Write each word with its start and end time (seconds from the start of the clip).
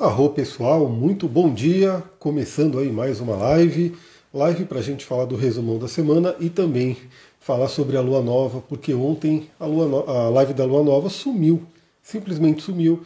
Arro 0.00 0.30
pessoal, 0.30 0.88
muito 0.88 1.28
bom 1.28 1.52
dia. 1.52 2.02
Começando 2.18 2.78
aí 2.78 2.90
mais 2.90 3.20
uma 3.20 3.36
live, 3.36 3.94
live 4.32 4.64
para 4.64 4.78
a 4.78 4.82
gente 4.82 5.04
falar 5.04 5.26
do 5.26 5.36
resumão 5.36 5.78
da 5.78 5.88
semana 5.88 6.34
e 6.40 6.48
também 6.48 6.96
falar 7.38 7.68
sobre 7.68 7.98
a 7.98 8.00
lua 8.00 8.22
nova, 8.22 8.62
porque 8.66 8.94
ontem 8.94 9.50
a, 9.60 9.66
lua 9.66 9.86
no... 9.86 10.10
a 10.10 10.30
live 10.30 10.54
da 10.54 10.64
lua 10.64 10.82
nova 10.82 11.10
sumiu, 11.10 11.60
simplesmente 12.02 12.62
sumiu. 12.62 13.02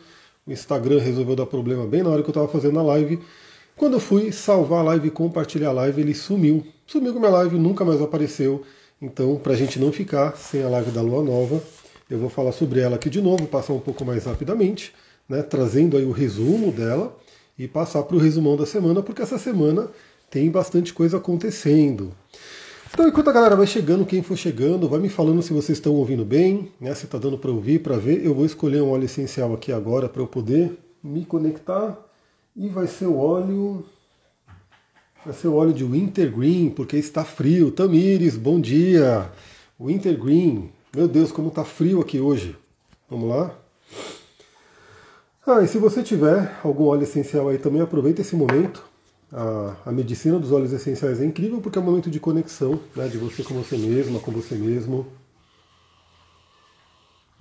O 0.47 0.53
Instagram 0.53 1.01
resolveu 1.01 1.35
dar 1.35 1.47
problema 1.47 1.85
bem 1.85 2.05
na 2.05 2.11
hora 2.11 2.23
que 2.23 2.29
eu 2.29 2.31
estava 2.31 2.47
fazendo 2.47 2.79
a 2.79 2.83
live. 2.85 3.19
Quando 3.75 3.95
eu 3.95 4.01
fui 4.01 4.31
salvar 4.31 4.79
a 4.79 4.83
live 4.85 5.09
e 5.09 5.11
compartilhar 5.11 5.71
a 5.71 5.73
live, 5.73 6.01
ele 6.01 6.15
sumiu. 6.15 6.65
Sumiu 6.87 7.11
com 7.11 7.19
a 7.19 7.23
minha 7.23 7.33
live, 7.33 7.59
nunca 7.59 7.85
mais 7.85 8.01
apareceu. 8.01 8.63
Então, 9.03 9.35
para 9.35 9.55
a 9.55 9.57
gente 9.57 9.81
não 9.81 9.91
ficar 9.91 10.37
sem 10.37 10.63
a 10.63 10.69
live 10.69 10.93
da 10.93 11.03
lua 11.03 11.25
nova, 11.25 11.61
eu 12.09 12.21
vou 12.21 12.31
falar 12.31 12.53
sobre 12.53 12.79
ela 12.79 12.95
aqui 12.95 13.11
de 13.11 13.21
novo, 13.21 13.49
passar 13.49 13.73
um 13.73 13.81
pouco 13.81 14.05
mais 14.05 14.27
rapidamente 14.27 14.93
né, 15.29 15.43
trazendo 15.43 15.97
aí 15.97 16.05
o 16.05 16.13
resumo 16.13 16.71
dela 16.71 17.17
e 17.59 17.69
passar 17.69 18.03
para 18.03 18.17
o 18.17 18.21
resumão 18.21 18.57
da 18.57 18.67
semana, 18.67 19.03
porque 19.03 19.23
essa 19.23 19.39
semana 19.39 19.89
tem 20.31 20.51
bastante 20.51 20.93
coisa 20.93 21.17
acontecendo. 21.19 22.13
Então, 22.93 23.09
enquanto 23.09 23.29
a 23.29 23.33
galera 23.33 23.57
vai 23.57 23.67
chegando, 23.67 24.07
quem 24.07 24.23
for 24.23 24.37
chegando, 24.37 24.89
vai 24.89 25.01
me 25.01 25.09
falando 25.09 25.43
se 25.43 25.53
vocês 25.53 25.79
estão 25.79 25.95
ouvindo 25.95 26.25
bem, 26.25 26.71
né, 26.81 26.95
se 26.95 27.07
está 27.07 27.19
dando 27.19 27.37
para 27.37 27.51
ouvir, 27.51 27.81
para 27.81 27.97
ver. 27.97 28.25
Eu 28.25 28.35
vou 28.35 28.47
escolher 28.47 28.83
um 28.83 28.91
óleo 28.91 29.05
essencial 29.05 29.53
aqui 29.53 29.73
agora 29.73 30.09
para 30.09 30.23
eu 30.23 30.27
poder 30.27 30.79
me 31.03 31.25
conectar. 31.25 31.99
E 32.55 32.69
vai 32.69 32.87
ser 32.87 33.07
o 33.07 33.17
óleo. 33.17 33.85
Vai 35.25 35.35
ser 35.35 35.49
o 35.49 35.55
óleo 35.55 35.73
de 35.73 35.83
Wintergreen, 35.83 36.71
porque 36.71 36.97
está 36.97 37.25
frio. 37.25 37.73
Tamires, 37.73 38.37
bom 38.37 38.61
dia! 38.61 39.29
Wintergreen, 39.81 40.71
meu 40.95 41.09
Deus, 41.09 41.33
como 41.33 41.49
está 41.49 41.65
frio 41.65 42.01
aqui 42.01 42.21
hoje. 42.21 42.57
Vamos 43.11 43.29
lá? 43.29 43.64
Ah, 45.47 45.61
e 45.61 45.69
se 45.69 45.77
você 45.77 46.03
tiver 46.03 46.59
algum 46.65 46.87
óleo 46.87 47.03
essencial 47.03 47.49
aí 47.49 47.59
também, 47.59 47.83
aproveita 47.83 48.23
esse 48.23 48.35
momento. 48.35 48.83
A, 49.31 49.77
a 49.87 49.93
medicina 49.93 50.39
dos 50.39 50.53
óleos 50.53 50.73
essenciais 50.73 51.21
é 51.21 51.25
incrível 51.25 51.61
porque 51.61 51.79
é 51.79 51.83
um 51.83 51.85
momento 51.85 52.11
de 52.11 52.19
conexão, 52.19 52.81
né, 52.97 53.09
de 53.09 53.19
você 53.19 53.43
com 53.43 53.53
você 53.53 53.77
mesma, 53.77 54.21
com 54.21 54.31
você 54.31 54.55
mesmo. 54.55 55.07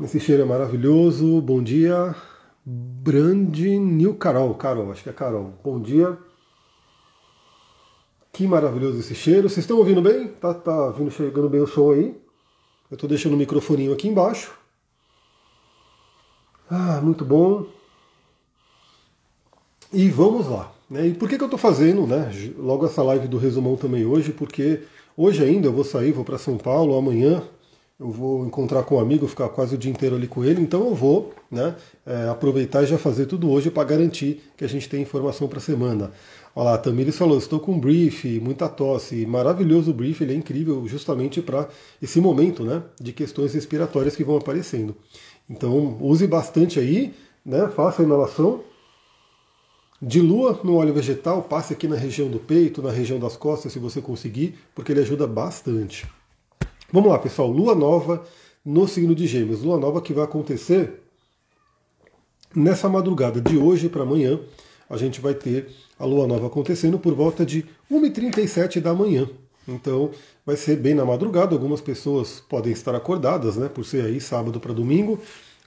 Esse 0.02 0.20
cheiro 0.20 0.42
é 0.42 0.46
maravilhoso. 0.46 1.40
Bom 1.40 1.64
dia, 1.64 2.14
Brandinil 2.66 4.16
Carol. 4.16 4.54
Carol, 4.56 4.92
acho 4.92 5.04
que 5.04 5.10
é 5.10 5.14
Carol. 5.14 5.54
Bom 5.64 5.80
dia. 5.80 6.18
Que 8.34 8.46
maravilhoso 8.46 9.00
esse 9.00 9.16
cheiro. 9.16 9.48
Vocês 9.48 9.64
estão 9.64 9.78
ouvindo 9.78 10.02
bem? 10.02 10.28
Tá, 10.28 10.54
tá 10.54 10.90
vindo 10.90 11.10
chegando 11.10 11.48
bem 11.48 11.62
o 11.62 11.68
som 11.68 11.94
aí? 11.94 12.22
Eu 12.92 12.96
estou 12.96 13.08
deixando 13.08 13.34
o 13.34 13.38
microfoninho 13.38 13.94
aqui 13.94 14.10
embaixo. 14.10 14.52
Ah, 16.70 17.00
muito 17.02 17.24
bom. 17.24 17.66
E 19.94 20.10
vamos 20.10 20.48
lá. 20.48 20.72
Né? 20.90 21.08
E 21.08 21.14
por 21.14 21.30
que, 21.30 21.38
que 21.38 21.44
eu 21.44 21.48
estou 21.48 21.60
fazendo 21.60 22.08
né, 22.08 22.32
logo 22.58 22.86
essa 22.86 23.04
live 23.04 23.28
do 23.28 23.38
resumão 23.38 23.76
também 23.76 24.06
hoje? 24.06 24.32
Porque 24.32 24.82
hoje 25.16 25.44
ainda 25.44 25.68
eu 25.68 25.74
vou 25.74 25.84
sair, 25.84 26.12
vou 26.12 26.26
para 26.26 26.40
São 26.40 26.58
Paulo, 26.58 26.98
amanhã 26.98 27.44
eu 28.00 28.10
vou 28.10 28.46
encontrar 28.46 28.84
com 28.84 28.96
um 28.96 29.00
amigo, 29.00 29.28
ficar 29.28 29.50
quase 29.50 29.76
o 29.76 29.78
dia 29.78 29.92
inteiro 29.92 30.16
ali 30.16 30.28
com 30.28 30.44
ele, 30.44 30.62
então 30.62 30.88
eu 30.88 30.96
vou 30.96 31.32
né, 31.50 31.76
é, 32.06 32.28
aproveitar 32.28 32.84
e 32.84 32.88
já 32.88 32.98
fazer 32.98 33.28
tudo 33.28 33.50
hoje 33.52 33.70
para 33.70 33.84
garantir 33.84 34.42
que 34.58 34.66
a 34.66 34.68
gente 34.68 34.90
tem 34.90 35.02
informação 35.04 35.48
para 35.48 35.60
a 35.60 35.62
semana. 35.62 36.12
Olha 36.56 36.72
lá, 36.72 36.78
Tamires 36.78 37.16
falou, 37.16 37.38
estou 37.38 37.60
com 37.60 37.74
um 37.74 37.80
brief, 37.80 38.26
muita 38.40 38.68
tosse, 38.68 39.26
maravilhoso 39.28 39.92
o 39.92 39.94
brief, 39.94 40.22
ele 40.22 40.34
é 40.34 40.36
incrível 40.36 40.88
justamente 40.88 41.40
para 41.40 41.70
esse 42.02 42.20
momento 42.20 42.64
né, 42.64 42.82
de 43.00 43.14
questões 43.14 43.54
respiratórias 43.54 44.16
que 44.16 44.24
vão 44.24 44.38
aparecendo. 44.38 44.96
Então 45.48 45.98
use 46.02 46.26
bastante 46.26 46.80
aí, 46.80 47.14
né, 47.46 47.70
faça 47.76 48.02
a 48.02 48.06
inalação 48.06 48.62
Dilua 50.06 50.60
no 50.66 50.76
óleo 50.76 50.94
vegetal, 50.94 51.42
passe 51.44 51.72
aqui 51.72 51.88
na 51.88 51.96
região 51.96 52.28
do 52.28 52.38
peito, 52.38 52.82
na 52.82 52.92
região 52.92 53.18
das 53.18 53.38
costas, 53.38 53.72
se 53.72 53.80
você 53.80 54.02
conseguir, 54.02 54.60
porque 54.76 54.92
ele 54.92 55.00
ajuda 55.00 55.26
bastante. 55.26 56.06
Vamos 56.92 57.10
lá, 57.10 57.18
pessoal. 57.18 57.50
Lua 57.50 57.74
nova 57.74 58.22
no 58.66 58.86
signo 58.86 59.16
de 59.16 59.26
Gêmeos. 59.26 59.62
Lua 59.62 59.78
nova 59.78 60.02
que 60.02 60.12
vai 60.12 60.26
acontecer 60.26 61.02
nessa 62.54 62.90
madrugada 62.90 63.40
de 63.40 63.58
hoje 63.58 63.88
para 63.88 64.04
amanhã. 64.04 64.42
A 64.90 64.98
gente 64.98 65.22
vai 65.22 65.34
ter 65.34 65.70
a 65.98 66.04
lua 66.04 66.28
nova 66.28 66.48
acontecendo 66.48 67.00
por 67.00 67.14
volta 67.14 67.46
de 67.46 67.66
1h37 67.90 68.82
da 68.82 68.94
manhã. 68.94 69.30
Então 69.66 70.12
vai 70.46 70.58
ser 70.58 70.76
bem 70.76 70.94
na 70.94 71.06
madrugada. 71.06 71.56
Algumas 71.56 71.80
pessoas 71.80 72.44
podem 72.50 72.74
estar 72.74 72.94
acordadas, 72.94 73.56
né? 73.56 73.70
Por 73.70 73.86
ser 73.86 74.04
aí 74.04 74.20
sábado 74.20 74.60
para 74.60 74.74
domingo 74.74 75.18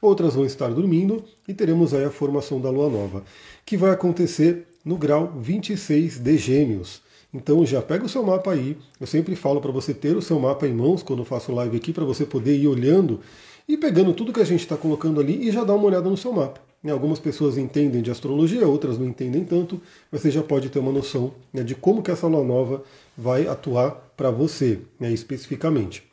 outras 0.00 0.34
vão 0.34 0.44
estar 0.44 0.68
dormindo 0.68 1.24
e 1.46 1.54
teremos 1.54 1.94
aí 1.94 2.04
a 2.04 2.10
formação 2.10 2.60
da 2.60 2.70
lua 2.70 2.88
nova, 2.88 3.24
que 3.64 3.76
vai 3.76 3.90
acontecer 3.90 4.66
no 4.84 4.96
grau 4.96 5.32
26 5.38 6.18
de 6.18 6.38
Gêmeos. 6.38 7.02
Então 7.32 7.66
já 7.66 7.82
pega 7.82 8.04
o 8.04 8.08
seu 8.08 8.22
mapa 8.22 8.52
aí. 8.52 8.78
Eu 9.00 9.06
sempre 9.06 9.36
falo 9.36 9.60
para 9.60 9.72
você 9.72 9.92
ter 9.92 10.16
o 10.16 10.22
seu 10.22 10.38
mapa 10.38 10.66
em 10.66 10.72
mãos 10.72 11.02
quando 11.02 11.24
faço 11.24 11.52
live 11.52 11.76
aqui, 11.76 11.92
para 11.92 12.04
você 12.04 12.24
poder 12.24 12.56
ir 12.56 12.66
olhando 12.66 13.20
e 13.68 13.76
pegando 13.76 14.14
tudo 14.14 14.32
que 14.32 14.40
a 14.40 14.44
gente 14.44 14.60
está 14.60 14.76
colocando 14.76 15.20
ali 15.20 15.48
e 15.48 15.50
já 15.50 15.64
dar 15.64 15.74
uma 15.74 15.84
olhada 15.84 16.08
no 16.08 16.16
seu 16.16 16.32
mapa. 16.32 16.60
Né, 16.82 16.92
algumas 16.92 17.18
pessoas 17.18 17.58
entendem 17.58 18.00
de 18.00 18.10
astrologia, 18.10 18.66
outras 18.66 18.98
não 18.98 19.06
entendem 19.06 19.44
tanto, 19.44 19.80
mas 20.10 20.20
você 20.20 20.30
já 20.30 20.42
pode 20.42 20.68
ter 20.68 20.78
uma 20.78 20.92
noção 20.92 21.34
né, 21.52 21.62
de 21.64 21.74
como 21.74 22.02
que 22.02 22.10
essa 22.10 22.26
lua 22.26 22.44
nova 22.44 22.84
vai 23.16 23.48
atuar 23.48 23.90
para 24.16 24.30
você, 24.30 24.78
né, 25.00 25.12
especificamente. 25.12 26.04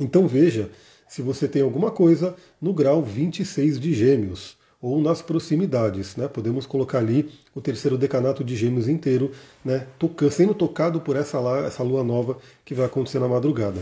Então 0.00 0.28
veja 0.28 0.70
se 1.08 1.22
você 1.22 1.46
tem 1.46 1.62
alguma 1.62 1.90
coisa 1.90 2.34
no 2.60 2.72
grau 2.72 3.02
26 3.02 3.78
de 3.78 3.94
Gêmeos 3.94 4.56
ou 4.80 5.00
nas 5.00 5.22
proximidades, 5.22 6.16
né? 6.16 6.28
Podemos 6.28 6.66
colocar 6.66 6.98
ali 6.98 7.30
o 7.54 7.60
terceiro 7.60 7.96
decanato 7.96 8.44
de 8.44 8.54
Gêmeos 8.54 8.88
inteiro, 8.88 9.32
né? 9.64 9.86
sendo 10.30 10.54
tocado 10.54 11.00
por 11.00 11.16
essa, 11.16 11.38
essa 11.66 11.82
lua 11.82 12.04
nova 12.04 12.38
que 12.64 12.74
vai 12.74 12.86
acontecer 12.86 13.18
na 13.18 13.26
madrugada. 13.26 13.80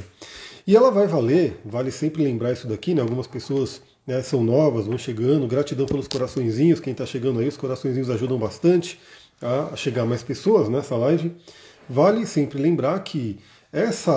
E 0.67 0.75
ela 0.75 0.91
vai 0.91 1.07
valer, 1.07 1.61
vale 1.65 1.91
sempre 1.91 2.23
lembrar 2.23 2.53
isso 2.53 2.67
daqui, 2.67 2.95
né? 2.95 3.03
Algumas 3.03 3.27
pessoas 3.27 3.83
né, 4.07 4.23
são 4.23 4.43
novas, 4.43 4.87
vão 4.87 4.97
chegando, 4.97 5.47
gratidão 5.47 5.87
pelos 5.87 6.09
coraçõezinhos, 6.09 6.81
quem 6.81 6.93
está 6.93 7.05
chegando 7.05 7.41
aí, 7.41 7.49
os 7.49 7.57
coraçõezinhos 7.57 8.09
ajudam 8.11 8.39
bastante 8.39 8.99
a 9.43 9.77
chegar 9.77 10.07
mais 10.07 10.23
pessoas 10.23 10.69
nessa 10.69 10.97
live. 10.97 11.35
Vale 11.89 12.25
sempre 12.27 12.59
lembrar 12.59 12.99
que 13.01 13.39
essa 13.73 14.15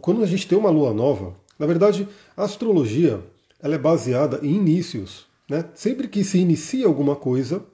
quando 0.00 0.22
a 0.22 0.26
gente 0.26 0.48
tem 0.48 0.58
uma 0.58 0.70
lua 0.70 0.92
nova, 0.92 1.34
na 1.58 1.66
verdade, 1.66 2.08
a 2.36 2.44
astrologia 2.44 3.20
ela 3.62 3.74
é 3.74 3.78
baseada 3.78 4.40
em 4.42 4.54
inícios. 4.54 5.26
Né? 5.48 5.64
Sempre 5.74 6.08
que 6.08 6.24
se 6.24 6.38
inicia 6.38 6.86
alguma 6.86 7.16
coisa, 7.16 7.64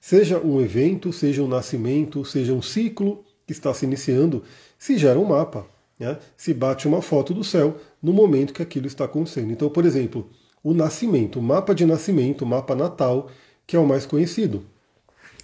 seja 0.00 0.38
um 0.38 0.60
evento, 0.60 1.12
seja 1.12 1.42
um 1.42 1.48
nascimento, 1.48 2.24
seja 2.24 2.52
um 2.52 2.62
ciclo 2.62 3.24
que 3.46 3.52
está 3.52 3.72
se 3.72 3.86
iniciando, 3.86 4.42
se 4.78 4.98
gera 4.98 5.18
um 5.18 5.24
mapa. 5.24 5.66
Né? 5.98 6.18
Se 6.36 6.52
bate 6.52 6.86
uma 6.86 7.02
foto 7.02 7.32
do 7.32 7.42
céu 7.42 7.76
no 8.02 8.12
momento 8.12 8.52
que 8.52 8.62
aquilo 8.62 8.86
está 8.86 9.04
acontecendo. 9.04 9.50
Então, 9.50 9.68
por 9.68 9.84
exemplo, 9.84 10.28
o 10.62 10.74
nascimento, 10.74 11.38
o 11.38 11.42
mapa 11.42 11.74
de 11.74 11.86
nascimento, 11.86 12.42
o 12.42 12.46
mapa 12.46 12.74
natal, 12.74 13.30
que 13.66 13.76
é 13.76 13.78
o 13.78 13.86
mais 13.86 14.04
conhecido. 14.04 14.64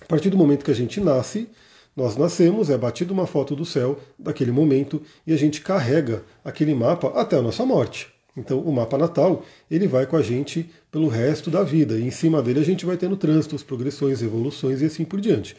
A 0.01 0.07
partir 0.07 0.31
do 0.31 0.37
momento 0.37 0.65
que 0.65 0.71
a 0.71 0.75
gente 0.75 1.01
nasce, 1.01 1.49
nós 1.97 2.17
nascemos, 2.17 2.71
é 2.71 2.77
batida 2.77 3.13
uma 3.13 3.27
foto 3.27 3.55
do 3.55 3.65
céu 3.65 3.99
daquele 4.19 4.51
momento 4.51 5.01
e 5.27 5.33
a 5.33 5.37
gente 5.37 5.61
carrega 5.61 6.25
aquele 6.45 6.75
mapa 6.75 7.09
até 7.15 7.37
a 7.37 7.43
nossa 7.43 7.65
morte. 7.65 8.09
Então, 8.37 8.59
o 8.59 8.73
mapa 8.73 8.99
natal 8.99 9.45
ele 9.71 9.87
vai 9.87 10.07
com 10.07 10.17
a 10.17 10.23
gente 10.23 10.69
pelo 10.91 11.07
resto 11.07 11.51
da 11.51 11.63
vida 11.63 11.99
e 11.99 12.03
em 12.03 12.11
cima 12.11 12.43
dele 12.43 12.61
a 12.61 12.65
gente 12.65 12.85
vai 12.85 12.97
tendo 12.97 13.17
trânsitos, 13.17 13.63
progressões, 13.63 14.23
evoluções 14.23 14.83
e 14.83 14.87
assim 14.87 15.05
por 15.05 15.21
diante. 15.21 15.57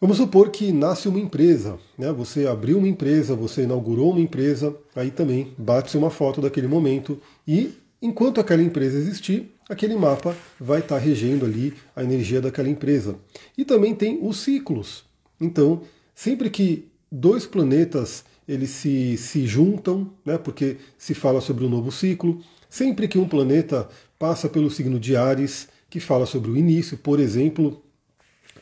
Vamos 0.00 0.16
supor 0.16 0.50
que 0.50 0.72
nasce 0.72 1.08
uma 1.08 1.18
empresa, 1.18 1.78
né? 1.96 2.12
Você 2.12 2.46
abriu 2.46 2.78
uma 2.78 2.88
empresa, 2.88 3.34
você 3.34 3.62
inaugurou 3.62 4.10
uma 4.10 4.20
empresa, 4.20 4.74
aí 4.94 5.10
também 5.10 5.52
bate-se 5.58 5.96
uma 5.96 6.10
foto 6.10 6.40
daquele 6.40 6.68
momento 6.68 7.20
e 7.46 7.74
enquanto 8.00 8.40
aquela 8.40 8.62
empresa 8.62 8.96
existir, 8.96 9.52
aquele 9.68 9.96
mapa 9.96 10.36
vai 10.58 10.80
estar 10.80 10.98
regendo 10.98 11.44
ali 11.44 11.74
a 11.94 12.02
energia 12.02 12.40
daquela 12.40 12.68
empresa. 12.68 13.16
E 13.56 13.64
também 13.64 13.94
tem 13.94 14.20
os 14.22 14.38
ciclos. 14.38 15.07
Então, 15.40 15.82
sempre 16.14 16.50
que 16.50 16.88
dois 17.10 17.46
planetas 17.46 18.24
eles 18.46 18.70
se, 18.70 19.16
se 19.16 19.46
juntam, 19.46 20.10
né, 20.24 20.38
porque 20.38 20.78
se 20.96 21.14
fala 21.14 21.40
sobre 21.40 21.64
um 21.64 21.68
novo 21.68 21.92
ciclo, 21.92 22.40
sempre 22.68 23.06
que 23.06 23.18
um 23.18 23.28
planeta 23.28 23.88
passa 24.18 24.48
pelo 24.48 24.70
signo 24.70 24.98
de 24.98 25.14
Ares, 25.16 25.68
que 25.90 26.00
fala 26.00 26.26
sobre 26.26 26.50
o 26.50 26.56
início, 26.56 26.96
por 26.96 27.20
exemplo, 27.20 27.82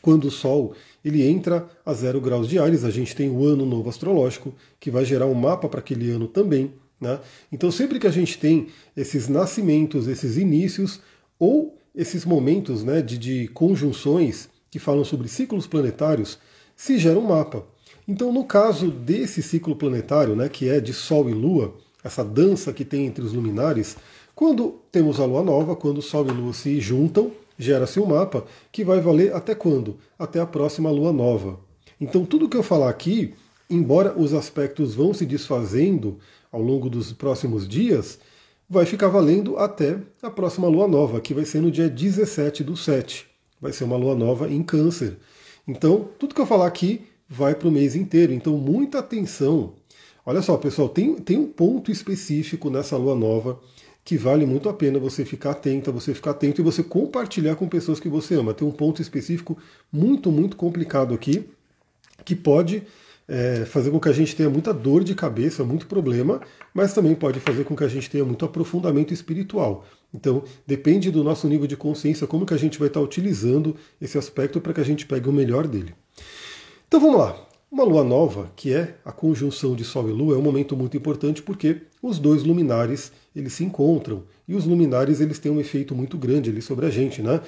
quando 0.01 0.25
o 0.25 0.31
Sol 0.31 0.73
ele 1.03 1.23
entra 1.23 1.67
a 1.85 1.93
zero 1.93 2.19
graus 2.19 2.47
de 2.47 2.59
Ares, 2.59 2.83
a 2.83 2.89
gente 2.89 3.15
tem 3.15 3.29
o 3.29 3.45
ano 3.45 3.65
novo 3.65 3.89
astrológico, 3.89 4.53
que 4.79 4.91
vai 4.91 5.05
gerar 5.05 5.25
um 5.25 5.33
mapa 5.33 5.69
para 5.69 5.79
aquele 5.79 6.09
ano 6.11 6.27
também. 6.27 6.73
Né? 6.99 7.19
Então, 7.51 7.71
sempre 7.71 7.99
que 7.99 8.07
a 8.07 8.11
gente 8.11 8.37
tem 8.37 8.67
esses 8.95 9.27
nascimentos, 9.27 10.07
esses 10.07 10.37
inícios, 10.37 10.99
ou 11.39 11.77
esses 11.95 12.25
momentos 12.25 12.83
né, 12.83 13.01
de, 13.01 13.17
de 13.17 13.47
conjunções 13.49 14.49
que 14.69 14.79
falam 14.79 15.03
sobre 15.03 15.27
ciclos 15.27 15.65
planetários, 15.65 16.37
se 16.77 16.97
gera 16.97 17.19
um 17.19 17.27
mapa. 17.27 17.65
Então, 18.07 18.31
no 18.31 18.45
caso 18.45 18.89
desse 18.89 19.43
ciclo 19.43 19.75
planetário, 19.75 20.35
né, 20.35 20.47
que 20.47 20.69
é 20.69 20.79
de 20.79 20.93
Sol 20.93 21.29
e 21.29 21.33
Lua, 21.33 21.75
essa 22.01 22.23
dança 22.23 22.71
que 22.71 22.85
tem 22.85 23.05
entre 23.05 23.25
os 23.25 23.33
luminares, 23.33 23.97
quando 24.33 24.79
temos 24.91 25.19
a 25.19 25.25
Lua 25.25 25.43
nova, 25.43 25.75
quando 25.75 26.01
Sol 26.01 26.25
e 26.27 26.31
Lua 26.31 26.53
se 26.53 26.79
juntam, 26.79 27.31
gera-se 27.57 27.99
um 27.99 28.05
mapa 28.05 28.45
que 28.71 28.83
vai 28.83 29.01
valer 29.01 29.33
até 29.33 29.55
quando? 29.55 29.97
Até 30.17 30.39
a 30.39 30.45
próxima 30.45 30.91
lua 30.91 31.11
nova. 31.11 31.59
Então, 31.99 32.25
tudo 32.25 32.47
que 32.47 32.55
eu 32.55 32.63
falar 32.63 32.89
aqui, 32.89 33.33
embora 33.69 34.17
os 34.17 34.33
aspectos 34.33 34.93
vão 34.93 35.13
se 35.13 35.25
desfazendo 35.25 36.17
ao 36.51 36.61
longo 36.61 36.89
dos 36.89 37.11
próximos 37.11 37.67
dias, 37.67 38.19
vai 38.69 38.85
ficar 38.85 39.07
valendo 39.07 39.57
até 39.57 39.99
a 40.21 40.29
próxima 40.29 40.67
lua 40.67 40.87
nova, 40.87 41.19
que 41.19 41.33
vai 41.33 41.45
ser 41.45 41.61
no 41.61 41.71
dia 41.71 41.89
17 41.89 42.63
do 42.63 42.77
7. 42.77 43.25
Vai 43.59 43.73
ser 43.73 43.85
uma 43.85 43.97
lua 43.97 44.13
nova 44.13 44.49
em 44.49 44.61
Câncer. 44.61 45.17
Então, 45.67 46.09
tudo 46.17 46.33
que 46.33 46.41
eu 46.41 46.45
falar 46.45 46.67
aqui 46.67 47.01
vai 47.27 47.53
para 47.53 47.67
o 47.67 47.71
mês 47.71 47.95
inteiro. 47.95 48.31
Então, 48.31 48.57
muita 48.57 48.99
atenção. 48.99 49.73
Olha 50.25 50.41
só, 50.41 50.57
pessoal, 50.57 50.89
tem, 50.89 51.15
tem 51.15 51.37
um 51.37 51.47
ponto 51.47 51.91
específico 51.91 52.69
nessa 52.69 52.97
lua 52.97 53.15
nova 53.15 53.59
que 54.03 54.17
vale 54.17 54.45
muito 54.45 54.69
a 54.69 54.73
pena 54.73 54.97
você 54.97 55.25
ficar 55.25 55.51
atenta, 55.51 55.91
você 55.91 56.13
ficar 56.13 56.31
atento 56.31 56.61
e 56.61 56.63
você 56.63 56.81
compartilhar 56.81 57.57
com 57.57 57.67
pessoas 57.67 57.99
que 57.99 58.07
você 58.07 58.35
ama. 58.35 58.53
Tem 58.53 58.65
um 58.65 58.71
ponto 58.71 59.01
específico 59.01 59.57
muito, 59.91 60.31
muito 60.31 60.55
complicado 60.55 61.13
aqui, 61.13 61.45
que 62.23 62.33
pode 62.33 62.83
é, 63.27 63.65
fazer 63.65 63.91
com 63.91 63.99
que 63.99 64.07
a 64.07 64.13
gente 64.13 64.33
tenha 64.33 64.49
muita 64.49 64.73
dor 64.73 65.03
de 65.03 65.13
cabeça, 65.13 65.65
muito 65.65 65.87
problema, 65.87 66.39
mas 66.73 66.93
também 66.93 67.13
pode 67.15 67.41
fazer 67.41 67.65
com 67.65 67.75
que 67.75 67.83
a 67.83 67.87
gente 67.89 68.09
tenha 68.09 68.23
muito 68.23 68.45
aprofundamento 68.45 69.13
espiritual. 69.13 69.85
Então, 70.13 70.43
depende 70.65 71.11
do 71.11 71.23
nosso 71.23 71.47
nível 71.47 71.67
de 71.67 71.75
consciência, 71.75 72.27
como 72.27 72.45
que 72.45 72.53
a 72.53 72.57
gente 72.57 72.79
vai 72.79 72.87
estar 72.87 73.01
utilizando 73.01 73.75
esse 73.99 74.17
aspecto 74.17 74.61
para 74.61 74.73
que 74.73 74.81
a 74.81 74.85
gente 74.85 75.05
pegue 75.05 75.29
o 75.29 75.33
melhor 75.33 75.67
dele. 75.67 75.93
Então 76.87 76.99
vamos 76.99 77.17
lá. 77.17 77.47
Uma 77.69 77.83
lua 77.83 78.03
nova, 78.03 78.49
que 78.55 78.73
é 78.73 78.95
a 79.03 79.11
conjunção 79.11 79.75
de 79.75 79.83
Sol 79.83 80.07
e 80.07 80.11
Lua, 80.13 80.35
é 80.35 80.37
um 80.37 80.41
momento 80.41 80.75
muito 80.77 80.95
importante 80.95 81.41
porque 81.41 81.81
os 82.01 82.17
dois 82.17 82.43
luminares 82.43 83.11
eles 83.35 83.53
se 83.53 83.65
encontram 83.65 84.23
e 84.47 84.55
os 84.55 84.65
luminares 84.65 85.19
eles 85.19 85.37
têm 85.37 85.51
um 85.51 85.59
efeito 85.59 85.93
muito 85.93 86.17
grande 86.17 86.49
ali 86.49 86.61
sobre 86.61 86.85
a 86.85 86.89
gente, 86.89 87.21
né? 87.21 87.41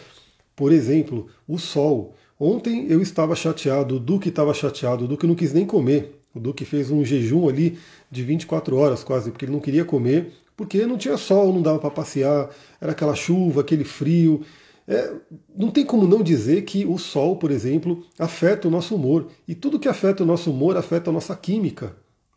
Por 0.57 0.73
exemplo, 0.73 1.27
o 1.47 1.57
Sol. 1.57 2.15
Ontem 2.37 2.85
eu 2.89 3.01
estava 3.01 3.33
chateado, 3.33 3.95
o 3.95 3.99
Duque 3.99 4.27
estava 4.27 4.53
chateado, 4.53 5.05
o 5.05 5.07
Duque 5.07 5.25
não 5.25 5.35
quis 5.35 5.53
nem 5.53 5.65
comer. 5.65 6.21
O 6.35 6.39
Duque 6.39 6.65
fez 6.65 6.91
um 6.91 7.03
jejum 7.05 7.47
ali 7.47 7.79
de 8.11 8.21
24 8.21 8.75
horas 8.75 9.05
quase, 9.05 9.31
porque 9.31 9.45
ele 9.45 9.53
não 9.53 9.61
queria 9.61 9.85
comer, 9.85 10.33
porque 10.59 10.85
não 10.85 10.97
tinha 10.97 11.15
sol, 11.15 11.53
não 11.53 11.61
dava 11.61 11.79
para 11.79 11.89
passear, 11.89 12.49
era 12.81 12.91
aquela 12.91 13.15
chuva, 13.15 13.61
aquele 13.61 13.85
frio. 13.85 14.41
É, 14.85 15.09
não 15.55 15.71
tem 15.71 15.85
como 15.85 16.05
não 16.05 16.21
dizer 16.21 16.63
que 16.63 16.85
o 16.85 16.97
sol, 16.97 17.37
por 17.37 17.49
exemplo, 17.49 18.05
afeta 18.19 18.67
o 18.67 18.71
nosso 18.71 18.93
humor. 18.93 19.27
E 19.47 19.55
tudo 19.55 19.79
que 19.79 19.87
afeta 19.87 20.21
o 20.21 20.25
nosso 20.25 20.51
humor 20.51 20.75
afeta 20.75 21.11
a 21.11 21.13
nossa 21.13 21.33
química. 21.33 21.95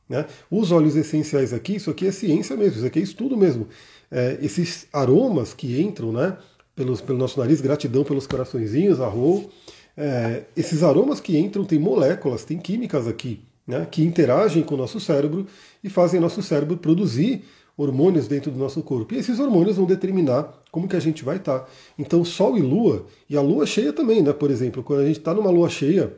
Né? 0.09 0.25
Os 0.49 0.71
óleos 0.71 0.95
essenciais 0.95 1.53
aqui, 1.53 1.75
isso 1.75 1.91
aqui 1.91 2.07
é 2.07 2.13
ciência 2.13 2.57
mesmo, 2.57 2.77
isso 2.77 2.87
aqui 2.87 3.01
é 3.01 3.03
estudo 3.03 3.37
mesmo. 3.37 3.67
É, 4.09 4.39
esses 4.41 4.87
aromas 4.93 5.53
que 5.53 5.83
entram 5.83 6.13
né, 6.13 6.37
pelos, 6.77 7.01
pelo 7.01 7.19
nosso 7.19 7.41
nariz, 7.41 7.61
gratidão 7.61 8.05
pelos 8.05 8.29
coraçõezinhos, 8.29 9.01
arro, 9.01 9.51
é, 9.97 10.45
esses 10.57 10.85
aromas 10.85 11.19
que 11.19 11.37
entram 11.37 11.65
têm 11.65 11.81
moléculas, 11.81 12.45
tem 12.45 12.57
químicas 12.57 13.09
aqui, 13.09 13.41
né, 13.67 13.85
que 13.91 14.05
interagem 14.05 14.63
com 14.63 14.77
o 14.77 14.79
nosso 14.79 15.01
cérebro 15.01 15.45
e 15.83 15.91
fazem 15.91 16.21
nosso 16.21 16.41
cérebro 16.41 16.77
produzir 16.77 17.43
hormônios 17.83 18.29
dentro 18.29 18.51
do 18.51 18.59
nosso 18.59 18.83
corpo. 18.83 19.15
E 19.15 19.19
esses 19.19 19.39
hormônios 19.39 19.77
vão 19.77 19.87
determinar 19.87 20.63
como 20.71 20.89
que 20.89 20.97
a 20.97 21.01
gente 21.01 21.25
vai 21.25 21.37
estar. 21.37 21.61
Tá. 21.61 21.69
Então, 21.99 22.25
Sol 22.25 22.57
e 22.57 22.63
Lua, 22.63 23.07
e 23.29 23.37
a 23.37 23.41
Lua 23.41 23.67
cheia 23.67 23.93
também, 23.93 24.23
né? 24.23 24.33
Por 24.33 24.51
exemplo, 24.51 24.83
quando 24.83 25.01
a 25.01 25.07
gente 25.07 25.19
está 25.19 25.35
numa 25.35 25.51
Lua 25.51 25.69
cheia, 25.69 26.15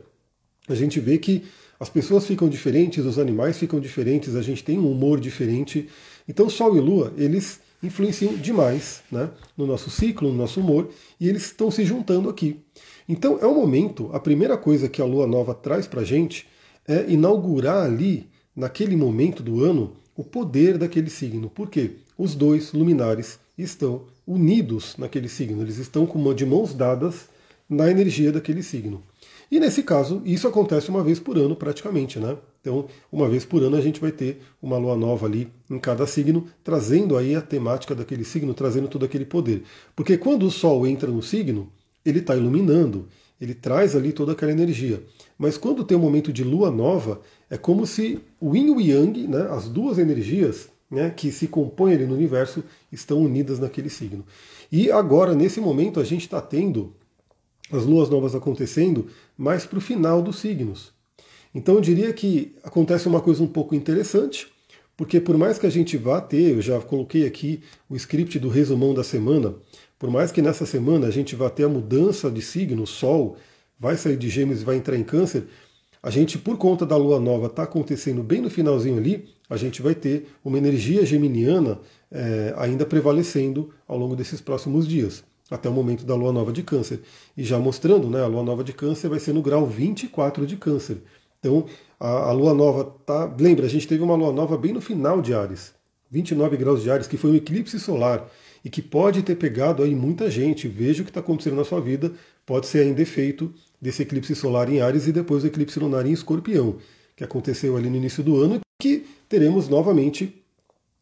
a 0.67 0.75
gente 0.75 0.99
vê 0.99 1.17
que 1.17 1.43
as 1.79 1.89
pessoas 1.89 2.25
ficam 2.25 2.47
diferentes, 2.47 3.05
os 3.05 3.19
animais 3.19 3.57
ficam 3.57 3.79
diferentes, 3.79 4.35
a 4.35 4.41
gente 4.41 4.63
tem 4.63 4.79
um 4.79 4.89
humor 4.89 5.19
diferente. 5.19 5.89
Então, 6.27 6.49
Sol 6.49 6.75
e 6.77 6.79
Lua, 6.79 7.13
eles 7.17 7.59
influenciam 7.83 8.33
demais 8.35 9.01
né, 9.11 9.29
no 9.57 9.67
nosso 9.67 9.89
ciclo, 9.89 10.31
no 10.31 10.37
nosso 10.37 10.59
humor, 10.59 10.89
e 11.19 11.27
eles 11.27 11.45
estão 11.45 11.69
se 11.69 11.83
juntando 11.83 12.29
aqui. 12.29 12.61
Então, 13.07 13.37
é 13.41 13.45
o 13.45 13.53
momento, 13.53 14.09
a 14.13 14.19
primeira 14.19 14.57
coisa 14.57 14.89
que 14.89 15.01
a 15.01 15.05
Lua 15.05 15.27
Nova 15.27 15.53
traz 15.53 15.85
para 15.85 16.01
a 16.01 16.05
gente 16.05 16.47
é 16.87 17.05
inaugurar 17.09 17.83
ali, 17.83 18.27
naquele 18.55 18.95
momento 18.95 19.43
do 19.43 19.63
ano, 19.63 19.91
o 20.15 20.23
poder 20.23 20.77
daquele 20.77 21.09
signo. 21.09 21.49
Por 21.49 21.69
quê? 21.69 21.91
Os 22.17 22.35
dois 22.35 22.71
luminares 22.73 23.39
estão 23.57 24.03
unidos 24.25 24.95
naquele 24.97 25.29
signo, 25.29 25.61
eles 25.61 25.77
estão 25.77 26.05
com 26.05 26.33
de 26.33 26.45
mãos 26.45 26.73
dadas 26.73 27.27
na 27.69 27.89
energia 27.89 28.31
daquele 28.31 28.63
signo. 28.63 29.03
E 29.51 29.59
nesse 29.59 29.83
caso, 29.83 30.21
isso 30.25 30.47
acontece 30.47 30.89
uma 30.89 31.03
vez 31.03 31.19
por 31.19 31.37
ano 31.37 31.55
praticamente, 31.55 32.19
né? 32.19 32.35
Então, 32.61 32.87
uma 33.11 33.29
vez 33.29 33.45
por 33.45 33.61
ano 33.61 33.75
a 33.75 33.81
gente 33.81 34.01
vai 34.01 34.11
ter 34.11 34.41
uma 34.59 34.77
lua 34.77 34.97
nova 34.97 35.27
ali 35.27 35.47
em 35.69 35.77
cada 35.77 36.07
signo, 36.07 36.47
trazendo 36.63 37.15
aí 37.15 37.35
a 37.35 37.41
temática 37.41 37.93
daquele 37.93 38.23
signo, 38.23 38.55
trazendo 38.55 38.87
todo 38.87 39.05
aquele 39.05 39.25
poder. 39.25 39.63
Porque 39.95 40.17
quando 40.17 40.47
o 40.47 40.51
Sol 40.51 40.87
entra 40.87 41.11
no 41.11 41.21
signo, 41.21 41.71
ele 42.03 42.19
está 42.19 42.35
iluminando, 42.35 43.07
ele 43.39 43.53
traz 43.53 43.95
ali 43.95 44.11
toda 44.11 44.31
aquela 44.31 44.51
energia. 44.51 45.03
Mas 45.37 45.57
quando 45.57 45.83
tem 45.83 45.97
um 45.97 46.01
momento 46.01 46.31
de 46.31 46.43
lua 46.43 46.71
nova, 46.71 47.21
é 47.49 47.57
como 47.57 47.85
se 47.85 48.19
o 48.39 48.55
yin 48.55 48.67
e 48.67 48.71
o 48.71 48.79
yang, 48.79 49.27
né, 49.27 49.47
as 49.51 49.67
duas 49.67 49.97
energias 49.97 50.69
né, 50.89 51.09
que 51.09 51.31
se 51.31 51.47
compõem 51.47 51.93
ali 51.93 52.05
no 52.05 52.13
universo, 52.13 52.63
estão 52.91 53.21
unidas 53.21 53.59
naquele 53.59 53.89
signo. 53.89 54.25
E 54.71 54.91
agora, 54.91 55.35
nesse 55.35 55.59
momento, 55.59 55.99
a 55.99 56.03
gente 56.03 56.21
está 56.21 56.41
tendo 56.41 56.93
as 57.71 57.83
luas 57.83 58.09
novas 58.09 58.35
acontecendo 58.35 59.07
mais 59.37 59.65
para 59.65 59.77
o 59.77 59.81
final 59.81 60.21
dos 60.21 60.39
signos. 60.39 60.93
Então 61.53 61.75
eu 61.75 61.81
diria 61.81 62.13
que 62.13 62.55
acontece 62.63 63.07
uma 63.07 63.21
coisa 63.21 63.41
um 63.41 63.47
pouco 63.47 63.73
interessante, 63.73 64.47
porque 64.95 65.19
por 65.19 65.37
mais 65.37 65.57
que 65.57 65.65
a 65.65 65.69
gente 65.69 65.97
vá 65.97 66.21
ter, 66.21 66.51
eu 66.51 66.61
já 66.61 66.79
coloquei 66.79 67.25
aqui 67.25 67.61
o 67.89 67.95
script 67.95 68.37
do 68.39 68.49
resumão 68.49 68.93
da 68.93 69.03
semana, 69.03 69.55
por 69.97 70.09
mais 70.09 70.31
que 70.31 70.41
nessa 70.41 70.65
semana 70.65 71.07
a 71.07 71.11
gente 71.11 71.35
vá 71.35 71.49
ter 71.49 71.63
a 71.63 71.69
mudança 71.69 72.29
de 72.29 72.41
signo, 72.41 72.85
Sol 72.85 73.37
vai 73.79 73.97
sair 73.97 74.17
de 74.17 74.29
Gêmeos 74.29 74.61
e 74.61 74.65
vai 74.65 74.75
entrar 74.75 74.97
em 74.97 75.03
Câncer, 75.03 75.45
a 76.01 76.11
gente, 76.11 76.37
por 76.37 76.55
conta 76.57 76.85
da 76.85 76.95
lua 76.95 77.19
nova, 77.19 77.47
está 77.47 77.63
acontecendo 77.63 78.21
bem 78.21 78.39
no 78.39 78.49
finalzinho 78.49 78.97
ali, 78.97 79.27
a 79.49 79.57
gente 79.57 79.81
vai 79.81 79.95
ter 79.95 80.27
uma 80.43 80.57
energia 80.57 81.03
geminiana 81.03 81.79
é, 82.11 82.53
ainda 82.57 82.85
prevalecendo 82.85 83.73
ao 83.87 83.97
longo 83.97 84.15
desses 84.15 84.39
próximos 84.39 84.87
dias 84.87 85.23
até 85.49 85.69
o 85.69 85.73
momento 85.73 86.05
da 86.05 86.15
lua 86.15 86.31
nova 86.31 86.51
de 86.51 86.63
câncer. 86.63 87.01
E 87.35 87.43
já 87.43 87.57
mostrando, 87.59 88.09
né, 88.09 88.21
a 88.21 88.27
lua 88.27 88.43
nova 88.43 88.63
de 88.63 88.73
câncer 88.73 89.09
vai 89.09 89.19
ser 89.19 89.33
no 89.33 89.41
grau 89.41 89.65
24 89.65 90.45
de 90.45 90.57
câncer. 90.57 90.97
Então, 91.39 91.65
a, 91.99 92.29
a 92.29 92.31
lua 92.31 92.53
nova 92.53 92.83
tá. 93.05 93.35
Lembra, 93.39 93.65
a 93.65 93.69
gente 93.69 93.87
teve 93.87 94.03
uma 94.03 94.15
lua 94.15 94.31
nova 94.31 94.57
bem 94.57 94.73
no 94.73 94.81
final 94.81 95.21
de 95.21 95.33
Ares, 95.33 95.73
29 96.09 96.57
graus 96.57 96.81
de 96.81 96.89
Ares, 96.89 97.07
que 97.07 97.17
foi 97.17 97.31
um 97.31 97.35
eclipse 97.35 97.79
solar 97.79 98.27
e 98.63 98.69
que 98.69 98.81
pode 98.81 99.21
ter 99.21 99.35
pegado 99.35 99.83
aí 99.83 99.93
muita 99.93 100.29
gente. 100.29 100.67
Veja 100.67 101.01
o 101.01 101.05
que 101.05 101.11
está 101.11 101.19
acontecendo 101.19 101.55
na 101.55 101.63
sua 101.63 101.79
vida. 101.79 102.11
Pode 102.45 102.65
ser 102.65 102.79
ainda 102.79 103.01
efeito 103.01 103.53
desse 103.81 104.01
eclipse 104.01 104.35
solar 104.35 104.71
em 104.71 104.81
Ares 104.81 105.07
e 105.07 105.11
depois 105.11 105.43
o 105.43 105.47
eclipse 105.47 105.79
lunar 105.79 106.05
em 106.05 106.11
Escorpião, 106.11 106.77
que 107.15 107.23
aconteceu 107.23 107.77
ali 107.77 107.89
no 107.89 107.95
início 107.95 108.23
do 108.23 108.37
ano, 108.37 108.59
que 108.81 109.05
teremos 109.29 109.67
novamente 109.67 110.43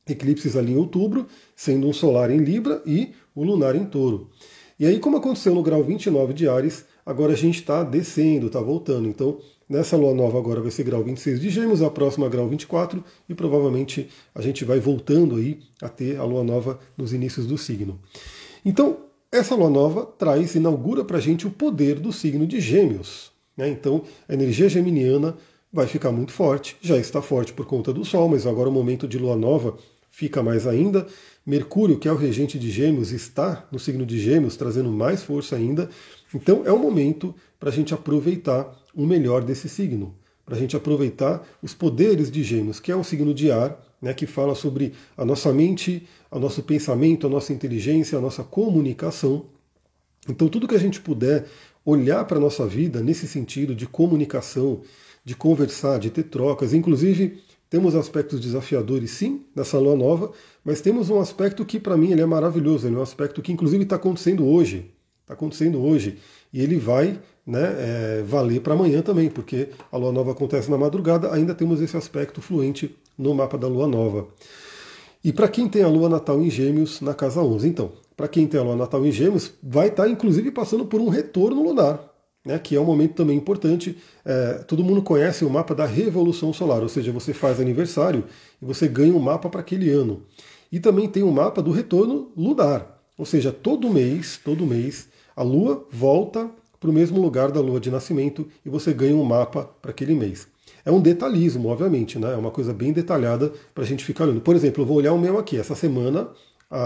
eclipses 0.08 0.56
ali 0.56 0.74
em 0.74 0.78
outubro, 0.78 1.28
sendo 1.56 1.88
um 1.88 1.94
solar 1.94 2.30
em 2.30 2.38
Libra 2.38 2.82
e 2.86 3.14
o 3.34 3.44
lunar 3.44 3.76
em 3.76 3.86
touro. 3.86 4.30
E 4.80 4.86
aí, 4.86 5.00
como 5.00 5.18
aconteceu 5.18 5.54
no 5.54 5.64
grau 5.64 5.84
29 5.84 6.34
de 6.34 6.48
Ares, 6.48 6.86
agora 7.06 7.34
a 7.34 7.36
gente 7.36 7.60
está 7.60 7.84
descendo, 7.84 8.48
está 8.48 8.60
voltando. 8.60 9.08
Então, 9.08 9.40
nessa 9.70 9.96
lua 9.96 10.14
nova 10.14 10.38
agora 10.38 10.62
vai 10.62 10.72
ser 10.72 10.84
grau 10.84 11.04
26 11.04 11.40
de 11.40 11.50
Gêmeos, 11.50 11.82
a 11.82 11.90
próxima 11.90 12.28
grau 12.28 12.48
24, 12.48 13.04
e 13.30 13.34
provavelmente 13.34 14.10
a 14.34 14.42
gente 14.42 14.66
vai 14.66 14.80
voltando 14.80 15.36
aí 15.36 15.60
a 15.82 15.88
ter 15.88 16.18
a 16.18 16.24
lua 16.24 16.44
nova 16.44 16.80
nos 16.98 17.14
inícios 17.14 17.46
do 17.46 17.58
signo. 17.58 18.00
Então, 18.66 18.98
essa 19.34 19.56
lua 19.56 19.70
nova 19.70 20.06
traz, 20.06 20.54
inaugura 20.54 21.04
para 21.04 21.18
a 21.18 21.20
gente 21.22 21.48
o 21.48 21.50
poder 21.50 22.00
do 22.00 22.14
signo 22.14 22.46
de 22.46 22.62
Gêmeos. 22.62 23.32
Né? 23.58 23.68
Então, 23.68 24.04
a 24.30 24.34
energia 24.36 24.70
geminiana 24.70 25.36
vai 25.72 25.88
ficar 25.88 26.12
muito 26.12 26.32
forte, 26.32 26.78
já 26.80 26.98
está 26.98 27.20
forte 27.20 27.52
por 27.52 27.66
conta 27.66 27.92
do 27.92 28.06
Sol, 28.06 28.30
mas 28.30 28.46
agora 28.46 28.70
o 28.70 28.72
momento 28.72 29.08
de 29.08 29.18
lua 29.18 29.36
nova 29.36 29.76
fica 30.12 30.44
mais 30.44 30.68
ainda. 30.68 31.08
Mercúrio, 31.44 31.98
que 31.98 32.08
é 32.08 32.12
o 32.12 32.16
regente 32.16 32.60
de 32.60 32.70
Gêmeos, 32.70 33.12
está 33.12 33.68
no 33.72 33.80
signo 33.80 34.06
de 34.06 34.20
Gêmeos, 34.20 34.56
trazendo 34.56 34.92
mais 34.92 35.24
força 35.24 35.56
ainda. 35.56 35.90
Então 36.32 36.62
é 36.64 36.72
o 36.72 36.78
momento 36.78 37.34
para 37.60 37.70
a 37.70 37.74
gente 37.74 37.92
aproveitar 37.92 38.72
o 38.94 39.04
melhor 39.04 39.44
desse 39.44 39.68
signo, 39.68 40.16
para 40.46 40.56
a 40.56 40.60
gente 40.60 40.78
aproveitar 40.78 41.44
os 41.60 41.74
poderes 41.74 42.30
de 42.30 42.44
Gêmeos, 42.44 42.80
que 42.80 42.92
é 42.92 42.96
um 42.96 43.04
signo 43.04 43.34
de 43.34 43.52
ar, 43.52 43.84
né, 44.04 44.14
que 44.14 44.28
fala 44.28 44.54
sobre 44.54 44.92
a 45.16 45.24
nossa 45.24 45.54
mente, 45.54 46.06
o 46.30 46.38
nosso 46.38 46.62
pensamento, 46.62 47.26
a 47.26 47.30
nossa 47.30 47.54
inteligência, 47.54 48.18
a 48.18 48.22
nossa 48.22 48.44
comunicação. 48.44 49.46
Então 50.28 50.50
tudo 50.50 50.68
que 50.68 50.76
a 50.76 50.80
gente 50.80 51.00
puder 51.00 51.46
olhar 51.86 52.26
para 52.26 52.38
a 52.38 52.42
nossa 52.42 52.68
vida 52.68 53.02
nesse 53.02 53.26
sentido 53.26 53.74
de 53.74 53.88
comunicação, 53.88 54.82
de 55.24 55.34
conversar, 55.36 56.00
de 56.00 56.10
ter 56.10 56.24
trocas, 56.24 56.74
inclusive 56.74 57.42
temos 57.70 57.96
aspectos 57.96 58.42
desafiadores, 58.42 59.10
sim, 59.12 59.46
nessa 59.56 59.80
lua 59.80 59.96
nova, 59.96 60.34
mas 60.66 60.82
temos 60.82 61.10
um 61.10 61.20
aspecto 61.20 61.66
que, 61.66 61.80
para 61.80 61.98
mim, 61.98 62.12
ele 62.12 62.22
é 62.22 62.26
maravilhoso. 62.26 62.86
Ele 62.86 62.96
é 62.96 63.00
um 63.00 63.02
aspecto 63.02 63.42
que, 63.42 63.52
inclusive, 63.52 63.82
está 63.82 63.96
acontecendo 63.96 64.46
hoje. 64.46 64.92
Está 65.22 65.34
acontecendo 65.34 65.84
hoje. 65.84 66.20
E 66.54 66.62
ele 66.62 66.78
vai 66.78 67.20
né, 67.44 67.62
é, 68.20 68.24
valer 68.28 68.62
para 68.62 68.76
amanhã 68.76 69.02
também, 69.02 69.28
porque 69.28 69.70
a 69.92 69.98
lua 69.98 70.12
nova 70.12 70.34
acontece 70.34 70.70
na 70.70 70.78
madrugada, 70.78 71.34
ainda 71.34 71.56
temos 71.56 71.82
esse 71.82 71.98
aspecto 71.98 72.44
fluente 72.44 72.96
no 73.18 73.34
mapa 73.34 73.58
da 73.58 73.68
lua 73.68 73.88
nova. 73.88 74.28
E 75.24 75.32
para 75.32 75.48
quem 75.48 75.70
tem 75.70 75.84
a 75.84 75.88
lua 75.88 76.10
natal 76.10 76.42
em 76.42 76.50
Gêmeos, 76.50 77.00
na 77.00 77.14
casa 77.14 77.42
11. 77.42 77.68
Então, 77.68 77.92
para 78.16 78.28
quem 78.28 78.46
tem 78.46 78.60
a 78.60 78.64
lua 78.64 78.76
natal 78.76 79.06
em 79.06 79.12
Gêmeos, 79.12 79.54
vai 79.64 79.88
estar 79.88 80.04
tá, 80.04 80.10
inclusive 80.10 80.52
passando 80.52 80.86
por 80.86 81.00
um 81.00 81.08
retorno 81.08 81.64
lunar, 81.64 82.12
né, 82.46 82.60
que 82.60 82.76
é 82.76 82.80
um 82.80 82.86
momento 82.86 83.16
também 83.16 83.38
importante. 83.38 83.98
É, 84.26 84.56
todo 84.68 84.84
mundo 84.84 85.02
conhece 85.02 85.46
o 85.46 85.50
mapa 85.50 85.74
da 85.74 85.86
Revolução 85.86 86.52
Solar, 86.52 86.82
ou 86.82 86.90
seja, 86.90 87.12
você 87.12 87.34
faz 87.34 87.60
aniversário 87.60 88.26
e 88.62 88.66
você 88.66 88.88
ganha 88.88 89.14
um 89.14 89.20
mapa 89.20 89.50
para 89.50 89.62
aquele 89.62 89.90
ano. 89.90 90.24
E 90.72 90.80
também 90.80 91.08
tem 91.08 91.24
o 91.24 91.28
um 91.28 91.32
mapa 91.32 91.62
do 91.62 91.72
retorno 91.72 92.32
lunar, 92.36 93.02
ou 93.18 93.26
seja, 93.26 93.52
todo 93.52 93.90
mês, 93.90 94.40
todo 94.44 94.66
mês, 94.66 95.08
a 95.36 95.44
Lua 95.44 95.88
volta 95.92 96.50
para 96.80 96.90
o 96.90 96.94
mesmo 96.94 97.22
lugar 97.22 97.52
da 97.52 97.62
Lua 97.62 97.80
de 97.80 97.90
nascimento 97.90 98.48
e 98.66 98.70
você 98.70 98.94
ganha 98.94 99.16
um 99.16 99.24
mapa 99.24 99.70
para 99.82 99.92
aquele 99.92 100.14
mês. 100.14 100.48
É 100.86 100.92
um 100.92 101.02
detalhismo, 101.02 101.70
obviamente, 101.70 102.20
né? 102.20 102.34
É 102.34 102.38
uma 102.38 102.52
coisa 102.52 102.74
bem 102.74 102.92
detalhada 102.92 103.52
para 103.74 103.84
a 103.84 103.88
gente 103.88 104.04
ficar 104.04 104.26
olhando. 104.26 104.42
Por 104.42 104.56
exemplo, 104.56 104.84
eu 104.84 104.88
vou 104.88 104.98
olhar 104.98 105.14
o 105.14 105.20
meu 105.20 105.38
aqui. 105.38 105.58
Essa 105.58 105.76
semana 105.76 106.30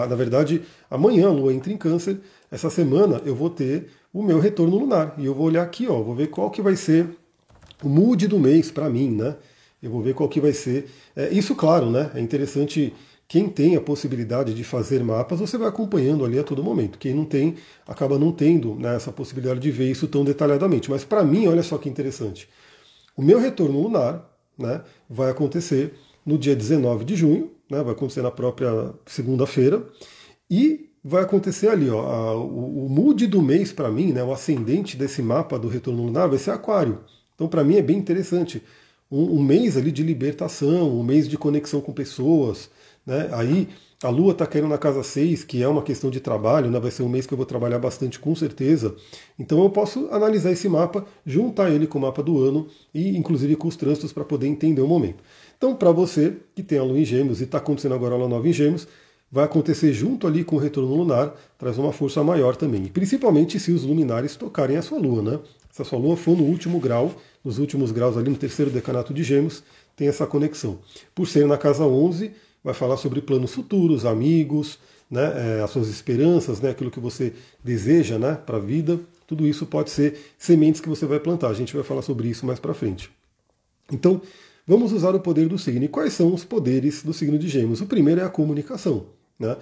na 0.10 0.16
verdade, 0.16 0.62
amanhã 0.90 1.28
a 1.28 1.32
Lua 1.32 1.54
entra 1.54 1.72
em 1.72 1.78
câncer, 1.78 2.20
essa 2.52 2.70
semana 2.70 3.22
eu 3.26 3.34
vou 3.34 3.50
ter 3.50 3.88
o 4.14 4.22
meu 4.22 4.40
retorno 4.40 4.78
lunar. 4.78 5.16
E 5.18 5.26
eu 5.26 5.34
vou 5.34 5.46
olhar 5.46 5.64
aqui, 5.64 5.88
ó, 5.88 6.02
vou 6.02 6.16
ver 6.16 6.28
qual 6.28 6.52
que 6.52 6.62
vai 6.62 6.76
ser 6.76 7.08
o 7.82 7.88
mood 7.88 8.28
do 8.28 8.40
mês 8.40 8.70
para 8.70 8.90
mim, 8.90 9.12
né? 9.12 9.36
Eu 9.82 9.92
vou 9.92 10.02
ver 10.02 10.14
qual 10.14 10.28
que 10.28 10.42
vai 10.42 10.52
ser. 10.52 10.90
É, 11.16 11.30
isso, 11.30 11.56
claro, 11.56 11.90
né? 11.90 12.12
É 12.16 12.20
interessante. 12.20 12.94
Quem 13.30 13.50
tem 13.50 13.76
a 13.76 13.82
possibilidade 13.82 14.54
de 14.54 14.64
fazer 14.64 15.04
mapas, 15.04 15.40
você 15.40 15.58
vai 15.58 15.68
acompanhando 15.68 16.24
ali 16.24 16.40
a 16.40 16.44
todo 16.44 16.64
momento. 16.64 16.98
Quem 16.98 17.14
não 17.14 17.26
tem, 17.26 17.56
acaba 17.86 18.18
não 18.18 18.32
tendo 18.32 18.76
né, 18.76 18.96
essa 18.96 19.12
possibilidade 19.12 19.60
de 19.60 19.70
ver 19.70 19.92
isso 19.92 20.08
tão 20.08 20.24
detalhadamente. 20.24 20.90
Mas 20.90 21.04
para 21.04 21.24
mim, 21.26 21.46
olha 21.46 21.62
só 21.62 21.78
que 21.78 21.90
interessante. 21.90 22.48
O 23.18 23.22
meu 23.24 23.40
retorno 23.40 23.82
lunar 23.82 24.32
né, 24.56 24.84
vai 25.10 25.32
acontecer 25.32 25.96
no 26.24 26.38
dia 26.38 26.56
19 26.56 27.04
de 27.04 27.16
junho, 27.16 27.52
né, 27.70 27.82
vai 27.82 27.94
acontecer 27.94 28.22
na 28.22 28.30
própria 28.30 28.94
segunda-feira, 29.08 29.84
e 30.50 30.92
vai 31.04 31.24
acontecer 31.24 31.70
ali, 31.70 31.90
ó, 31.90 32.02
a, 32.02 32.36
o, 32.38 32.86
o 32.86 32.90
mood 32.90 33.26
do 33.26 33.42
mês 33.42 33.72
para 33.72 33.90
mim, 33.90 34.14
né, 34.14 34.24
o 34.24 34.32
ascendente 34.32 34.96
desse 34.96 35.22
mapa 35.24 35.58
do 35.58 35.68
retorno 35.68 36.04
lunar 36.04 36.30
vai 36.30 36.38
ser 36.38 36.52
aquário. 36.52 37.00
Então 37.34 37.48
para 37.48 37.64
mim 37.64 37.78
é 37.78 37.82
bem 37.82 37.98
interessante. 37.98 38.62
Um, 39.10 39.38
um, 39.38 39.44
mês 39.44 39.78
ali 39.78 39.92
de 39.92 40.04
libertação, 40.04 41.00
um 41.00 41.04
mês 41.04 41.28
de 41.28 41.38
conexão 41.38 41.82
com 41.82 41.94
pessoas, 41.94 42.70
né, 43.06 43.30
aí 43.32 43.68
a 44.04 44.10
Lua 44.10 44.32
está 44.32 44.46
caindo 44.46 44.68
na 44.68 44.78
casa 44.78 45.02
6, 45.02 45.44
que 45.44 45.64
é 45.64 45.68
uma 45.68 45.82
questão 45.82 46.12
de 46.12 46.20
trabalho, 46.20 46.70
né? 46.70 46.80
vai 46.80 46.92
ser 46.92 47.02
um 47.02 47.10
mês 47.10 47.26
que 47.26 47.34
eu 47.34 47.38
vou 47.38 47.48
trabalhar 47.48 47.80
bastante 47.80 48.20
com 48.20 48.36
certeza. 48.36 48.96
Então 49.40 49.64
eu 49.64 49.70
posso 49.72 50.08
analisar 50.12 50.52
esse 50.52 50.70
mapa, 50.70 51.04
juntar 51.26 51.72
ele 51.72 51.88
com 51.88 51.98
o 51.98 52.02
mapa 52.02 52.22
do 52.22 52.44
ano 52.44 52.68
e 52.94 53.18
inclusive 53.18 53.56
com 53.56 53.68
os 53.68 53.76
trânsitos 53.76 54.14
para 54.14 54.24
poder 54.24 54.48
entender 54.48 54.82
o 54.82 54.88
momento. 54.88 55.24
Então, 55.58 55.76
para 55.76 55.92
você 55.92 56.38
que 56.54 56.62
tem 56.62 56.78
a 56.78 56.84
Lua 56.84 57.00
em 57.00 57.06
Gêmeos 57.06 57.42
e 57.42 57.46
está 57.46 57.58
acontecendo 57.58 57.96
agora 57.96 58.14
a 58.14 58.18
Lua 58.18 58.30
Nova 58.30 58.48
em 58.48 58.54
Gêmeos, 58.54 58.88
vai 59.32 59.46
acontecer 59.46 59.92
junto 59.92 60.28
ali 60.28 60.44
com 60.44 60.56
o 60.56 60.60
retorno 60.60 60.94
lunar, 60.94 61.36
traz 61.58 61.80
uma 61.80 61.92
força 61.92 62.24
maior 62.24 62.56
também. 62.56 62.86
E 62.86 62.90
principalmente 62.92 63.60
se 63.60 63.72
os 63.72 63.84
luminares 63.84 64.36
tocarem 64.36 64.78
a 64.78 64.82
sua 64.84 65.00
Lua, 65.00 65.24
né? 65.24 65.40
Se 65.72 65.82
a 65.82 65.86
sua 65.86 65.98
Lua 65.98 66.16
for 66.16 66.38
no 66.38 66.44
último 66.44 66.80
grau, 66.80 67.16
nos 67.44 67.58
últimos 67.58 67.92
graus 67.92 68.16
ali 68.16 68.30
no 68.30 68.38
terceiro 68.38 68.70
decanato 68.70 69.12
de 69.14 69.24
Gêmeos, 69.24 69.64
tem 69.96 70.08
essa 70.08 70.28
conexão. 70.28 70.78
Por 71.16 71.28
ser 71.28 71.48
na 71.48 71.58
casa 71.58 71.84
11, 71.84 72.32
vai 72.68 72.74
falar 72.74 72.98
sobre 72.98 73.22
planos 73.22 73.54
futuros, 73.54 74.06
amigos, 74.06 74.78
né, 75.10 75.60
é, 75.60 75.62
as 75.62 75.70
suas 75.70 75.88
esperanças, 75.88 76.60
né, 76.60 76.72
aquilo 76.72 76.92
que 76.92 77.00
você 77.00 77.32
deseja 77.64 78.20
né, 78.20 78.38
para 78.46 78.58
a 78.58 78.60
vida. 78.60 79.00
Tudo 79.26 79.48
isso 79.48 79.66
pode 79.66 79.90
ser 79.90 80.20
sementes 80.38 80.82
que 80.82 80.90
você 80.90 81.06
vai 81.06 81.18
plantar. 81.18 81.48
A 81.48 81.54
gente 81.54 81.74
vai 81.74 81.84
falar 81.84 82.02
sobre 82.02 82.28
isso 82.28 82.46
mais 82.46 82.60
para 82.60 82.74
frente. 82.74 83.10
Então, 83.90 84.22
vamos 84.68 84.92
usar 84.92 85.16
o 85.16 85.20
poder 85.22 85.48
do 85.48 85.58
signo. 85.58 85.86
E 85.86 85.88
quais 85.88 86.12
são 86.12 86.34
os 86.34 86.44
poderes 86.44 87.04
do 87.04 87.14
signo 87.14 87.40
de 87.40 87.48
Gêmeos? 87.48 87.80
O 87.80 87.86
primeiro 87.86 88.20
é 88.20 88.26
a 88.26 88.30
comunicação. 88.30 89.06
Né? 89.40 89.56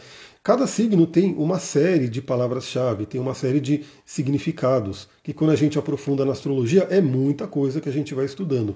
Cada 0.44 0.66
signo 0.66 1.06
tem 1.06 1.36
uma 1.36 1.60
série 1.60 2.10
de 2.10 2.24
palavras-chave, 2.24 3.06
tem 3.06 3.22
uma 3.22 3.36
série 3.36 3.60
de 3.60 3.84
significados, 4.04 5.08
que 5.22 5.32
quando 5.32 5.52
a 5.52 5.56
gente 5.56 5.78
aprofunda 5.78 6.26
na 6.26 6.32
astrologia 6.32 6.88
é 6.90 7.02
muita 7.02 7.46
coisa 7.46 7.80
que 7.80 7.90
a 7.90 7.92
gente 7.92 8.16
vai 8.16 8.26
estudando. 8.26 8.76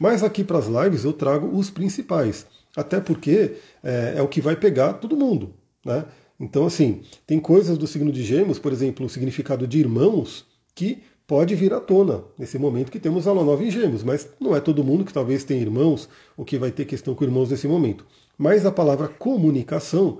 Mas 0.00 0.24
aqui 0.24 0.42
para 0.42 0.58
as 0.58 0.66
lives 0.66 1.04
eu 1.04 1.12
trago 1.12 1.56
os 1.56 1.70
principais. 1.70 2.44
Até 2.78 3.00
porque 3.00 3.56
é, 3.82 4.14
é 4.18 4.22
o 4.22 4.28
que 4.28 4.40
vai 4.40 4.54
pegar 4.54 4.92
todo 4.94 5.16
mundo. 5.16 5.52
Né? 5.84 6.04
Então, 6.38 6.64
assim, 6.64 7.02
tem 7.26 7.40
coisas 7.40 7.76
do 7.76 7.88
signo 7.88 8.12
de 8.12 8.22
Gêmeos, 8.22 8.60
por 8.60 8.72
exemplo, 8.72 9.04
o 9.04 9.08
significado 9.08 9.66
de 9.66 9.80
irmãos, 9.80 10.46
que 10.76 11.02
pode 11.26 11.56
vir 11.56 11.74
à 11.74 11.80
tona 11.80 12.22
nesse 12.38 12.56
momento 12.56 12.92
que 12.92 13.00
temos 13.00 13.26
a 13.26 13.34
nova 13.34 13.64
em 13.64 13.70
Gêmeos, 13.70 14.04
mas 14.04 14.28
não 14.40 14.54
é 14.54 14.60
todo 14.60 14.84
mundo 14.84 15.04
que 15.04 15.12
talvez 15.12 15.42
tenha 15.42 15.60
irmãos 15.60 16.08
ou 16.36 16.44
que 16.44 16.56
vai 16.56 16.70
ter 16.70 16.84
questão 16.84 17.16
com 17.16 17.24
irmãos 17.24 17.50
nesse 17.50 17.66
momento. 17.66 18.06
Mas 18.38 18.64
a 18.64 18.70
palavra 18.70 19.08
comunicação, 19.08 20.18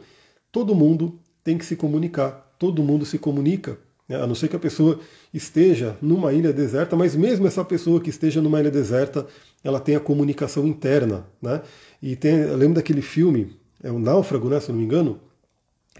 todo 0.50 0.75
mundo 0.75 1.17
tem 1.45 1.57
que 1.57 1.65
se 1.65 1.77
comunicar, 1.77 2.57
todo 2.59 2.83
mundo 2.83 3.07
se 3.07 3.19
comunica. 3.19 3.79
Né? 4.09 4.17
A 4.17 4.27
não 4.27 4.35
ser 4.35 4.49
que 4.49 4.57
a 4.57 4.61
pessoa 4.61 4.99
esteja 5.33 5.97
numa 6.00 6.33
ilha 6.33 6.53
deserta, 6.53 6.97
mas 6.97 7.15
mesmo 7.15 7.47
essa 7.47 7.65
pessoa 7.65 8.00
que 8.00 8.11
esteja 8.11 8.41
numa 8.41 8.61
ilha 8.61 8.71
deserta, 8.71 9.27
ela 9.62 9.79
tem 9.79 9.95
a 9.97 10.00
comunicação 10.00 10.67
interna. 10.67 11.27
Né? 11.43 11.61
E 12.03 12.17
tem, 12.17 12.37
eu 12.37 12.57
lembro 12.57 12.77
daquele 12.77 13.03
filme, 13.03 13.57
é 13.83 13.91
o 13.91 13.99
Náufrago, 13.99 14.49
né, 14.49 14.59
se 14.59 14.71
não 14.71 14.79
me 14.79 14.85
engano, 14.85 15.21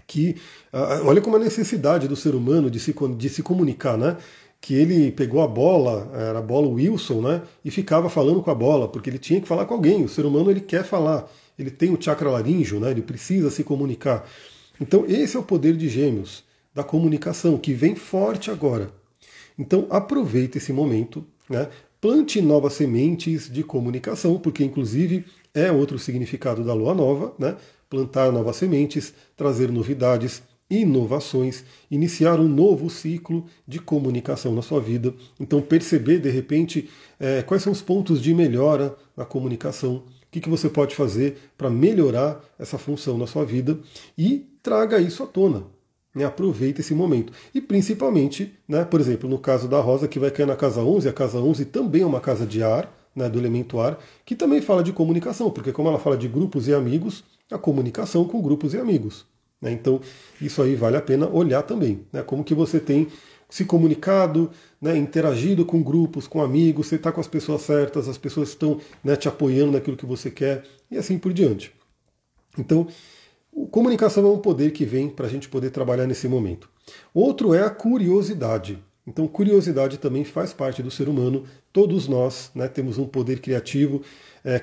que 0.09 0.35
olha 1.05 1.21
como 1.21 1.35
a 1.35 1.39
necessidade 1.39 2.07
do 2.07 2.15
ser 2.15 2.33
humano 2.33 2.69
de 2.69 2.79
se, 2.79 2.95
de 3.15 3.29
se 3.29 3.43
comunicar, 3.43 3.97
né? 3.97 4.17
Que 4.59 4.73
ele 4.73 5.11
pegou 5.11 5.41
a 5.41 5.47
bola, 5.47 6.11
era 6.13 6.39
a 6.39 6.41
bola 6.41 6.67
Wilson, 6.67 7.21
né? 7.21 7.41
E 7.63 7.69
ficava 7.69 8.09
falando 8.09 8.41
com 8.41 8.49
a 8.49 8.55
bola, 8.55 8.87
porque 8.87 9.09
ele 9.09 9.19
tinha 9.19 9.39
que 9.39 9.47
falar 9.47 9.65
com 9.65 9.75
alguém. 9.75 10.03
O 10.03 10.09
ser 10.09 10.25
humano 10.25 10.49
ele 10.49 10.61
quer 10.61 10.83
falar, 10.83 11.31
ele 11.57 11.69
tem 11.69 11.93
o 11.93 12.01
chakra 12.01 12.29
laríngeo, 12.29 12.79
né? 12.79 12.89
Ele 12.89 13.03
precisa 13.03 13.51
se 13.51 13.63
comunicar. 13.63 14.27
Então 14.81 15.05
esse 15.07 15.37
é 15.37 15.39
o 15.39 15.43
poder 15.43 15.77
de 15.77 15.87
Gêmeos, 15.87 16.43
da 16.79 16.83
comunicação, 16.83 17.57
que 17.57 17.73
vem 17.73 17.93
forte 17.93 18.49
agora. 18.49 18.89
Então 19.57 19.85
aproveite 19.89 20.57
esse 20.57 20.71
momento, 20.71 21.25
né? 21.49 21.67
Plante 21.99 22.41
novas 22.41 22.73
sementes 22.73 23.51
de 23.51 23.61
comunicação, 23.61 24.39
porque 24.39 24.63
inclusive 24.63 25.25
é 25.53 25.69
outro 25.69 25.99
significado 25.99 26.63
da 26.63 26.73
lua 26.73 26.93
nova, 26.93 27.33
né? 27.37 27.57
Plantar 27.89 28.31
novas 28.31 28.55
sementes, 28.55 29.13
trazer 29.35 29.69
novidades, 29.69 30.41
inovações, 30.69 31.65
iniciar 31.91 32.39
um 32.39 32.47
novo 32.47 32.89
ciclo 32.89 33.45
de 33.67 33.79
comunicação 33.79 34.55
na 34.55 34.61
sua 34.61 34.79
vida. 34.79 35.13
Então, 35.37 35.61
perceber 35.61 36.19
de 36.19 36.29
repente 36.29 36.89
é, 37.19 37.41
quais 37.41 37.63
são 37.63 37.73
os 37.73 37.81
pontos 37.81 38.21
de 38.21 38.33
melhora 38.33 38.95
na 39.17 39.25
comunicação, 39.25 39.95
o 39.95 40.03
que, 40.31 40.39
que 40.39 40.49
você 40.49 40.69
pode 40.69 40.95
fazer 40.95 41.37
para 41.57 41.69
melhorar 41.69 42.39
essa 42.57 42.77
função 42.77 43.17
na 43.17 43.27
sua 43.27 43.43
vida 43.43 43.77
e 44.17 44.47
traga 44.61 45.01
isso 45.01 45.23
à 45.23 45.27
tona. 45.27 45.78
Né, 46.13 46.25
aproveita 46.25 46.81
esse 46.81 46.93
momento. 46.93 47.31
E 47.53 47.61
principalmente, 47.61 48.53
né, 48.67 48.83
por 48.83 48.99
exemplo, 48.99 49.29
no 49.29 49.37
caso 49.37 49.67
da 49.67 49.79
Rosa, 49.79 50.07
que 50.07 50.17
vai 50.17 50.31
cair 50.31 50.47
na 50.47 50.55
casa 50.55 50.81
11, 50.81 51.07
a 51.07 51.13
casa 51.13 51.39
11 51.39 51.65
também 51.65 52.01
é 52.01 52.05
uma 52.05 52.19
casa 52.19 52.47
de 52.47 52.63
ar, 52.63 52.91
né, 53.15 53.29
do 53.29 53.37
elemento 53.37 53.79
ar, 53.79 53.99
que 54.25 54.35
também 54.35 54.61
fala 54.61 54.83
de 54.83 54.91
comunicação, 54.91 55.51
porque 55.51 55.71
como 55.71 55.87
ela 55.87 55.99
fala 55.99 56.17
de 56.17 56.27
grupos 56.27 56.67
e 56.67 56.73
amigos, 56.73 57.23
a 57.51 57.57
comunicação 57.57 58.25
com 58.25 58.41
grupos 58.41 58.73
e 58.73 58.77
amigos. 58.77 59.25
Né, 59.61 59.71
então, 59.71 60.01
isso 60.41 60.61
aí 60.61 60.75
vale 60.75 60.97
a 60.97 61.01
pena 61.01 61.27
olhar 61.29 61.61
também. 61.61 62.01
Né, 62.11 62.23
como 62.23 62.43
que 62.43 62.55
você 62.55 62.79
tem 62.79 63.07
se 63.49 63.65
comunicado, 63.65 64.51
né, 64.79 64.95
interagido 64.95 65.65
com 65.65 65.81
grupos, 65.81 66.27
com 66.27 66.41
amigos, 66.41 66.87
você 66.87 66.95
está 66.95 67.11
com 67.11 67.19
as 67.19 67.27
pessoas 67.27 67.63
certas, 67.63 68.07
as 68.07 68.17
pessoas 68.17 68.49
estão 68.49 68.79
né, 69.03 69.15
te 69.15 69.27
apoiando 69.27 69.71
naquilo 69.71 69.97
que 69.97 70.05
você 70.05 70.29
quer, 70.29 70.63
e 70.89 70.97
assim 70.97 71.17
por 71.17 71.33
diante. 71.33 71.71
Então, 72.57 72.87
comunicação 73.67 74.25
é 74.25 74.29
um 74.29 74.39
poder 74.39 74.71
que 74.71 74.85
vem 74.85 75.09
para 75.09 75.27
a 75.27 75.29
gente 75.29 75.49
poder 75.49 75.69
trabalhar 75.71 76.07
nesse 76.07 76.27
momento. 76.27 76.69
Outro 77.13 77.53
é 77.53 77.63
a 77.63 77.69
curiosidade. 77.69 78.79
Então, 79.05 79.27
curiosidade 79.27 79.97
também 79.97 80.23
faz 80.23 80.53
parte 80.53 80.83
do 80.83 80.91
ser 80.91 81.09
humano. 81.09 81.43
Todos 81.73 82.07
nós 82.07 82.51
né, 82.53 82.67
temos 82.67 82.97
um 82.97 83.05
poder 83.05 83.39
criativo. 83.39 84.01
É, 84.43 84.61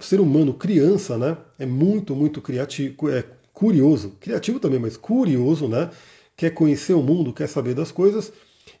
ser 0.00 0.20
humano, 0.20 0.54
criança, 0.54 1.18
né, 1.18 1.36
é 1.58 1.66
muito, 1.66 2.16
muito 2.16 2.40
criativo, 2.40 3.10
é 3.10 3.24
curioso. 3.52 4.16
Criativo 4.18 4.58
também, 4.58 4.78
mas 4.78 4.96
curioso, 4.96 5.68
né? 5.68 5.90
Quer 6.36 6.50
conhecer 6.50 6.94
o 6.94 7.02
mundo, 7.02 7.32
quer 7.32 7.46
saber 7.46 7.74
das 7.74 7.92
coisas. 7.92 8.32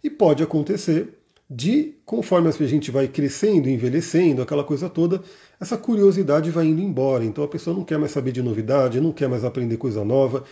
E 0.02 0.08
pode 0.08 0.42
acontecer 0.42 1.21
de, 1.54 1.94
conforme 2.06 2.48
a 2.48 2.52
gente 2.52 2.90
vai 2.90 3.06
crescendo, 3.06 3.68
envelhecendo, 3.68 4.40
aquela 4.40 4.64
coisa 4.64 4.88
toda, 4.88 5.22
essa 5.60 5.76
curiosidade 5.76 6.50
vai 6.50 6.66
indo 6.66 6.80
embora. 6.80 7.24
Então 7.24 7.44
a 7.44 7.48
pessoa 7.48 7.76
não 7.76 7.84
quer 7.84 7.98
mais 7.98 8.12
saber 8.12 8.32
de 8.32 8.42
novidade, 8.42 9.00
não 9.00 9.12
quer 9.12 9.28
mais 9.28 9.44
aprender 9.44 9.76
coisa 9.76 10.04
nova. 10.04 10.44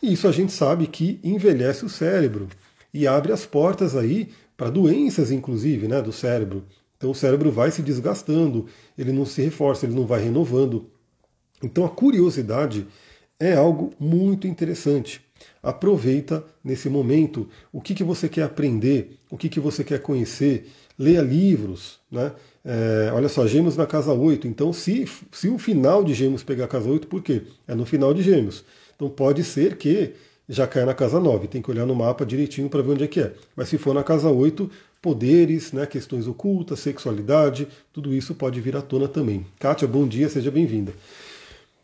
E 0.00 0.12
isso 0.12 0.28
a 0.28 0.32
gente 0.32 0.52
sabe 0.52 0.86
que 0.86 1.18
envelhece 1.24 1.84
o 1.84 1.88
cérebro 1.88 2.48
e 2.92 3.06
abre 3.06 3.32
as 3.32 3.44
portas 3.44 3.96
aí 3.96 4.28
para 4.56 4.70
doenças, 4.70 5.32
inclusive, 5.32 5.88
né, 5.88 6.00
do 6.00 6.12
cérebro. 6.12 6.64
Então 6.96 7.10
o 7.10 7.14
cérebro 7.14 7.50
vai 7.50 7.70
se 7.70 7.82
desgastando, 7.82 8.66
ele 8.96 9.12
não 9.12 9.26
se 9.26 9.42
reforça, 9.42 9.86
ele 9.86 9.94
não 9.94 10.06
vai 10.06 10.22
renovando. 10.22 10.88
Então 11.62 11.84
a 11.84 11.90
curiosidade 11.90 12.86
é 13.40 13.54
algo 13.54 13.92
muito 13.98 14.46
interessante. 14.46 15.23
Aproveita 15.62 16.44
nesse 16.62 16.88
momento 16.88 17.48
o 17.72 17.80
que, 17.80 17.94
que 17.94 18.04
você 18.04 18.28
quer 18.28 18.42
aprender, 18.42 19.18
o 19.30 19.36
que, 19.36 19.48
que 19.48 19.58
você 19.58 19.82
quer 19.82 20.00
conhecer, 20.00 20.70
leia 20.98 21.22
livros. 21.22 21.98
Né? 22.10 22.32
É, 22.64 23.10
olha 23.12 23.28
só, 23.28 23.46
Gêmeos 23.46 23.76
na 23.76 23.86
casa 23.86 24.12
8. 24.12 24.46
Então, 24.46 24.72
se, 24.72 25.08
se 25.32 25.48
o 25.48 25.58
final 25.58 26.04
de 26.04 26.14
Gêmeos 26.14 26.42
pegar 26.42 26.66
a 26.66 26.68
casa 26.68 26.88
8, 26.88 27.06
por 27.06 27.22
quê? 27.22 27.42
É 27.66 27.74
no 27.74 27.86
final 27.86 28.12
de 28.12 28.22
Gêmeos. 28.22 28.64
Então 28.94 29.08
pode 29.08 29.42
ser 29.42 29.76
que 29.76 30.12
já 30.48 30.66
cai 30.66 30.84
na 30.84 30.94
casa 30.94 31.18
9. 31.18 31.48
Tem 31.48 31.62
que 31.62 31.70
olhar 31.70 31.86
no 31.86 31.94
mapa 31.94 32.24
direitinho 32.24 32.68
para 32.68 32.82
ver 32.82 32.92
onde 32.92 33.04
é 33.04 33.08
que 33.08 33.20
é. 33.20 33.32
Mas 33.56 33.68
se 33.68 33.78
for 33.78 33.94
na 33.94 34.04
casa 34.04 34.28
8, 34.28 34.70
poderes, 35.00 35.72
né, 35.72 35.86
questões 35.86 36.26
ocultas, 36.26 36.80
sexualidade, 36.80 37.68
tudo 37.92 38.14
isso 38.14 38.34
pode 38.34 38.60
vir 38.60 38.76
à 38.76 38.82
tona 38.82 39.08
também. 39.08 39.46
Kátia, 39.58 39.86
bom 39.88 40.06
dia, 40.06 40.28
seja 40.28 40.50
bem-vinda. 40.50 40.92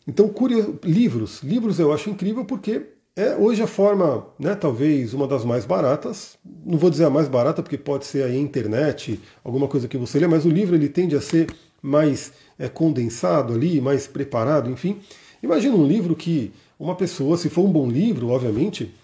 Então, 0.07 0.29
curioso, 0.29 0.79
livros. 0.85 1.43
Livros 1.43 1.79
eu 1.79 1.93
acho 1.93 2.11
incrível 2.11 2.45
porque 2.45 2.87
é 3.17 3.37
hoje 3.37 3.63
a 3.63 3.67
forma, 3.67 4.27
né, 4.39 4.55
talvez 4.55 5.13
uma 5.13 5.27
das 5.27 5.45
mais 5.45 5.65
baratas. 5.65 6.39
Não 6.65 6.79
vou 6.79 6.91
dizer 6.91 7.05
a 7.05 7.11
mais 7.11 7.29
barata 7.29 7.63
porque 7.63 7.77
pode 7.77 8.07
ser 8.07 8.25
a 8.25 8.35
internet, 8.35 9.21
alguma 9.45 9.69
coisa 9.69 9.89
que 9.89 9.97
você 9.97 10.19
lê, 10.19 10.27
mas 10.27 10.45
o 10.45 10.49
livro 10.49 10.75
ele 10.75 10.89
tende 10.89 11.17
a 11.17 11.21
ser 11.21 11.49
mais 11.83 12.33
é, 12.59 12.69
condensado 12.69 13.53
ali, 13.53 13.81
mais 13.81 14.07
preparado, 14.07 14.71
enfim. 14.71 15.01
Imagina 15.43 15.75
um 15.75 15.87
livro 15.87 16.15
que 16.15 16.53
uma 16.79 16.95
pessoa, 16.95 17.37
se 17.37 17.49
for 17.49 17.63
um 17.63 17.73
bom 17.73 17.89
livro, 17.89 18.29
obviamente, 18.29 18.95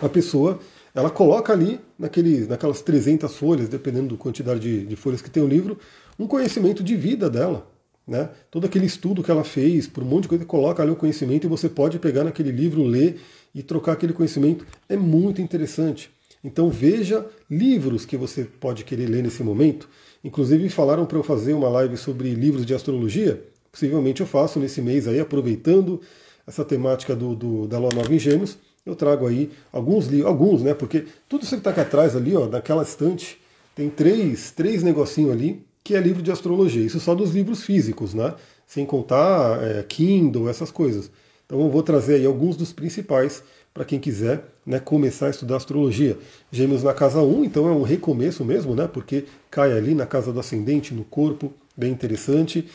a 0.00 0.08
pessoa 0.08 0.58
ela 0.94 1.10
coloca 1.10 1.52
ali 1.52 1.80
naquele, 1.98 2.46
naquelas 2.46 2.82
300 2.82 3.34
folhas, 3.36 3.68
dependendo 3.68 4.14
da 4.14 4.20
quantidade 4.20 4.60
de, 4.60 4.86
de 4.86 4.96
folhas 4.96 5.22
que 5.22 5.30
tem 5.30 5.42
o 5.42 5.46
livro, 5.46 5.78
um 6.18 6.26
conhecimento 6.26 6.82
de 6.82 6.96
vida 6.96 7.30
dela. 7.30 7.66
Né? 8.10 8.28
Todo 8.50 8.66
aquele 8.66 8.86
estudo 8.86 9.22
que 9.22 9.30
ela 9.30 9.44
fez, 9.44 9.86
por 9.86 10.02
um 10.02 10.06
monte 10.06 10.22
de 10.22 10.30
coisa, 10.30 10.44
coloca 10.44 10.82
ali 10.82 10.90
o 10.90 10.96
conhecimento 10.96 11.46
e 11.46 11.48
você 11.48 11.68
pode 11.68 11.96
pegar 12.00 12.24
naquele 12.24 12.50
livro, 12.50 12.82
ler 12.82 13.20
e 13.54 13.62
trocar 13.62 13.92
aquele 13.92 14.12
conhecimento. 14.12 14.66
É 14.88 14.96
muito 14.96 15.40
interessante. 15.40 16.10
Então 16.42 16.68
veja 16.70 17.24
livros 17.48 18.04
que 18.04 18.16
você 18.16 18.42
pode 18.42 18.82
querer 18.82 19.06
ler 19.06 19.22
nesse 19.22 19.44
momento. 19.44 19.88
Inclusive 20.24 20.68
falaram 20.70 21.06
para 21.06 21.18
eu 21.18 21.22
fazer 21.22 21.52
uma 21.52 21.68
live 21.68 21.96
sobre 21.96 22.34
livros 22.34 22.66
de 22.66 22.74
astrologia. 22.74 23.44
Possivelmente 23.70 24.20
eu 24.20 24.26
faço 24.26 24.58
nesse 24.58 24.82
mês 24.82 25.06
aí, 25.06 25.20
aproveitando 25.20 26.00
essa 26.44 26.64
temática 26.64 27.14
do, 27.14 27.36
do 27.36 27.68
da 27.68 27.78
Lua 27.78 27.90
Nova 27.94 28.12
em 28.12 28.18
Gêmeos. 28.18 28.58
Eu 28.84 28.96
trago 28.96 29.24
aí 29.28 29.52
alguns 29.72 30.08
livros, 30.08 30.26
alguns, 30.26 30.62
né? 30.64 30.74
Porque 30.74 31.04
tudo 31.28 31.44
isso 31.44 31.54
que 31.54 31.60
está 31.60 31.70
aqui 31.70 31.80
atrás 31.80 32.16
ali, 32.16 32.34
ó, 32.34 32.48
naquela 32.48 32.82
estante, 32.82 33.38
tem 33.76 33.88
três, 33.88 34.50
três 34.50 34.82
negocinhos 34.82 35.30
ali 35.30 35.69
que 35.82 35.94
é 35.94 36.00
livro 36.00 36.22
de 36.22 36.30
astrologia. 36.30 36.84
Isso 36.84 37.00
só 37.00 37.14
dos 37.14 37.30
livros 37.30 37.62
físicos, 37.62 38.14
né? 38.14 38.34
Sem 38.66 38.86
contar 38.86 39.62
é, 39.62 39.82
Kindle, 39.82 40.48
essas 40.48 40.70
coisas. 40.70 41.10
Então 41.46 41.60
eu 41.60 41.68
vou 41.68 41.82
trazer 41.82 42.14
aí 42.14 42.26
alguns 42.26 42.56
dos 42.56 42.72
principais 42.72 43.42
para 43.74 43.84
quem 43.84 43.98
quiser 43.98 44.44
né, 44.66 44.78
começar 44.78 45.26
a 45.26 45.30
estudar 45.30 45.56
astrologia. 45.56 46.16
Gêmeos 46.50 46.82
na 46.82 46.94
casa 46.94 47.20
1, 47.20 47.44
então 47.44 47.68
é 47.68 47.72
um 47.72 47.82
recomeço 47.82 48.44
mesmo, 48.44 48.74
né? 48.74 48.86
Porque 48.86 49.24
cai 49.50 49.72
ali 49.72 49.94
na 49.94 50.06
casa 50.06 50.32
do 50.32 50.40
ascendente, 50.40 50.94
no 50.94 51.04
corpo, 51.04 51.52
bem 51.76 51.92
interessante. 51.92 52.68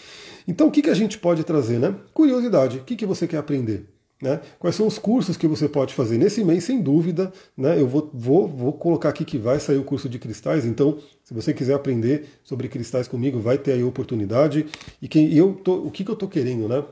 Então 0.47 0.67
o 0.67 0.71
que, 0.71 0.81
que 0.81 0.89
a 0.89 0.93
gente 0.93 1.17
pode 1.17 1.43
trazer, 1.43 1.79
né? 1.79 1.95
Curiosidade, 2.13 2.79
o 2.79 2.83
que, 2.83 2.95
que 2.95 3.05
você 3.05 3.27
quer 3.27 3.37
aprender? 3.37 3.85
Né? 4.25 4.41
Quais 4.57 4.75
são 4.75 4.87
os 4.87 4.97
cursos 4.97 5.37
que 5.37 5.47
você 5.47 5.69
pode 5.69 5.93
fazer 5.93 6.17
nesse 6.17 6.43
mês, 6.43 6.63
sem 6.63 6.81
dúvida. 6.81 7.31
Né? 7.55 7.79
Eu 7.79 7.87
vou, 7.87 8.09
vou, 8.11 8.47
vou 8.47 8.73
colocar 8.73 9.09
aqui 9.09 9.23
que 9.23 9.37
vai 9.37 9.59
sair 9.59 9.77
o 9.77 9.83
curso 9.83 10.09
de 10.09 10.17
cristais, 10.17 10.65
então 10.65 10.97
se 11.23 11.31
você 11.31 11.53
quiser 11.53 11.75
aprender 11.75 12.25
sobre 12.43 12.67
cristais 12.67 13.07
comigo, 13.07 13.39
vai 13.39 13.59
ter 13.59 13.73
aí 13.73 13.83
a 13.83 13.85
oportunidade. 13.85 14.65
E 14.99 15.07
quem 15.07 15.31
eu 15.31 15.53
tô, 15.53 15.75
o 15.75 15.91
que, 15.91 16.03
que 16.03 16.09
eu 16.09 16.15
estou 16.15 16.27
querendo, 16.27 16.67
né? 16.67 16.83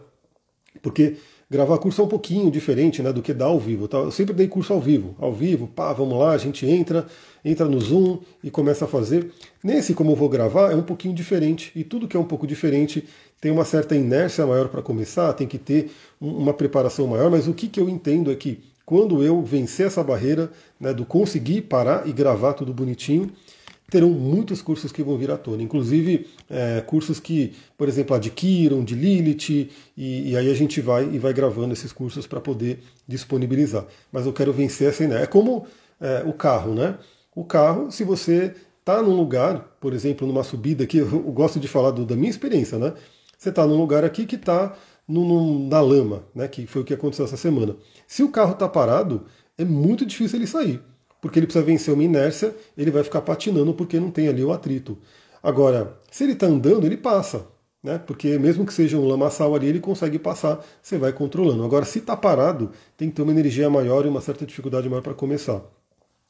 Porque 0.81 1.15
gravar 1.49 1.77
curso 1.79 2.01
é 2.01 2.05
um 2.05 2.07
pouquinho 2.07 2.51
diferente 2.51 3.01
né, 3.01 3.11
do 3.11 3.21
que 3.21 3.33
dar 3.33 3.45
ao 3.45 3.59
vivo. 3.59 3.87
Tá? 3.87 3.97
Eu 3.97 4.11
sempre 4.11 4.33
dei 4.33 4.47
curso 4.47 4.71
ao 4.71 4.79
vivo. 4.79 5.15
Ao 5.19 5.33
vivo, 5.33 5.67
pá, 5.67 5.91
vamos 5.91 6.17
lá, 6.17 6.31
a 6.31 6.37
gente 6.37 6.65
entra, 6.67 7.07
entra 7.43 7.67
no 7.67 7.79
Zoom 7.79 8.19
e 8.43 8.51
começa 8.51 8.85
a 8.85 8.87
fazer. 8.87 9.31
Nesse, 9.63 9.93
como 9.93 10.11
eu 10.11 10.15
vou 10.15 10.29
gravar, 10.29 10.71
é 10.71 10.75
um 10.75 10.83
pouquinho 10.83 11.13
diferente. 11.13 11.71
E 11.75 11.83
tudo 11.83 12.07
que 12.07 12.15
é 12.15 12.19
um 12.19 12.25
pouco 12.25 12.45
diferente 12.45 13.07
tem 13.43 13.51
uma 13.51 13.65
certa 13.65 13.93
inércia 13.93 14.47
maior 14.47 14.69
para 14.69 14.81
começar, 14.81 15.33
tem 15.33 15.45
que 15.45 15.57
ter 15.57 15.91
uma 16.19 16.53
preparação 16.53 17.07
maior, 17.07 17.29
mas 17.29 17.45
o 17.45 17.53
que, 17.53 17.67
que 17.67 17.77
eu 17.77 17.89
entendo 17.89 18.31
é 18.31 18.35
que 18.35 18.63
quando 18.85 19.21
eu 19.21 19.41
vencer 19.41 19.87
essa 19.87 20.01
barreira 20.01 20.49
né, 20.79 20.93
do 20.93 21.05
conseguir 21.05 21.63
parar 21.63 22.07
e 22.07 22.13
gravar 22.13 22.53
tudo 22.53 22.73
bonitinho, 22.73 23.29
terão 23.91 24.11
muitos 24.11 24.61
cursos 24.61 24.93
que 24.93 25.03
vão 25.03 25.17
vir 25.17 25.29
à 25.29 25.35
tona, 25.35 25.61
inclusive 25.61 26.25
é, 26.49 26.79
cursos 26.87 27.19
que, 27.19 27.51
por 27.77 27.89
exemplo, 27.89 28.15
adquiram 28.15 28.81
de 28.81 28.95
Lilith, 28.95 29.69
e, 29.97 30.31
e, 30.31 30.37
aí 30.37 30.49
a 30.49 30.53
gente 30.53 30.79
vai 30.79 31.03
e 31.11 31.19
vai 31.19 31.33
gravando 31.33 31.73
esses 31.73 31.91
cursos 31.91 32.25
para 32.25 32.39
poder 32.39 32.79
disponibilizar. 33.05 33.85
Mas 34.09 34.25
eu 34.25 34.31
quero 34.31 34.53
vencer 34.53 34.87
essa 34.87 35.03
ideia. 35.03 35.19
É 35.19 35.27
como 35.27 35.67
é, 35.99 36.23
o 36.25 36.31
carro, 36.31 36.73
né? 36.73 36.97
O 37.35 37.43
carro, 37.43 37.91
se 37.91 38.05
você 38.05 38.55
está 38.79 39.01
num 39.01 39.17
lugar, 39.17 39.75
por 39.81 39.91
exemplo, 39.91 40.25
numa 40.25 40.45
subida 40.45 40.85
aqui, 40.85 40.99
eu 40.99 41.19
gosto 41.33 41.59
de 41.59 41.67
falar 41.67 41.91
do, 41.91 42.05
da 42.05 42.15
minha 42.15 42.29
experiência, 42.29 42.77
né? 42.77 42.93
Você 43.43 43.49
está 43.49 43.67
num 43.67 43.75
lugar 43.75 44.05
aqui 44.05 44.25
que 44.25 44.37
está 44.37 44.73
na 45.05 45.81
lama, 45.81 46.23
né, 46.33 46.47
que 46.47 46.65
foi 46.65 46.81
o 46.81 46.85
que 46.85 46.93
aconteceu 46.93 47.25
essa 47.25 47.35
semana. 47.35 47.75
Se 48.07 48.23
o 48.23 48.29
carro 48.29 48.53
está 48.53 48.69
parado, 48.69 49.25
é 49.57 49.65
muito 49.65 50.05
difícil 50.05 50.39
ele 50.39 50.47
sair, 50.47 50.81
porque 51.21 51.39
ele 51.39 51.45
precisa 51.45 51.65
vencer 51.65 51.93
uma 51.93 52.05
inércia, 52.05 52.55
ele 52.77 52.89
vai 52.89 53.03
ficar 53.03 53.19
patinando 53.19 53.73
porque 53.73 53.99
não 53.99 54.09
tem 54.09 54.29
ali 54.29 54.41
o 54.41 54.53
atrito. 54.53 54.97
Agora, 55.43 55.99
se 56.09 56.23
ele 56.23 56.31
está 56.31 56.47
andando, 56.47 56.85
ele 56.85 56.95
passa, 56.95 57.45
né, 57.83 57.97
porque 57.97 58.39
mesmo 58.39 58.65
que 58.65 58.73
seja 58.73 58.97
um 58.97 59.05
lamaçal 59.05 59.53
ali, 59.53 59.67
ele 59.67 59.81
consegue 59.81 60.17
passar, 60.17 60.65
você 60.81 60.97
vai 60.97 61.11
controlando. 61.11 61.65
Agora, 61.65 61.83
se 61.83 61.99
está 61.99 62.15
parado, 62.15 62.71
tem 62.95 63.09
que 63.09 63.15
ter 63.17 63.23
uma 63.23 63.33
energia 63.33 63.69
maior 63.69 64.05
e 64.05 64.07
uma 64.07 64.21
certa 64.21 64.45
dificuldade 64.45 64.87
maior 64.87 65.01
para 65.01 65.13
começar. 65.13 65.61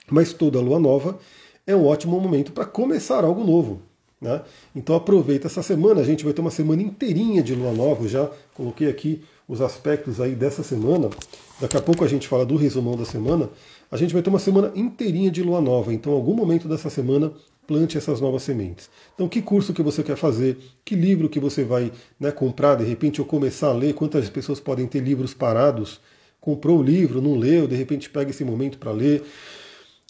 Mas 0.09 0.33
toda 0.33 0.59
lua 0.59 0.79
nova 0.79 1.19
é 1.67 1.75
um 1.75 1.85
ótimo 1.85 2.19
momento 2.19 2.51
para 2.51 2.65
começar 2.65 3.23
algo 3.23 3.43
novo. 3.43 3.92
Né? 4.23 4.41
Então 4.73 4.95
aproveita 4.95 5.47
essa 5.47 5.61
semana, 5.61 5.99
a 5.99 6.03
gente 6.03 6.23
vai 6.23 6.31
ter 6.31 6.39
uma 6.39 6.49
semana 6.49 6.81
inteirinha 6.81 7.43
de 7.43 7.53
lua 7.53 7.73
nova, 7.73 8.07
já 8.07 8.31
coloquei 8.53 8.87
aqui 8.89 9.21
os 9.47 9.59
aspectos 9.59 10.21
aí 10.21 10.33
dessa 10.33 10.63
semana. 10.63 11.09
Daqui 11.59 11.75
a 11.75 11.81
pouco 11.81 12.05
a 12.05 12.07
gente 12.07 12.25
fala 12.27 12.45
do 12.45 12.55
resumão 12.55 12.95
da 12.95 13.03
semana. 13.03 13.49
A 13.91 13.97
gente 13.97 14.13
vai 14.13 14.23
ter 14.23 14.29
uma 14.29 14.39
semana 14.39 14.71
inteirinha 14.75 15.29
de 15.29 15.43
lua 15.43 15.59
nova, 15.59 15.93
então 15.93 16.13
algum 16.13 16.33
momento 16.33 16.69
dessa 16.69 16.89
semana 16.89 17.33
plante 17.67 17.97
essas 17.97 18.21
novas 18.21 18.43
sementes. 18.43 18.89
Então, 19.13 19.27
que 19.27 19.41
curso 19.41 19.73
que 19.73 19.81
você 19.81 20.03
quer 20.03 20.17
fazer? 20.17 20.57
Que 20.83 20.95
livro 20.95 21.29
que 21.29 21.39
você 21.39 21.63
vai 21.63 21.91
né, 22.19 22.31
comprar 22.31 22.75
de 22.75 22.83
repente 22.83 23.21
ou 23.21 23.27
começar 23.27 23.67
a 23.67 23.73
ler? 23.73 23.93
Quantas 23.93 24.29
pessoas 24.29 24.59
podem 24.59 24.87
ter 24.87 24.99
livros 24.99 25.33
parados? 25.33 25.99
Comprou 26.41 26.79
o 26.79 26.83
livro, 26.83 27.21
não 27.21 27.35
leu, 27.35 27.67
de 27.67 27.75
repente 27.75 28.09
pega 28.09 28.31
esse 28.31 28.43
momento 28.43 28.77
para 28.77 28.91
ler. 28.91 29.23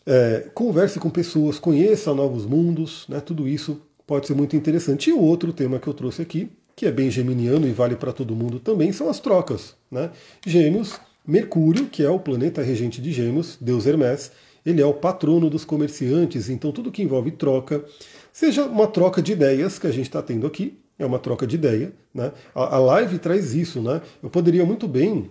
É, 0.05 0.49
converse 0.53 0.99
com 0.99 1.09
pessoas, 1.09 1.59
conheça 1.59 2.13
novos 2.13 2.45
mundos, 2.45 3.05
né, 3.07 3.19
tudo 3.19 3.47
isso 3.47 3.81
pode 4.05 4.27
ser 4.27 4.33
muito 4.33 4.55
interessante. 4.55 5.09
E 5.09 5.13
o 5.13 5.21
outro 5.21 5.53
tema 5.53 5.79
que 5.79 5.87
eu 5.87 5.93
trouxe 5.93 6.21
aqui, 6.21 6.49
que 6.75 6.85
é 6.85 6.91
bem 6.91 7.09
geminiano 7.09 7.67
e 7.67 7.71
vale 7.71 7.95
para 7.95 8.11
todo 8.11 8.35
mundo 8.35 8.59
também, 8.59 8.91
são 8.91 9.09
as 9.09 9.19
trocas. 9.19 9.75
Né? 9.91 10.09
Gêmeos, 10.45 10.99
Mercúrio, 11.25 11.87
que 11.87 12.03
é 12.03 12.09
o 12.09 12.19
planeta 12.19 12.61
regente 12.61 13.01
de 13.01 13.11
Gêmeos, 13.11 13.57
Deus 13.59 13.85
Hermes, 13.85 14.31
ele 14.65 14.81
é 14.81 14.85
o 14.85 14.93
patrono 14.93 15.49
dos 15.49 15.65
comerciantes, 15.65 16.49
então 16.49 16.71
tudo 16.71 16.91
que 16.91 17.03
envolve 17.03 17.31
troca, 17.31 17.83
seja 18.31 18.65
uma 18.65 18.87
troca 18.87 19.21
de 19.21 19.33
ideias 19.33 19.77
que 19.77 19.87
a 19.87 19.91
gente 19.91 20.05
está 20.05 20.21
tendo 20.21 20.47
aqui, 20.47 20.77
é 20.97 21.05
uma 21.05 21.19
troca 21.19 21.45
de 21.45 21.55
ideia. 21.55 21.93
Né? 22.13 22.31
A, 22.53 22.75
a 22.75 22.79
live 22.79 23.19
traz 23.19 23.53
isso. 23.53 23.81
Né? 23.81 24.01
Eu 24.21 24.29
poderia 24.29 24.65
muito 24.65 24.87
bem 24.87 25.29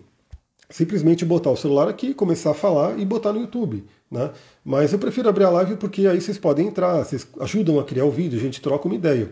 simplesmente 0.71 1.25
botar 1.25 1.51
o 1.51 1.57
celular 1.57 1.89
aqui, 1.89 2.15
começar 2.15 2.51
a 2.51 2.55
falar 2.55 2.99
e 2.99 3.05
botar 3.05 3.33
no 3.33 3.41
YouTube. 3.41 3.85
Né? 4.13 4.31
Mas 4.63 4.93
eu 4.93 4.99
prefiro 4.99 5.27
abrir 5.27 5.45
a 5.45 5.51
live 5.51 5.77
porque 5.77 6.07
aí 6.07 6.21
vocês 6.21 6.37
podem 6.37 6.69
entrar, 6.69 7.03
vocês 7.03 7.27
ajudam 7.41 7.81
a 7.81 7.85
criar 7.85 8.05
o 8.05 8.11
vídeo, 8.11 8.39
a 8.39 8.43
gente 8.43 8.61
troca 8.61 8.87
uma 8.87 8.95
ideia. 8.95 9.31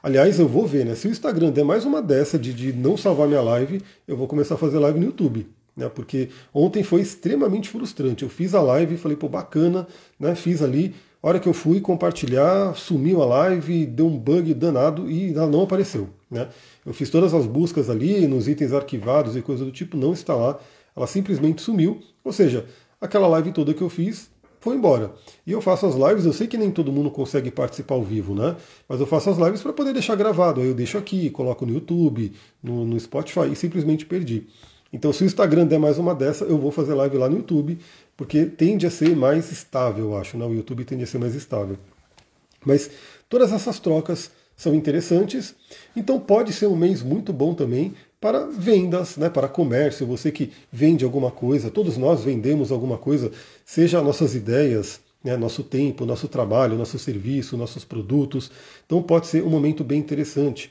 Aliás, 0.00 0.38
eu 0.38 0.46
vou 0.46 0.66
ver, 0.66 0.86
né? 0.86 0.94
Se 0.94 1.08
o 1.08 1.10
Instagram 1.10 1.50
der 1.50 1.64
mais 1.64 1.84
uma 1.84 2.00
dessa 2.00 2.38
de, 2.38 2.54
de 2.54 2.72
não 2.72 2.96
salvar 2.96 3.26
minha 3.26 3.42
live, 3.42 3.82
eu 4.06 4.16
vou 4.16 4.28
começar 4.28 4.54
a 4.54 4.58
fazer 4.58 4.78
live 4.78 5.00
no 5.00 5.06
YouTube. 5.06 5.48
Né, 5.76 5.88
porque 5.88 6.28
ontem 6.52 6.82
foi 6.82 7.00
extremamente 7.00 7.68
frustrante. 7.68 8.22
Eu 8.22 8.28
fiz 8.28 8.54
a 8.54 8.60
live 8.60 8.96
falei, 8.96 9.16
pô, 9.16 9.28
bacana, 9.28 9.86
né? 10.18 10.34
Fiz 10.34 10.62
ali. 10.62 10.94
A 11.22 11.28
hora 11.28 11.40
que 11.40 11.48
eu 11.48 11.52
fui 11.52 11.80
compartilhar, 11.80 12.74
sumiu 12.76 13.22
a 13.22 13.26
live, 13.26 13.84
deu 13.86 14.06
um 14.06 14.16
bug 14.16 14.54
danado 14.54 15.10
e 15.10 15.34
ela 15.34 15.46
não 15.46 15.62
apareceu. 15.62 16.08
Né? 16.30 16.48
Eu 16.86 16.94
fiz 16.94 17.10
todas 17.10 17.34
as 17.34 17.46
buscas 17.46 17.90
ali 17.90 18.26
nos 18.26 18.48
itens 18.48 18.72
arquivados 18.72 19.36
e 19.36 19.42
coisa 19.42 19.64
do 19.64 19.70
tipo, 19.70 19.96
não 19.96 20.12
está 20.12 20.34
lá. 20.34 20.58
Ela 20.96 21.06
simplesmente 21.06 21.60
sumiu. 21.60 22.00
Ou 22.24 22.32
seja, 22.32 22.66
aquela 23.00 23.26
live 23.28 23.52
toda 23.52 23.72
que 23.72 23.82
eu 23.82 23.88
fiz 23.88 24.30
foi 24.60 24.76
embora. 24.76 25.12
E 25.46 25.52
eu 25.52 25.60
faço 25.60 25.86
as 25.86 25.94
lives, 25.94 26.26
eu 26.26 26.32
sei 26.32 26.46
que 26.46 26.58
nem 26.58 26.70
todo 26.70 26.92
mundo 26.92 27.10
consegue 27.10 27.50
participar 27.50 27.94
ao 27.94 28.04
vivo, 28.04 28.34
né? 28.34 28.56
Mas 28.88 29.00
eu 29.00 29.06
faço 29.06 29.30
as 29.30 29.38
lives 29.38 29.62
para 29.62 29.72
poder 29.72 29.92
deixar 29.94 30.14
gravado. 30.14 30.60
Aí 30.60 30.68
eu 30.68 30.74
deixo 30.74 30.98
aqui, 30.98 31.30
coloco 31.30 31.64
no 31.64 31.72
YouTube, 31.72 32.32
no, 32.62 32.84
no, 32.84 33.00
Spotify 33.00 33.50
e 33.50 33.56
simplesmente 33.56 34.04
perdi. 34.04 34.46
Então, 34.92 35.12
se 35.12 35.22
o 35.22 35.26
Instagram 35.26 35.66
der 35.66 35.78
mais 35.78 35.98
uma 35.98 36.14
dessa, 36.14 36.44
eu 36.44 36.58
vou 36.58 36.70
fazer 36.70 36.94
live 36.94 37.16
lá 37.16 37.28
no 37.28 37.36
YouTube, 37.36 37.78
porque 38.16 38.44
tende 38.44 38.86
a 38.86 38.90
ser 38.90 39.16
mais 39.16 39.50
estável, 39.50 40.06
eu 40.06 40.16
acho. 40.16 40.36
Né? 40.36 40.44
O 40.44 40.52
YouTube 40.52 40.84
tende 40.84 41.04
a 41.04 41.06
ser 41.06 41.18
mais 41.18 41.34
estável. 41.34 41.78
Mas 42.66 42.90
todas 43.28 43.52
essas 43.52 43.78
trocas 43.78 44.30
são 44.54 44.74
interessantes. 44.74 45.54
Então 45.96 46.20
pode 46.20 46.52
ser 46.52 46.66
um 46.66 46.76
mês 46.76 47.02
muito 47.02 47.32
bom 47.32 47.54
também 47.54 47.94
para 48.20 48.44
vendas, 48.46 49.16
né, 49.16 49.30
para 49.30 49.48
comércio, 49.48 50.06
você 50.06 50.30
que 50.30 50.52
vende 50.70 51.04
alguma 51.04 51.30
coisa, 51.30 51.70
todos 51.70 51.96
nós 51.96 52.22
vendemos 52.22 52.70
alguma 52.70 52.98
coisa, 52.98 53.32
seja 53.64 54.02
nossas 54.02 54.34
ideias, 54.34 55.00
né, 55.24 55.36
nosso 55.36 55.62
tempo, 55.62 56.04
nosso 56.04 56.28
trabalho, 56.28 56.76
nosso 56.76 56.98
serviço, 56.98 57.56
nossos 57.56 57.84
produtos. 57.84 58.50
Então 58.84 59.02
pode 59.02 59.26
ser 59.26 59.42
um 59.42 59.48
momento 59.50 59.82
bem 59.82 59.98
interessante. 59.98 60.70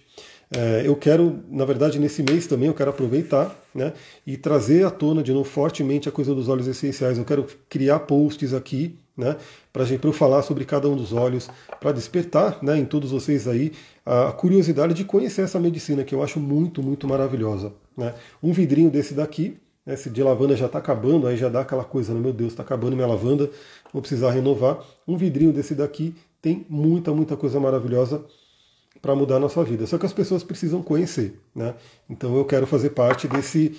É, 0.52 0.82
eu 0.84 0.96
quero, 0.96 1.44
na 1.50 1.64
verdade, 1.64 2.00
nesse 2.00 2.24
mês 2.24 2.48
também, 2.48 2.68
eu 2.68 2.74
quero 2.74 2.90
aproveitar 2.90 3.56
né, 3.74 3.94
e 4.26 4.36
trazer 4.36 4.84
à 4.86 4.90
tona 4.90 5.22
de 5.22 5.32
novo 5.32 5.48
fortemente 5.48 6.10
a 6.10 6.12
coisa 6.12 6.34
dos 6.34 6.50
óleos 6.50 6.68
essenciais. 6.68 7.18
Eu 7.18 7.26
quero 7.26 7.46
criar 7.68 8.00
posts 8.00 8.54
aqui 8.54 8.96
né, 9.16 9.36
para 9.72 9.86
eu 9.86 10.14
falar 10.14 10.42
sobre 10.42 10.66
cada 10.66 10.90
um 10.90 10.96
dos 10.96 11.14
óleos, 11.14 11.50
para 11.80 11.92
despertar 11.92 12.58
né, 12.64 12.78
em 12.78 12.86
todos 12.86 13.12
vocês 13.12 13.48
aí 13.48 13.74
a 14.10 14.32
curiosidade 14.32 14.96
de 14.96 15.06
conhecer 15.06 15.44
essa 15.44 15.60
medicina 15.60 16.04
que 16.04 16.16
eu 16.16 16.24
acho 16.24 16.40
muito, 16.40 16.82
muito 16.82 17.08
maravilhosa. 17.08 17.72
Né. 17.96 18.16
Um 18.42 18.52
vidrinho 18.52 18.90
desse 18.90 19.14
daqui, 19.14 19.58
né, 19.86 19.94
esse 19.94 20.10
de 20.10 20.24
lavanda 20.24 20.56
já 20.56 20.66
está 20.66 20.80
acabando, 20.80 21.28
aí 21.28 21.38
já 21.38 21.48
dá 21.48 21.62
aquela 21.62 21.84
coisa, 21.84 22.12
né, 22.12 22.20
meu 22.20 22.34
Deus, 22.34 22.52
está 22.52 22.64
acabando 22.64 22.96
minha 22.96 23.08
lavanda, 23.08 23.52
vou 23.94 24.02
precisar 24.02 24.32
renovar. 24.32 24.84
Um 25.08 25.16
vidrinho 25.16 25.54
desse 25.54 25.76
daqui 25.76 26.16
tem 26.42 26.66
muita, 26.68 27.14
muita 27.14 27.38
coisa 27.38 27.60
maravilhosa 27.60 28.26
para 29.00 29.16
mudar 29.16 29.36
a 29.36 29.40
nossa 29.40 29.64
vida. 29.64 29.86
Só 29.86 30.00
que 30.00 30.08
as 30.08 30.14
pessoas 30.14 30.44
precisam 30.44 30.82
conhecer. 30.82 31.40
Né? 31.54 31.76
Então 32.10 32.36
eu 32.36 32.46
quero 32.46 32.66
fazer 32.66 32.90
parte 32.92 33.28
desse. 33.28 33.78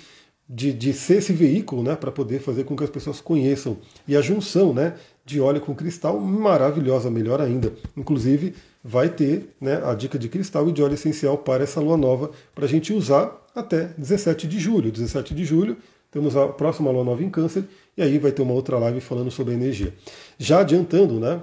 De, 0.53 0.73
de 0.73 0.91
ser 0.91 1.19
esse 1.19 1.31
veículo 1.31 1.81
né, 1.81 1.95
para 1.95 2.11
poder 2.11 2.41
fazer 2.41 2.65
com 2.65 2.75
que 2.75 2.83
as 2.83 2.89
pessoas 2.89 3.21
conheçam. 3.21 3.77
E 4.05 4.17
a 4.17 4.21
junção 4.21 4.73
né, 4.73 4.95
de 5.25 5.39
óleo 5.39 5.61
com 5.61 5.75
cristal, 5.75 6.19
maravilhosa, 6.19 7.09
melhor 7.09 7.41
ainda. 7.41 7.73
Inclusive, 7.95 8.55
vai 8.83 9.09
ter 9.09 9.55
né, 9.59 9.81
a 9.85 9.93
dica 9.93 10.17
de 10.17 10.27
cristal 10.27 10.67
e 10.67 10.71
de 10.71 10.81
óleo 10.81 10.95
essencial 10.95 11.37
para 11.37 11.63
essa 11.63 11.79
lua 11.79 11.97
nova, 11.97 12.31
para 12.53 12.65
a 12.65 12.67
gente 12.67 12.91
usar 12.93 13.39
até 13.55 13.93
17 13.97 14.47
de 14.47 14.59
julho. 14.59 14.91
17 14.91 15.33
de 15.33 15.45
julho, 15.45 15.77
temos 16.09 16.35
a 16.35 16.47
próxima 16.47 16.91
lua 16.91 17.03
nova 17.03 17.23
em 17.23 17.29
Câncer, 17.29 17.63
e 17.95 18.01
aí 18.01 18.17
vai 18.17 18.31
ter 18.31 18.41
uma 18.41 18.53
outra 18.53 18.77
live 18.79 18.99
falando 18.99 19.31
sobre 19.31 19.53
energia. 19.53 19.93
Já 20.37 20.61
adiantando, 20.61 21.19
né? 21.19 21.41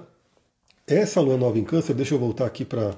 Essa 0.86 1.20
lua 1.20 1.36
nova 1.36 1.58
em 1.58 1.64
Câncer, 1.64 1.94
deixa 1.94 2.14
eu 2.14 2.18
voltar 2.18 2.46
aqui 2.46 2.64
para 2.64 2.94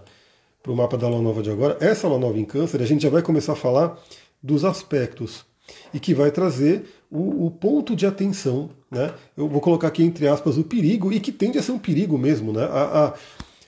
o 0.66 0.74
mapa 0.76 0.96
da 0.96 1.08
Lua 1.08 1.20
Nova 1.20 1.42
de 1.42 1.50
agora, 1.50 1.76
essa 1.80 2.06
Lua 2.06 2.20
Nova 2.20 2.38
em 2.38 2.44
Câncer, 2.44 2.80
a 2.80 2.86
gente 2.86 3.02
já 3.02 3.10
vai 3.10 3.20
começar 3.20 3.54
a 3.54 3.56
falar 3.56 3.98
dos 4.40 4.64
aspectos 4.64 5.44
e 5.92 6.00
que 6.00 6.14
vai 6.14 6.30
trazer 6.30 6.84
o, 7.10 7.46
o, 7.46 7.50
ponto 7.50 7.96
de 7.96 8.06
atenção, 8.06 8.70
né? 8.90 9.12
Eu 9.36 9.48
vou 9.48 9.60
colocar 9.60 9.88
aqui 9.88 10.02
entre 10.02 10.28
aspas 10.28 10.56
o 10.56 10.64
perigo 10.64 11.12
e 11.12 11.20
que 11.20 11.32
tende 11.32 11.58
a 11.58 11.62
ser 11.62 11.72
um 11.72 11.78
perigo 11.78 12.16
mesmo, 12.16 12.52
né? 12.52 12.64
A, 12.64 13.06
a, 13.06 13.14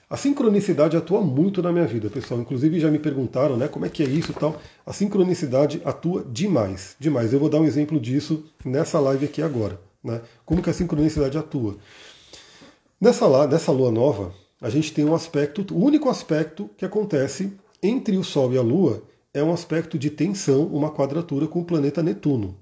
a 0.09 0.17
sincronicidade 0.17 0.95
atua 0.95 1.21
muito 1.21 1.61
na 1.61 1.71
minha 1.71 1.85
vida, 1.85 2.09
pessoal. 2.09 2.39
Inclusive 2.39 2.79
já 2.79 2.89
me 2.89 2.99
perguntaram, 2.99 3.57
né? 3.57 3.67
Como 3.67 3.85
é 3.85 3.89
que 3.89 4.03
é 4.03 4.07
isso, 4.07 4.33
tal? 4.33 4.59
A 4.85 4.93
sincronicidade 4.93 5.81
atua 5.83 6.25
demais, 6.29 6.95
demais. 6.99 7.33
Eu 7.33 7.39
vou 7.39 7.49
dar 7.49 7.59
um 7.59 7.65
exemplo 7.65 7.99
disso 7.99 8.45
nessa 8.63 8.99
live 8.99 9.25
aqui 9.25 9.41
agora, 9.41 9.79
né? 10.03 10.21
Como 10.45 10.61
que 10.61 10.69
a 10.69 10.73
sincronicidade 10.73 11.37
atua? 11.37 11.77
Nessa, 12.99 13.47
nessa 13.47 13.71
lua 13.71 13.91
nova, 13.91 14.33
a 14.61 14.69
gente 14.69 14.93
tem 14.93 15.03
um 15.03 15.13
aspecto, 15.13 15.65
o 15.73 15.83
único 15.83 16.07
aspecto 16.09 16.69
que 16.77 16.85
acontece 16.85 17.51
entre 17.81 18.17
o 18.17 18.23
Sol 18.23 18.53
e 18.53 18.57
a 18.57 18.61
Lua 18.61 19.03
é 19.33 19.43
um 19.43 19.51
aspecto 19.51 19.97
de 19.97 20.09
tensão, 20.09 20.65
uma 20.67 20.91
quadratura 20.91 21.47
com 21.47 21.59
o 21.59 21.65
planeta 21.65 22.03
Netuno, 22.03 22.55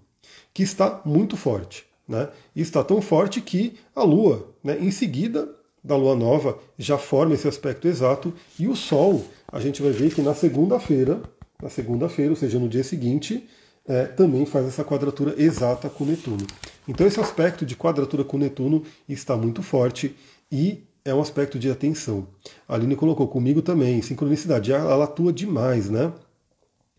que 0.53 0.63
está 0.63 1.01
muito 1.05 1.35
forte. 1.35 1.85
Né? 2.07 2.29
E 2.55 2.61
está 2.61 2.83
tão 2.83 3.01
forte 3.01 3.41
que 3.41 3.77
a 3.95 4.03
Lua, 4.03 4.53
né, 4.63 4.77
em 4.79 4.91
seguida 4.91 5.49
da 5.83 5.95
Lua 5.95 6.15
Nova, 6.15 6.57
já 6.77 6.97
forma 6.97 7.33
esse 7.33 7.47
aspecto 7.47 7.87
exato, 7.87 8.33
e 8.59 8.67
o 8.67 8.75
Sol, 8.75 9.25
a 9.51 9.59
gente 9.59 9.81
vai 9.81 9.91
ver 9.91 10.13
que 10.13 10.21
na 10.21 10.33
segunda-feira, 10.33 11.21
na 11.61 11.69
segunda-feira, 11.69 12.31
ou 12.31 12.35
seja, 12.35 12.59
no 12.59 12.69
dia 12.69 12.83
seguinte, 12.83 13.47
é, 13.87 14.05
também 14.05 14.45
faz 14.45 14.67
essa 14.67 14.83
quadratura 14.83 15.35
exata 15.41 15.89
com 15.89 16.05
Netuno. 16.05 16.45
Então 16.87 17.05
esse 17.05 17.19
aspecto 17.19 17.65
de 17.65 17.75
quadratura 17.75 18.23
com 18.23 18.37
Netuno 18.37 18.83
está 19.07 19.35
muito 19.35 19.63
forte 19.63 20.15
e 20.51 20.83
é 21.03 21.13
um 21.13 21.21
aspecto 21.21 21.57
de 21.57 21.69
atenção. 21.69 22.27
A 22.67 22.75
Aline 22.75 22.95
colocou 22.95 23.27
comigo 23.27 23.61
também, 23.61 24.01
sincronicidade. 24.01 24.71
Ela 24.71 25.05
atua 25.05 25.33
demais, 25.33 25.89
né? 25.89 26.11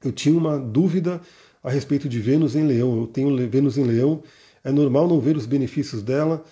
Eu 0.04 0.12
tinha 0.12 0.36
uma 0.36 0.58
dúvida 0.58 1.20
a 1.62 1.70
respeito 1.70 2.08
de 2.08 2.18
Vênus 2.20 2.56
em 2.56 2.66
Leão. 2.66 2.96
Eu 2.98 3.06
tenho 3.06 3.36
Vênus 3.48 3.78
em 3.78 3.84
Leão. 3.84 4.22
É 4.64 4.70
normal 4.70 5.08
não 5.08 5.20
ver 5.20 5.36
os 5.36 5.46
benefícios 5.46 6.02
dela, 6.02 6.44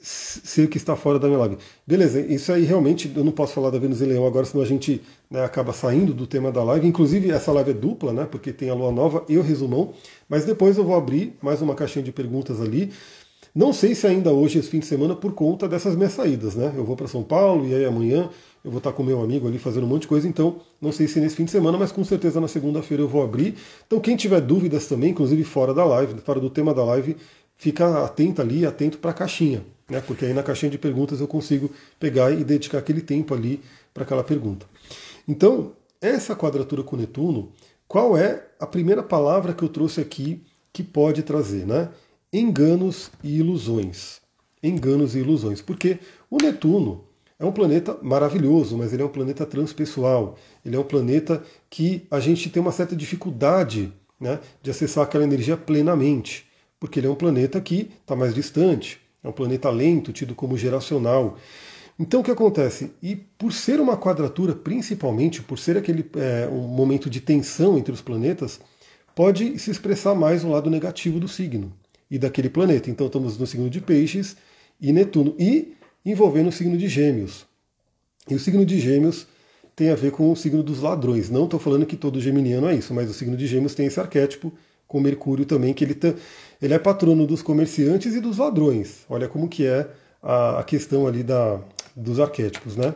sei 0.00 0.64
o 0.64 0.68
que 0.68 0.76
está 0.76 0.96
fora 0.96 1.18
da 1.18 1.26
minha 1.26 1.38
live. 1.38 1.58
Beleza, 1.86 2.20
isso 2.20 2.52
aí 2.52 2.64
realmente 2.64 3.10
eu 3.14 3.24
não 3.24 3.32
posso 3.32 3.52
falar 3.52 3.70
da 3.70 3.78
Vênus 3.78 4.00
em 4.00 4.06
Leão 4.06 4.26
agora, 4.26 4.44
senão 4.44 4.62
a 4.62 4.66
gente 4.66 5.02
né, 5.30 5.44
acaba 5.44 5.72
saindo 5.72 6.12
do 6.12 6.26
tema 6.26 6.50
da 6.52 6.62
live. 6.62 6.86
Inclusive, 6.86 7.30
essa 7.30 7.52
live 7.52 7.70
é 7.70 7.74
dupla, 7.74 8.12
né? 8.12 8.26
Porque 8.30 8.52
tem 8.52 8.70
a 8.70 8.74
Lua 8.74 8.92
Nova 8.92 9.24
e 9.28 9.36
o 9.38 9.42
resumão. 9.42 9.92
Mas 10.28 10.44
depois 10.44 10.76
eu 10.76 10.84
vou 10.84 10.96
abrir 10.96 11.36
mais 11.42 11.60
uma 11.62 11.74
caixinha 11.74 12.04
de 12.04 12.12
perguntas 12.12 12.60
ali. 12.60 12.92
Não 13.54 13.72
sei 13.72 13.94
se 13.94 14.06
ainda 14.06 14.32
hoje, 14.32 14.58
esse 14.58 14.68
fim 14.68 14.78
de 14.78 14.86
semana, 14.86 15.16
por 15.16 15.32
conta 15.32 15.68
dessas 15.68 15.96
minhas 15.96 16.12
saídas, 16.12 16.54
né? 16.54 16.72
Eu 16.76 16.84
vou 16.84 16.96
para 16.96 17.08
São 17.08 17.22
Paulo 17.22 17.66
e 17.66 17.74
aí 17.74 17.84
amanhã 17.84 18.30
eu 18.64 18.70
vou 18.70 18.78
estar 18.78 18.92
com 18.92 19.02
meu 19.02 19.22
amigo 19.22 19.46
ali 19.46 19.58
fazendo 19.58 19.84
um 19.84 19.88
monte 19.88 20.02
de 20.02 20.08
coisa, 20.08 20.28
então 20.28 20.60
não 20.80 20.92
sei 20.92 21.06
se 21.08 21.20
nesse 21.20 21.36
fim 21.36 21.44
de 21.44 21.50
semana, 21.50 21.78
mas 21.78 21.92
com 21.92 22.04
certeza 22.04 22.40
na 22.40 22.48
segunda-feira 22.48 23.02
eu 23.02 23.08
vou 23.08 23.22
abrir. 23.22 23.54
Então 23.86 24.00
quem 24.00 24.16
tiver 24.16 24.40
dúvidas 24.40 24.86
também, 24.86 25.10
inclusive 25.10 25.44
fora 25.44 25.72
da 25.72 25.84
live, 25.84 26.20
fora 26.20 26.40
do 26.40 26.50
tema 26.50 26.74
da 26.74 26.84
live, 26.84 27.16
fica 27.56 28.04
atento 28.04 28.42
ali, 28.42 28.66
atento 28.66 28.98
para 28.98 29.10
a 29.10 29.14
caixinha, 29.14 29.64
né? 29.88 30.00
Porque 30.00 30.24
aí 30.24 30.32
na 30.32 30.42
caixinha 30.42 30.70
de 30.70 30.78
perguntas 30.78 31.20
eu 31.20 31.28
consigo 31.28 31.70
pegar 31.98 32.32
e 32.32 32.44
dedicar 32.44 32.78
aquele 32.78 33.00
tempo 33.00 33.34
ali 33.34 33.60
para 33.92 34.04
aquela 34.04 34.24
pergunta. 34.24 34.66
Então, 35.26 35.72
essa 36.00 36.34
quadratura 36.34 36.82
com 36.82 36.96
Netuno, 36.96 37.52
qual 37.86 38.16
é 38.16 38.46
a 38.60 38.66
primeira 38.66 39.02
palavra 39.02 39.52
que 39.52 39.62
eu 39.62 39.68
trouxe 39.68 40.00
aqui 40.00 40.42
que 40.72 40.82
pode 40.82 41.22
trazer, 41.22 41.66
né? 41.66 41.88
enganos 42.32 43.10
e 43.22 43.38
ilusões. 43.38 44.20
Enganos 44.62 45.14
e 45.14 45.20
ilusões. 45.20 45.60
Porque 45.60 45.98
o 46.30 46.36
Netuno 46.36 47.04
é 47.38 47.44
um 47.44 47.52
planeta 47.52 47.96
maravilhoso, 48.02 48.76
mas 48.76 48.92
ele 48.92 49.02
é 49.02 49.04
um 49.04 49.10
planeta 49.10 49.46
transpessoal. 49.46 50.36
Ele 50.64 50.74
é 50.74 50.78
um 50.78 50.84
planeta 50.84 51.42
que 51.70 52.04
a 52.10 52.18
gente 52.18 52.50
tem 52.50 52.60
uma 52.60 52.72
certa 52.72 52.96
dificuldade 52.96 53.92
né, 54.20 54.40
de 54.60 54.70
acessar 54.70 55.04
aquela 55.04 55.22
energia 55.22 55.56
plenamente. 55.56 56.46
Porque 56.80 56.98
ele 56.98 57.06
é 57.06 57.10
um 57.10 57.14
planeta 57.14 57.60
que 57.60 57.90
está 58.00 58.16
mais 58.16 58.34
distante, 58.34 59.00
é 59.22 59.28
um 59.28 59.32
planeta 59.32 59.70
lento, 59.70 60.12
tido 60.12 60.34
como 60.34 60.58
geracional. 60.58 61.36
Então 61.96 62.20
o 62.20 62.24
que 62.24 62.30
acontece? 62.30 62.92
E 63.00 63.14
por 63.14 63.52
ser 63.52 63.80
uma 63.80 63.96
quadratura, 63.96 64.54
principalmente, 64.54 65.40
por 65.40 65.58
ser 65.58 65.76
aquele 65.76 66.08
é, 66.16 66.48
um 66.48 66.66
momento 66.66 67.08
de 67.08 67.20
tensão 67.20 67.78
entre 67.78 67.92
os 67.92 68.00
planetas, 68.00 68.60
pode 69.14 69.58
se 69.60 69.70
expressar 69.70 70.14
mais 70.14 70.42
o 70.44 70.50
lado 70.50 70.70
negativo 70.70 71.20
do 71.20 71.28
signo 71.28 71.72
e 72.10 72.18
daquele 72.18 72.48
planeta. 72.48 72.90
Então 72.90 73.06
estamos 73.06 73.38
no 73.38 73.46
signo 73.46 73.70
de 73.70 73.80
Peixes 73.80 74.36
e 74.80 74.92
Netuno, 74.92 75.34
e 75.38 75.74
envolvendo 76.04 76.48
o 76.48 76.52
signo 76.52 76.76
de 76.76 76.88
Gêmeos. 76.88 77.46
E 78.28 78.34
o 78.34 78.38
signo 78.38 78.64
de 78.64 78.78
Gêmeos 78.78 79.26
tem 79.74 79.90
a 79.90 79.94
ver 79.94 80.10
com 80.10 80.30
o 80.30 80.36
signo 80.36 80.62
dos 80.62 80.80
ladrões. 80.80 81.30
Não 81.30 81.44
estou 81.44 81.58
falando 81.58 81.86
que 81.86 81.96
todo 81.96 82.20
geminiano 82.20 82.68
é 82.68 82.74
isso, 82.74 82.92
mas 82.92 83.10
o 83.10 83.14
signo 83.14 83.36
de 83.36 83.46
Gêmeos 83.46 83.74
tem 83.74 83.86
esse 83.86 84.00
arquétipo 84.00 84.52
com 84.86 85.00
Mercúrio 85.00 85.44
também, 85.44 85.74
que 85.74 85.84
ele, 85.84 85.94
tá, 85.94 86.14
ele 86.60 86.74
é 86.74 86.78
patrono 86.78 87.26
dos 87.26 87.42
comerciantes 87.42 88.14
e 88.14 88.20
dos 88.20 88.38
ladrões. 88.38 89.04
Olha 89.08 89.28
como 89.28 89.48
que 89.48 89.66
é 89.66 89.88
a, 90.22 90.60
a 90.60 90.64
questão 90.64 91.06
ali 91.06 91.22
da, 91.22 91.60
dos 91.94 92.18
arquétipos, 92.18 92.76
né? 92.76 92.94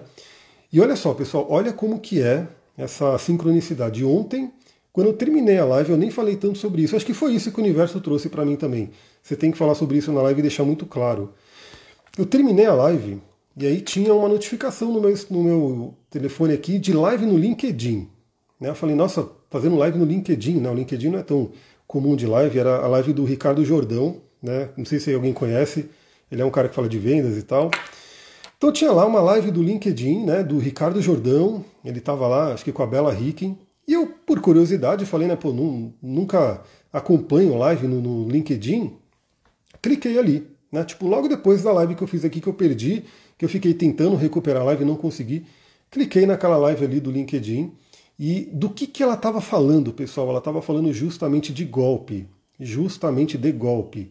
E 0.72 0.80
olha 0.80 0.96
só, 0.96 1.12
pessoal, 1.12 1.46
olha 1.50 1.72
como 1.72 2.00
que 2.00 2.22
é 2.22 2.48
essa 2.76 3.18
sincronicidade. 3.18 4.04
Ontem 4.04 4.50
quando 4.92 5.06
eu 5.06 5.14
terminei 5.14 5.56
a 5.56 5.64
live, 5.64 5.90
eu 5.90 5.96
nem 5.96 6.10
falei 6.10 6.36
tanto 6.36 6.58
sobre 6.58 6.82
isso. 6.82 6.94
Acho 6.94 7.06
que 7.06 7.14
foi 7.14 7.32
isso 7.32 7.50
que 7.50 7.58
o 7.58 7.62
universo 7.62 7.98
trouxe 7.98 8.28
para 8.28 8.44
mim 8.44 8.56
também. 8.56 8.90
Você 9.22 9.34
tem 9.34 9.50
que 9.50 9.56
falar 9.56 9.74
sobre 9.74 9.96
isso 9.96 10.12
na 10.12 10.20
live 10.20 10.40
e 10.40 10.42
deixar 10.42 10.64
muito 10.64 10.84
claro. 10.84 11.32
Eu 12.16 12.26
terminei 12.26 12.66
a 12.66 12.74
live 12.74 13.20
e 13.56 13.66
aí 13.66 13.80
tinha 13.80 14.14
uma 14.14 14.28
notificação 14.28 14.92
no 14.92 15.00
meu, 15.00 15.14
no 15.30 15.42
meu 15.42 15.94
telefone 16.10 16.52
aqui 16.52 16.78
de 16.78 16.92
live 16.92 17.24
no 17.24 17.38
LinkedIn. 17.38 18.08
Né? 18.60 18.68
Eu 18.68 18.74
falei, 18.74 18.94
nossa, 18.94 19.28
fazendo 19.50 19.76
live 19.76 19.98
no 19.98 20.04
LinkedIn, 20.04 20.60
né? 20.60 20.70
O 20.70 20.74
LinkedIn 20.74 21.08
não 21.08 21.18
é 21.18 21.22
tão 21.22 21.50
comum 21.86 22.14
de 22.16 22.26
live, 22.26 22.58
era 22.58 22.76
a 22.76 22.86
live 22.86 23.12
do 23.12 23.24
Ricardo 23.24 23.64
Jordão, 23.64 24.20
né? 24.42 24.70
Não 24.76 24.84
sei 24.84 24.98
se 24.98 25.12
alguém 25.12 25.32
conhece, 25.32 25.90
ele 26.30 26.40
é 26.40 26.44
um 26.44 26.50
cara 26.50 26.68
que 26.68 26.74
fala 26.74 26.88
de 26.88 26.98
vendas 26.98 27.36
e 27.36 27.42
tal. 27.42 27.70
Então 28.56 28.72
tinha 28.72 28.92
lá 28.92 29.04
uma 29.04 29.20
live 29.20 29.50
do 29.50 29.62
LinkedIn, 29.62 30.24
né, 30.24 30.42
do 30.44 30.56
Ricardo 30.56 31.02
Jordão, 31.02 31.64
ele 31.84 31.98
estava 31.98 32.28
lá, 32.28 32.52
acho 32.52 32.62
que 32.62 32.70
com 32.70 32.82
a 32.82 32.86
Bela 32.86 33.12
Ricken, 33.12 33.58
e 33.88 33.92
eu, 33.92 34.06
por 34.06 34.40
curiosidade, 34.40 35.04
falei, 35.04 35.26
né, 35.26 35.34
pô, 35.34 35.52
nunca 36.00 36.62
acompanho 36.92 37.58
live 37.58 37.88
no, 37.88 38.00
no, 38.00 38.28
LinkedIn. 38.28 38.92
Cliquei 39.82 40.16
ali, 40.16 40.46
né? 40.72 40.82
Tipo, 40.84 41.06
logo 41.06 41.28
depois 41.28 41.62
da 41.62 41.70
live 41.72 41.94
que 41.94 42.02
eu 42.02 42.08
fiz 42.08 42.24
aqui, 42.24 42.40
que 42.40 42.48
eu 42.48 42.54
perdi, 42.54 43.04
que 43.36 43.44
eu 43.44 43.48
fiquei 43.48 43.74
tentando 43.74 44.16
recuperar 44.16 44.62
a 44.62 44.64
live 44.64 44.82
e 44.82 44.86
não 44.86 44.96
consegui. 44.96 45.44
Cliquei 45.90 46.24
naquela 46.24 46.56
live 46.56 46.84
ali 46.84 46.98
do 46.98 47.10
LinkedIn. 47.10 47.70
E 48.18 48.48
do 48.52 48.70
que, 48.70 48.86
que 48.86 49.02
ela 49.02 49.14
estava 49.14 49.40
falando, 49.40 49.92
pessoal? 49.92 50.28
Ela 50.30 50.38
estava 50.38 50.62
falando 50.62 50.92
justamente 50.92 51.52
de 51.52 51.64
golpe. 51.64 52.26
Justamente 52.58 53.36
de 53.36 53.52
golpe. 53.52 54.10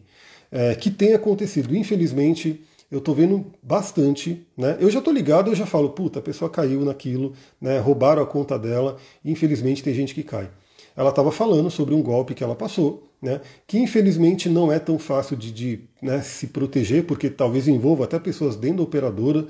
É, 0.50 0.74
que 0.74 0.90
tem 0.90 1.14
acontecido. 1.14 1.74
Infelizmente, 1.74 2.62
eu 2.92 2.98
estou 2.98 3.14
vendo 3.14 3.46
bastante, 3.62 4.46
né? 4.54 4.76
Eu 4.78 4.90
já 4.90 4.98
estou 4.98 5.14
ligado, 5.14 5.50
eu 5.50 5.54
já 5.54 5.64
falo, 5.64 5.90
puta, 5.90 6.18
a 6.18 6.22
pessoa 6.22 6.50
caiu 6.50 6.84
naquilo, 6.84 7.32
né? 7.58 7.78
Roubaram 7.78 8.22
a 8.22 8.26
conta 8.26 8.58
dela, 8.58 8.98
infelizmente 9.24 9.82
tem 9.82 9.94
gente 9.94 10.14
que 10.14 10.22
cai. 10.22 10.50
Ela 10.94 11.08
estava 11.08 11.32
falando 11.32 11.70
sobre 11.70 11.94
um 11.94 12.02
golpe 12.02 12.34
que 12.34 12.44
ela 12.44 12.54
passou, 12.54 13.10
né? 13.22 13.40
Que 13.66 13.78
infelizmente 13.78 14.48
não 14.48 14.72
é 14.72 14.80
tão 14.80 14.98
fácil 14.98 15.36
de, 15.36 15.52
de 15.52 15.80
né, 16.02 16.20
se 16.20 16.48
proteger, 16.48 17.06
porque 17.06 17.30
talvez 17.30 17.68
envolva 17.68 18.04
até 18.04 18.18
pessoas 18.18 18.56
dentro 18.56 18.78
da 18.78 18.82
operadora, 18.82 19.46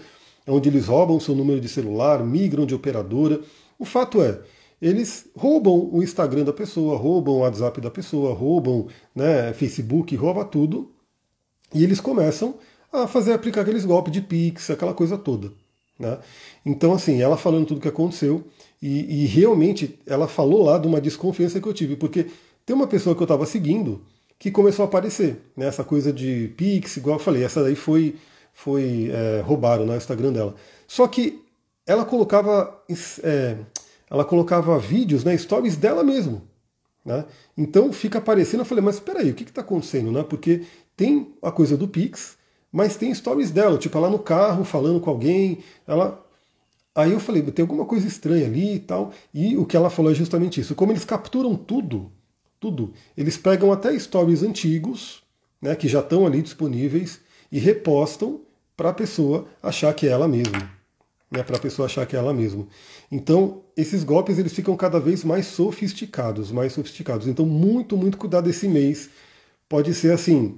onde 0.46 0.68
eles 0.68 0.86
roubam 0.86 1.18
seu 1.18 1.34
número 1.34 1.60
de 1.60 1.68
celular, 1.68 2.22
migram 2.22 2.66
de 2.66 2.74
operadora. 2.74 3.40
O 3.78 3.86
fato 3.86 4.20
é, 4.20 4.40
eles 4.80 5.26
roubam 5.34 5.88
o 5.90 6.02
Instagram 6.02 6.44
da 6.44 6.52
pessoa, 6.52 6.98
roubam 6.98 7.36
o 7.36 7.38
WhatsApp 7.38 7.80
da 7.80 7.90
pessoa, 7.90 8.34
roubam 8.34 8.88
né, 9.14 9.52
Facebook, 9.54 10.14
rouba 10.16 10.44
tudo, 10.44 10.90
e 11.72 11.82
eles 11.82 12.00
começam 12.00 12.56
a 12.92 13.06
fazer 13.06 13.32
aplicar 13.32 13.62
aqueles 13.62 13.86
golpes 13.86 14.12
de 14.12 14.20
Pix, 14.20 14.68
aquela 14.68 14.92
coisa 14.92 15.16
toda. 15.16 15.50
Né? 15.98 16.18
Então, 16.66 16.92
assim, 16.92 17.22
ela 17.22 17.36
falando 17.38 17.66
tudo 17.66 17.78
o 17.78 17.80
que 17.80 17.88
aconteceu, 17.88 18.44
e, 18.82 19.22
e, 19.22 19.26
realmente 19.26 19.96
ela 20.04 20.26
falou 20.26 20.64
lá 20.64 20.76
de 20.76 20.88
uma 20.88 21.00
desconfiança 21.00 21.60
que 21.60 21.68
eu 21.68 21.72
tive, 21.72 21.94
porque 21.94 22.26
tem 22.64 22.74
uma 22.74 22.86
pessoa 22.86 23.14
que 23.14 23.22
eu 23.22 23.24
estava 23.24 23.46
seguindo 23.46 24.02
que 24.38 24.50
começou 24.50 24.84
a 24.84 24.88
aparecer, 24.88 25.40
né? 25.56 25.66
essa 25.66 25.84
coisa 25.84 26.12
de 26.12 26.52
Pix, 26.56 26.96
igual 26.96 27.16
eu 27.16 27.22
falei, 27.22 27.44
essa 27.44 27.62
daí 27.62 27.76
foi, 27.76 28.16
foi 28.52 29.08
é, 29.12 29.40
roubaram 29.40 29.86
né, 29.86 29.96
Instagram 29.96 30.32
dela. 30.32 30.56
Só 30.86 31.06
que 31.06 31.40
ela 31.86 32.04
colocava, 32.04 32.82
é, 33.22 33.56
ela 34.10 34.24
colocava 34.24 34.76
vídeos, 34.80 35.22
né, 35.22 35.36
stories 35.36 35.76
dela 35.76 36.02
mesmo. 36.02 36.42
Né? 37.04 37.24
Então 37.56 37.92
fica 37.92 38.18
aparecendo, 38.18 38.60
eu 38.60 38.64
falei, 38.64 38.82
mas 38.82 38.96
espera 38.96 39.20
aí, 39.20 39.30
o 39.30 39.34
que 39.34 39.44
está 39.44 39.60
acontecendo? 39.60 40.10
Né? 40.10 40.24
Porque 40.24 40.62
tem 40.96 41.32
a 41.40 41.52
coisa 41.52 41.76
do 41.76 41.86
Pix, 41.86 42.36
mas 42.72 42.96
tem 42.96 43.14
stories 43.14 43.50
dela, 43.50 43.78
tipo, 43.78 43.96
ela 43.96 44.10
no 44.10 44.18
carro 44.18 44.64
falando 44.64 44.98
com 44.98 45.10
alguém, 45.10 45.58
ela. 45.86 46.20
Aí 46.94 47.12
eu 47.12 47.20
falei, 47.20 47.42
tem 47.42 47.62
alguma 47.62 47.84
coisa 47.84 48.06
estranha 48.06 48.46
ali 48.46 48.74
e 48.74 48.80
tal. 48.80 49.12
E 49.32 49.56
o 49.56 49.64
que 49.64 49.76
ela 49.76 49.88
falou 49.88 50.10
é 50.10 50.14
justamente 50.14 50.60
isso. 50.60 50.74
Como 50.74 50.92
eles 50.92 51.04
capturam 51.04 51.54
tudo, 51.56 52.10
tudo, 52.62 52.92
eles 53.16 53.36
pegam 53.36 53.72
até 53.72 53.98
stories 53.98 54.44
antigos, 54.44 55.20
né, 55.60 55.74
que 55.74 55.88
já 55.88 55.98
estão 55.98 56.24
ali 56.24 56.40
disponíveis, 56.40 57.20
e 57.50 57.58
repostam 57.58 58.40
para 58.76 58.90
a 58.90 58.94
pessoa 58.94 59.48
achar 59.60 59.92
que 59.92 60.06
é 60.06 60.10
ela 60.10 60.28
mesma. 60.28 60.70
Né, 61.28 61.42
para 61.42 61.56
a 61.56 61.60
pessoa 61.60 61.86
achar 61.86 62.06
que 62.06 62.14
é 62.14 62.20
ela 62.20 62.32
mesma. 62.32 62.64
Então, 63.10 63.62
esses 63.76 64.04
golpes 64.04 64.38
eles 64.38 64.52
ficam 64.52 64.76
cada 64.76 65.00
vez 65.00 65.24
mais 65.24 65.46
sofisticados, 65.46 66.52
mais 66.52 66.72
sofisticados. 66.72 67.26
Então, 67.26 67.44
muito, 67.44 67.96
muito 67.96 68.16
cuidado 68.16 68.48
esse 68.48 68.68
mês. 68.68 69.10
Pode 69.68 69.92
ser 69.94 70.12
assim, 70.12 70.54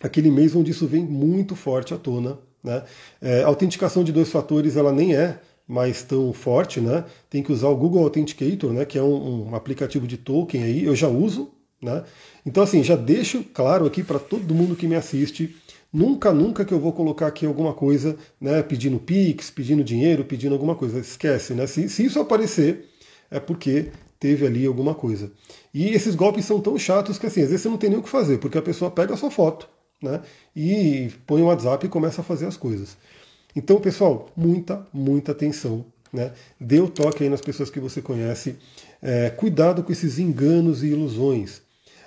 aquele 0.00 0.30
mês 0.30 0.56
onde 0.56 0.70
isso 0.70 0.86
vem 0.86 1.04
muito 1.04 1.54
forte 1.54 1.92
à 1.92 1.98
tona. 1.98 2.38
Né? 2.62 2.82
É, 3.20 3.42
a 3.42 3.48
autenticação 3.48 4.02
de 4.02 4.12
dois 4.12 4.30
fatores 4.30 4.76
ela 4.76 4.92
nem 4.92 5.14
é 5.14 5.40
mais 5.68 6.02
tão 6.02 6.32
forte, 6.32 6.80
né? 6.80 7.04
Tem 7.28 7.42
que 7.42 7.52
usar 7.52 7.68
o 7.68 7.76
Google 7.76 8.02
Authenticator, 8.02 8.72
né? 8.72 8.86
Que 8.86 8.96
é 8.96 9.02
um, 9.02 9.50
um 9.50 9.54
aplicativo 9.54 10.06
de 10.06 10.16
token 10.16 10.62
aí, 10.62 10.84
eu 10.84 10.96
já 10.96 11.08
uso, 11.08 11.50
né? 11.80 12.04
Então 12.46 12.62
assim, 12.62 12.82
já 12.82 12.96
deixo 12.96 13.44
claro 13.52 13.84
aqui 13.84 14.02
para 14.02 14.18
todo 14.18 14.54
mundo 14.54 14.74
que 14.74 14.86
me 14.86 14.94
assiste, 14.94 15.54
nunca, 15.92 16.32
nunca 16.32 16.64
que 16.64 16.72
eu 16.72 16.80
vou 16.80 16.92
colocar 16.92 17.26
aqui 17.26 17.44
alguma 17.44 17.74
coisa, 17.74 18.16
né? 18.40 18.62
Pedindo 18.62 18.98
Pix, 18.98 19.50
pedindo 19.50 19.84
dinheiro, 19.84 20.24
pedindo 20.24 20.54
alguma 20.54 20.74
coisa, 20.74 20.98
esquece, 20.98 21.52
né? 21.52 21.66
Se, 21.66 21.86
se 21.90 22.04
isso 22.06 22.18
aparecer, 22.18 22.86
é 23.30 23.38
porque 23.38 23.90
teve 24.18 24.46
ali 24.46 24.66
alguma 24.66 24.94
coisa. 24.94 25.30
E 25.72 25.90
esses 25.90 26.14
golpes 26.14 26.46
são 26.46 26.60
tão 26.60 26.78
chatos 26.78 27.18
que 27.18 27.26
assim, 27.26 27.42
às 27.42 27.48
vezes 27.50 27.60
você 27.62 27.68
não 27.68 27.76
tem 27.76 27.90
nem 27.90 27.98
o 27.98 28.02
que 28.02 28.08
fazer, 28.08 28.38
porque 28.38 28.56
a 28.56 28.62
pessoa 28.62 28.90
pega 28.90 29.12
a 29.12 29.16
sua 29.18 29.30
foto, 29.30 29.68
né? 30.02 30.22
E 30.56 31.10
põe 31.26 31.42
o 31.42 31.46
WhatsApp 31.46 31.84
e 31.84 31.90
começa 31.90 32.22
a 32.22 32.24
fazer 32.24 32.46
as 32.46 32.56
coisas. 32.56 32.96
Então, 33.54 33.80
pessoal, 33.80 34.28
muita, 34.36 34.86
muita 34.92 35.32
atenção. 35.32 35.84
Né? 36.12 36.32
Dê 36.60 36.80
o 36.80 36.88
toque 36.88 37.24
aí 37.24 37.30
nas 37.30 37.40
pessoas 37.40 37.70
que 37.70 37.80
você 37.80 38.00
conhece. 38.00 38.56
É, 39.02 39.30
cuidado 39.30 39.82
com 39.82 39.92
esses 39.92 40.18
enganos 40.18 40.82
e 40.82 40.88
ilusões. 40.88 41.62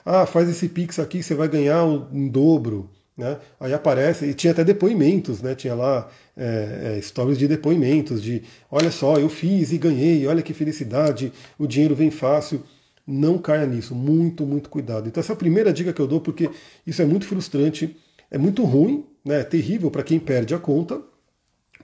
Ah, 0.06 0.26
faz 0.26 0.50
esse 0.50 0.68
Pix 0.68 1.00
aqui, 1.00 1.22
você 1.22 1.36
vai 1.36 1.48
ganhar 1.48 1.84
um 1.84 2.28
dobro. 2.28 2.90
Né? 3.16 3.38
Aí 3.60 3.74
aparece, 3.74 4.26
e 4.26 4.34
tinha 4.34 4.52
até 4.52 4.64
depoimentos, 4.64 5.42
né? 5.42 5.54
tinha 5.54 5.76
lá 5.76 6.10
é, 6.36 6.96
é, 6.98 7.02
stories 7.02 7.38
de 7.38 7.48
depoimentos, 7.48 8.22
de 8.22 8.42
olha 8.70 8.90
só, 8.90 9.18
eu 9.18 9.30
fiz 9.30 9.72
e 9.72 9.78
ganhei, 9.78 10.26
olha 10.26 10.42
que 10.42 10.54
felicidade, 10.54 11.32
o 11.60 11.68
dinheiro 11.68 11.96
vem 11.96 12.10
fácil. 12.10 12.64
Não 13.06 13.38
caia 13.38 13.66
nisso, 13.66 13.94
muito, 13.94 14.46
muito 14.46 14.70
cuidado. 14.70 15.08
Então, 15.08 15.22
essa 15.22 15.34
é 15.34 15.36
a 15.36 15.38
primeira 15.38 15.74
dica 15.74 15.92
que 15.92 16.00
eu 16.00 16.08
dou, 16.08 16.22
porque 16.22 16.50
isso 16.86 17.02
é 17.02 17.06
muito 17.06 17.26
frustrante, 17.26 17.96
é 18.30 18.38
muito 18.38 18.64
ruim, 18.64 19.06
né? 19.26 19.42
é 19.42 19.44
terrível 19.44 19.92
para 19.92 20.04
quem 20.04 20.20
perde 20.20 20.54
a 20.54 20.60
conta, 20.60 21.02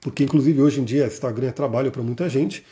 porque 0.01 0.23
inclusive 0.23 0.61
hoje 0.61 0.79
em 0.79 0.83
dia 0.83 1.07
Instagram 1.07 1.47
é 1.47 1.51
trabalho 1.51 1.91
para 1.91 2.03
muita 2.03 2.27
gente, 2.29 2.63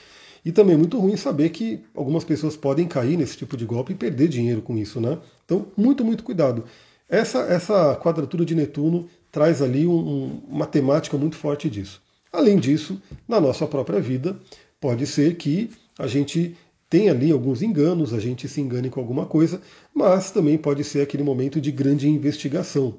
e 0.45 0.51
também 0.51 0.75
é 0.75 0.77
muito 0.77 0.99
ruim 0.99 1.17
saber 1.17 1.49
que 1.49 1.79
algumas 1.95 2.23
pessoas 2.23 2.55
podem 2.55 2.87
cair 2.87 3.17
nesse 3.17 3.35
tipo 3.35 3.57
de 3.57 3.65
golpe 3.65 3.93
e 3.93 3.95
perder 3.95 4.27
dinheiro 4.27 4.61
com 4.61 4.77
isso, 4.77 5.01
né? 5.01 5.17
Então, 5.43 5.65
muito, 5.75 6.05
muito 6.05 6.23
cuidado. 6.23 6.63
Essa, 7.09 7.39
essa 7.39 7.95
quadratura 7.95 8.45
de 8.45 8.53
Netuno 8.53 9.07
traz 9.31 9.61
ali 9.61 9.87
um, 9.87 9.97
um, 9.97 10.41
uma 10.47 10.67
temática 10.67 11.17
muito 11.17 11.35
forte 11.35 11.67
disso. 11.67 11.99
Além 12.31 12.59
disso, 12.59 13.01
na 13.27 13.41
nossa 13.41 13.65
própria 13.65 13.99
vida, 13.99 14.37
pode 14.79 15.07
ser 15.07 15.35
que 15.35 15.71
a 15.97 16.05
gente 16.05 16.55
tem 16.89 17.09
ali 17.09 17.31
alguns 17.31 17.63
enganos, 17.63 18.13
a 18.13 18.19
gente 18.19 18.47
se 18.47 18.61
engane 18.61 18.89
com 18.89 18.99
alguma 18.99 19.25
coisa, 19.25 19.59
mas 19.93 20.29
também 20.29 20.57
pode 20.57 20.83
ser 20.83 21.01
aquele 21.01 21.23
momento 21.23 21.59
de 21.59 21.71
grande 21.71 22.07
investigação. 22.07 22.95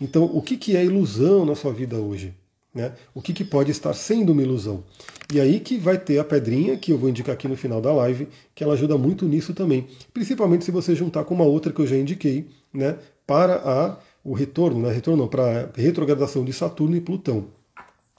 Então, 0.00 0.24
o 0.24 0.40
que, 0.40 0.56
que 0.56 0.76
é 0.76 0.84
ilusão 0.84 1.44
na 1.44 1.56
sua 1.56 1.72
vida 1.72 1.96
hoje? 1.96 2.32
Né? 2.76 2.92
O 3.14 3.22
que, 3.22 3.32
que 3.32 3.42
pode 3.42 3.70
estar 3.70 3.94
sendo 3.94 4.32
uma 4.32 4.42
ilusão? 4.42 4.84
E 5.32 5.40
aí 5.40 5.60
que 5.60 5.78
vai 5.78 5.96
ter 5.96 6.18
a 6.18 6.24
pedrinha, 6.24 6.76
que 6.76 6.92
eu 6.92 6.98
vou 6.98 7.08
indicar 7.08 7.32
aqui 7.32 7.48
no 7.48 7.56
final 7.56 7.80
da 7.80 7.90
live, 7.90 8.28
que 8.54 8.62
ela 8.62 8.74
ajuda 8.74 8.98
muito 8.98 9.24
nisso 9.24 9.54
também. 9.54 9.86
Principalmente 10.12 10.66
se 10.66 10.70
você 10.70 10.94
juntar 10.94 11.24
com 11.24 11.34
uma 11.34 11.44
outra 11.44 11.72
que 11.72 11.80
eu 11.80 11.86
já 11.86 11.96
indiquei, 11.96 12.46
né? 12.74 12.98
Para 13.26 13.54
a, 13.64 13.96
o 14.22 14.34
retorno, 14.34 14.82
né? 14.82 14.92
Retorno 14.92 15.22
não, 15.22 15.28
para 15.28 15.70
a 15.74 15.80
retrogradação 15.80 16.44
de 16.44 16.52
Saturno 16.52 16.94
e 16.94 17.00
Plutão. 17.00 17.46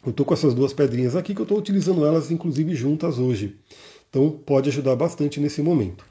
Eu 0.03 0.09
estou 0.09 0.25
com 0.25 0.33
essas 0.33 0.55
duas 0.55 0.73
pedrinhas 0.73 1.15
aqui 1.15 1.35
que 1.35 1.39
eu 1.39 1.43
estou 1.43 1.59
utilizando 1.59 2.03
elas, 2.03 2.31
inclusive, 2.31 2.73
juntas 2.73 3.19
hoje. 3.19 3.57
Então 4.09 4.31
pode 4.43 4.69
ajudar 4.69 4.95
bastante 4.95 5.39
nesse 5.39 5.61
momento. 5.61 6.03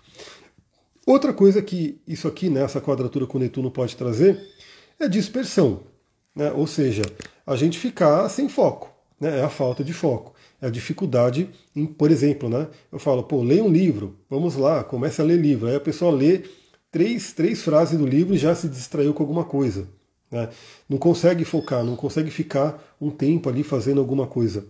Outra 1.05 1.33
coisa 1.33 1.61
que 1.61 2.01
isso 2.07 2.29
aqui, 2.29 2.49
né, 2.49 2.63
essa 2.63 2.81
quadratura 2.81 3.27
com 3.27 3.41
Netuno 3.41 3.73
pode 3.73 3.97
trazer 3.97 4.41
é 5.01 5.09
dispersão. 5.09 5.81
Né? 6.37 6.53
Ou 6.53 6.66
seja, 6.66 7.03
a 7.46 7.57
gente 7.57 7.79
ficar 7.79 8.29
sem 8.29 8.46
foco. 8.49 8.90
Né? 9.18 9.40
É 9.40 9.42
a 9.42 9.49
falta 9.49 9.83
de 9.83 9.94
foco. 9.94 10.35
É 10.61 10.66
a 10.66 10.70
dificuldade 10.70 11.49
em, 11.75 11.87
por 11.87 12.11
exemplo, 12.11 12.49
né? 12.49 12.68
eu 12.92 12.99
falo, 12.99 13.22
pô, 13.22 13.42
leia 13.42 13.64
um 13.64 13.70
livro, 13.70 14.16
vamos 14.29 14.55
lá, 14.55 14.85
comece 14.85 15.20
a 15.20 15.25
ler 15.25 15.38
livro. 15.38 15.68
Aí 15.68 15.75
a 15.75 15.81
pessoa 15.81 16.12
lê 16.12 16.42
três, 16.92 17.33
três 17.33 17.62
frases 17.62 17.99
do 17.99 18.07
livro 18.07 18.35
e 18.35 18.38
já 18.38 18.55
se 18.55 18.68
distraiu 18.68 19.14
com 19.14 19.22
alguma 19.22 19.44
coisa. 19.44 19.88
Né? 20.31 20.49
Não 20.88 20.99
consegue 20.99 21.44
focar, 21.44 21.83
não 21.83 21.96
consegue 21.96 22.31
ficar 22.31 22.83
um 23.01 23.11
tempo 23.11 23.49
ali 23.49 23.62
fazendo 23.62 24.01
alguma 24.01 24.27
coisa. 24.27 24.66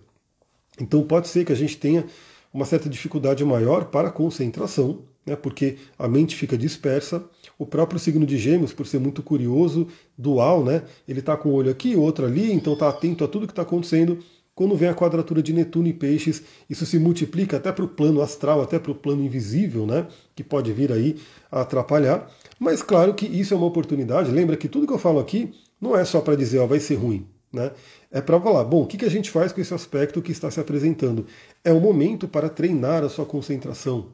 Então 0.81 1.03
pode 1.03 1.29
ser 1.29 1.45
que 1.45 1.53
a 1.53 1.57
gente 1.57 1.77
tenha 1.77 2.05
uma 2.53 2.65
certa 2.65 2.89
dificuldade 2.89 3.45
maior 3.45 3.87
para 3.87 4.09
a 4.09 4.13
concentração, 4.13 5.03
né, 5.25 5.37
porque 5.37 5.77
a 5.99 6.09
mente 6.09 6.37
fica 6.37 6.57
dispersa. 6.57 7.23
O 7.59 7.65
próprio 7.65 7.99
signo 7.99 8.27
de 8.27 8.37
Gêmeos, 8.37 8.73
por 8.73 8.87
ser 8.87 8.99
muito 8.99 9.23
curioso, 9.23 9.89
dual, 10.17 10.63
né, 10.63 10.83
ele 11.09 11.21
está 11.21 11.37
com 11.37 11.51
um 11.51 11.53
olho 11.55 11.71
aqui, 11.71 11.97
outro 11.97 12.27
ali, 12.27 12.53
então 12.53 12.75
está 12.75 12.89
atento 12.89 13.25
a 13.25 13.29
tudo 13.29 13.47
que 13.47 13.53
está 13.53 13.63
acontecendo. 13.63 14.19
Quando 14.55 14.77
vem 14.77 14.89
a 14.89 14.95
quadratura 14.95 15.43
de 15.43 15.53
Netuno 15.53 15.87
e 15.87 15.93
Peixes, 15.93 16.43
isso 16.69 16.87
se 16.87 16.99
multiplica 16.99 17.59
até 17.59 17.71
para 17.71 17.85
o 17.85 17.89
plano 17.89 18.23
astral, 18.23 18.63
até 18.63 18.79
para 18.79 18.93
o 18.93 18.95
plano 18.95 19.23
invisível, 19.23 19.87
né, 19.87 20.07
que 20.35 20.43
pode 20.43 20.73
vir 20.73 20.93
aí 20.93 21.17
a 21.51 21.63
atrapalhar. 21.63 22.31
Mas 22.59 22.83
claro 22.83 23.15
que 23.15 23.27
isso 23.27 23.53
é 23.53 23.57
uma 23.57 23.67
oportunidade. 23.67 24.31
Lembra 24.31 24.57
que 24.57 24.69
tudo 24.69 24.87
que 24.87 24.93
eu 24.93 24.99
falo 24.99 25.19
aqui 25.19 25.53
não 25.81 25.97
é 25.97 26.05
só 26.05 26.21
para 26.21 26.37
dizer, 26.37 26.59
ó, 26.59 26.67
vai 26.67 26.81
ser 26.81 26.95
ruim. 26.95 27.27
Né? 27.53 27.71
É 28.11 28.21
para 28.21 28.41
falar, 28.41 28.65
bom, 28.65 28.83
o 28.83 28.87
que, 28.87 28.99
que 28.99 29.05
a 29.05 29.11
gente 29.11 29.31
faz 29.31 29.53
com 29.53 29.61
esse 29.61 29.73
aspecto 29.73 30.23
que 30.23 30.33
está 30.33 30.51
se 30.51 30.61
apresentando? 30.61 31.27
É 31.65 31.73
o 31.73 31.81
momento 31.81 32.29
para 32.29 32.49
treinar 32.49 33.05
a 33.05 33.09
sua 33.09 33.25
concentração. 33.25 34.09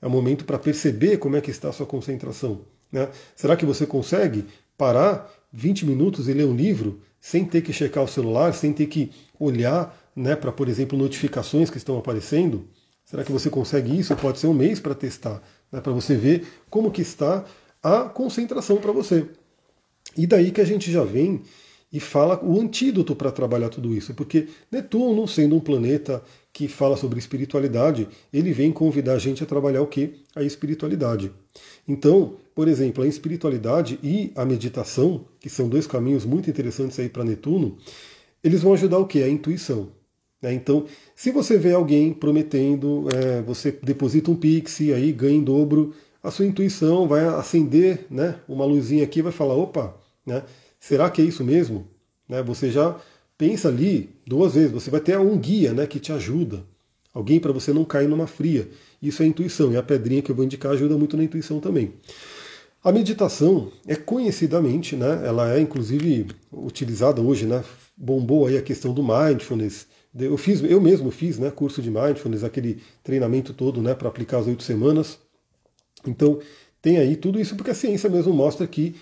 É 0.00 0.06
o 0.06 0.10
momento 0.10 0.44
para 0.44 0.58
perceber 0.58 1.18
como 1.18 1.36
é 1.36 1.40
que 1.40 1.50
está 1.50 1.68
a 1.68 1.72
sua 1.72 1.86
concentração. 1.86 2.60
Né? 2.90 3.08
Será 3.34 3.56
que 3.56 3.64
você 3.64 3.86
consegue 3.86 4.46
parar 4.76 5.30
20 5.52 5.86
minutos 5.86 6.28
e 6.28 6.32
ler 6.32 6.46
um 6.46 6.54
livro 6.54 7.00
sem 7.20 7.44
ter 7.44 7.62
que 7.62 7.72
checar 7.72 8.02
o 8.02 8.08
celular, 8.08 8.54
sem 8.54 8.72
ter 8.72 8.86
que 8.86 9.10
olhar 9.38 9.96
né, 10.14 10.34
para, 10.34 10.50
por 10.50 10.68
exemplo, 10.68 10.98
notificações 10.98 11.70
que 11.70 11.76
estão 11.76 11.98
aparecendo? 11.98 12.68
Será 13.04 13.24
que 13.24 13.32
você 13.32 13.50
consegue 13.50 13.98
isso? 13.98 14.14
Pode 14.16 14.38
ser 14.38 14.46
um 14.46 14.54
mês 14.54 14.80
para 14.80 14.94
testar, 14.94 15.42
né, 15.70 15.80
para 15.80 15.92
você 15.92 16.14
ver 16.14 16.46
como 16.70 16.90
que 16.90 17.02
está 17.02 17.44
a 17.82 18.02
concentração 18.02 18.76
para 18.76 18.92
você. 18.92 19.26
E 20.16 20.26
daí 20.26 20.50
que 20.50 20.60
a 20.60 20.64
gente 20.64 20.90
já 20.90 21.04
vem 21.04 21.42
e 21.92 21.98
fala 21.98 22.40
o 22.44 22.60
antídoto 22.60 23.16
para 23.16 23.32
trabalhar 23.32 23.68
tudo 23.68 23.94
isso, 23.94 24.14
porque 24.14 24.48
Netuno, 24.70 25.26
sendo 25.26 25.56
um 25.56 25.60
planeta 25.60 26.22
que 26.52 26.68
fala 26.68 26.96
sobre 26.96 27.18
espiritualidade, 27.18 28.08
ele 28.32 28.52
vem 28.52 28.70
convidar 28.72 29.14
a 29.14 29.18
gente 29.18 29.42
a 29.42 29.46
trabalhar 29.46 29.82
o 29.82 29.86
que? 29.86 30.14
A 30.34 30.42
espiritualidade. 30.42 31.32
Então, 31.86 32.34
por 32.54 32.68
exemplo, 32.68 33.02
a 33.02 33.06
espiritualidade 33.06 33.98
e 34.02 34.32
a 34.36 34.44
meditação, 34.44 35.24
que 35.40 35.48
são 35.48 35.68
dois 35.68 35.86
caminhos 35.86 36.24
muito 36.24 36.48
interessantes 36.48 36.98
aí 36.98 37.08
para 37.08 37.24
Netuno, 37.24 37.76
eles 38.42 38.62
vão 38.62 38.72
ajudar 38.72 38.98
o 38.98 39.06
que? 39.06 39.22
A 39.22 39.28
intuição. 39.28 39.88
Né? 40.40 40.54
Então, 40.54 40.86
se 41.14 41.30
você 41.30 41.58
vê 41.58 41.72
alguém 41.72 42.12
prometendo, 42.12 43.06
é, 43.14 43.42
você 43.42 43.72
deposita 43.82 44.30
um 44.30 44.36
pix 44.36 44.80
e 44.80 44.92
aí 44.92 45.12
ganha 45.12 45.36
em 45.36 45.44
dobro, 45.44 45.92
a 46.22 46.30
sua 46.30 46.46
intuição 46.46 47.08
vai 47.08 47.24
acender 47.26 48.06
né, 48.10 48.36
uma 48.48 48.64
luzinha 48.64 49.04
aqui 49.04 49.22
vai 49.22 49.32
falar, 49.32 49.54
opa, 49.54 49.94
né, 50.24 50.42
será 50.80 51.08
que 51.10 51.22
é 51.22 51.24
isso 51.24 51.44
mesmo? 51.44 51.86
Né, 52.28 52.42
você 52.42 52.70
já 52.70 52.98
pensa 53.38 53.68
ali 53.68 54.10
duas 54.26 54.54
vezes, 54.54 54.72
você 54.72 54.90
vai 54.90 55.00
ter 55.00 55.16
um 55.18 55.38
guia 55.38 55.72
né, 55.72 55.86
que 55.86 56.00
te 56.00 56.10
ajuda 56.10 56.64
Alguém 57.12 57.40
para 57.40 57.52
você 57.52 57.72
não 57.72 57.84
cair 57.84 58.08
numa 58.08 58.26
fria. 58.26 58.68
Isso 59.02 59.22
é 59.22 59.26
intuição, 59.26 59.72
e 59.72 59.76
a 59.76 59.82
pedrinha 59.82 60.22
que 60.22 60.30
eu 60.30 60.34
vou 60.34 60.44
indicar 60.44 60.72
ajuda 60.72 60.96
muito 60.96 61.16
na 61.16 61.24
intuição 61.24 61.58
também. 61.58 61.92
A 62.82 62.92
meditação 62.92 63.70
é 63.86 63.94
conhecidamente, 63.94 64.96
né, 64.96 65.22
ela 65.24 65.52
é 65.54 65.60
inclusive 65.60 66.28
utilizada 66.52 67.20
hoje, 67.20 67.46
né, 67.46 67.62
bombou 67.96 68.46
aí 68.46 68.56
a 68.56 68.62
questão 68.62 68.94
do 68.94 69.02
mindfulness. 69.02 69.86
Eu 70.18 70.36
fiz, 70.36 70.62
eu 70.62 70.80
mesmo 70.80 71.10
fiz, 71.10 71.38
né, 71.38 71.50
curso 71.50 71.82
de 71.82 71.90
mindfulness, 71.90 72.44
aquele 72.44 72.80
treinamento 73.02 73.52
todo, 73.52 73.82
né, 73.82 73.94
para 73.94 74.08
aplicar 74.08 74.38
as 74.38 74.46
oito 74.46 74.62
semanas. 74.62 75.18
Então 76.06 76.38
tem 76.80 76.96
aí 76.96 77.16
tudo 77.16 77.38
isso 77.38 77.56
porque 77.56 77.70
a 77.70 77.74
ciência 77.74 78.08
mesmo 78.08 78.32
mostra 78.32 78.66
que 78.66 78.94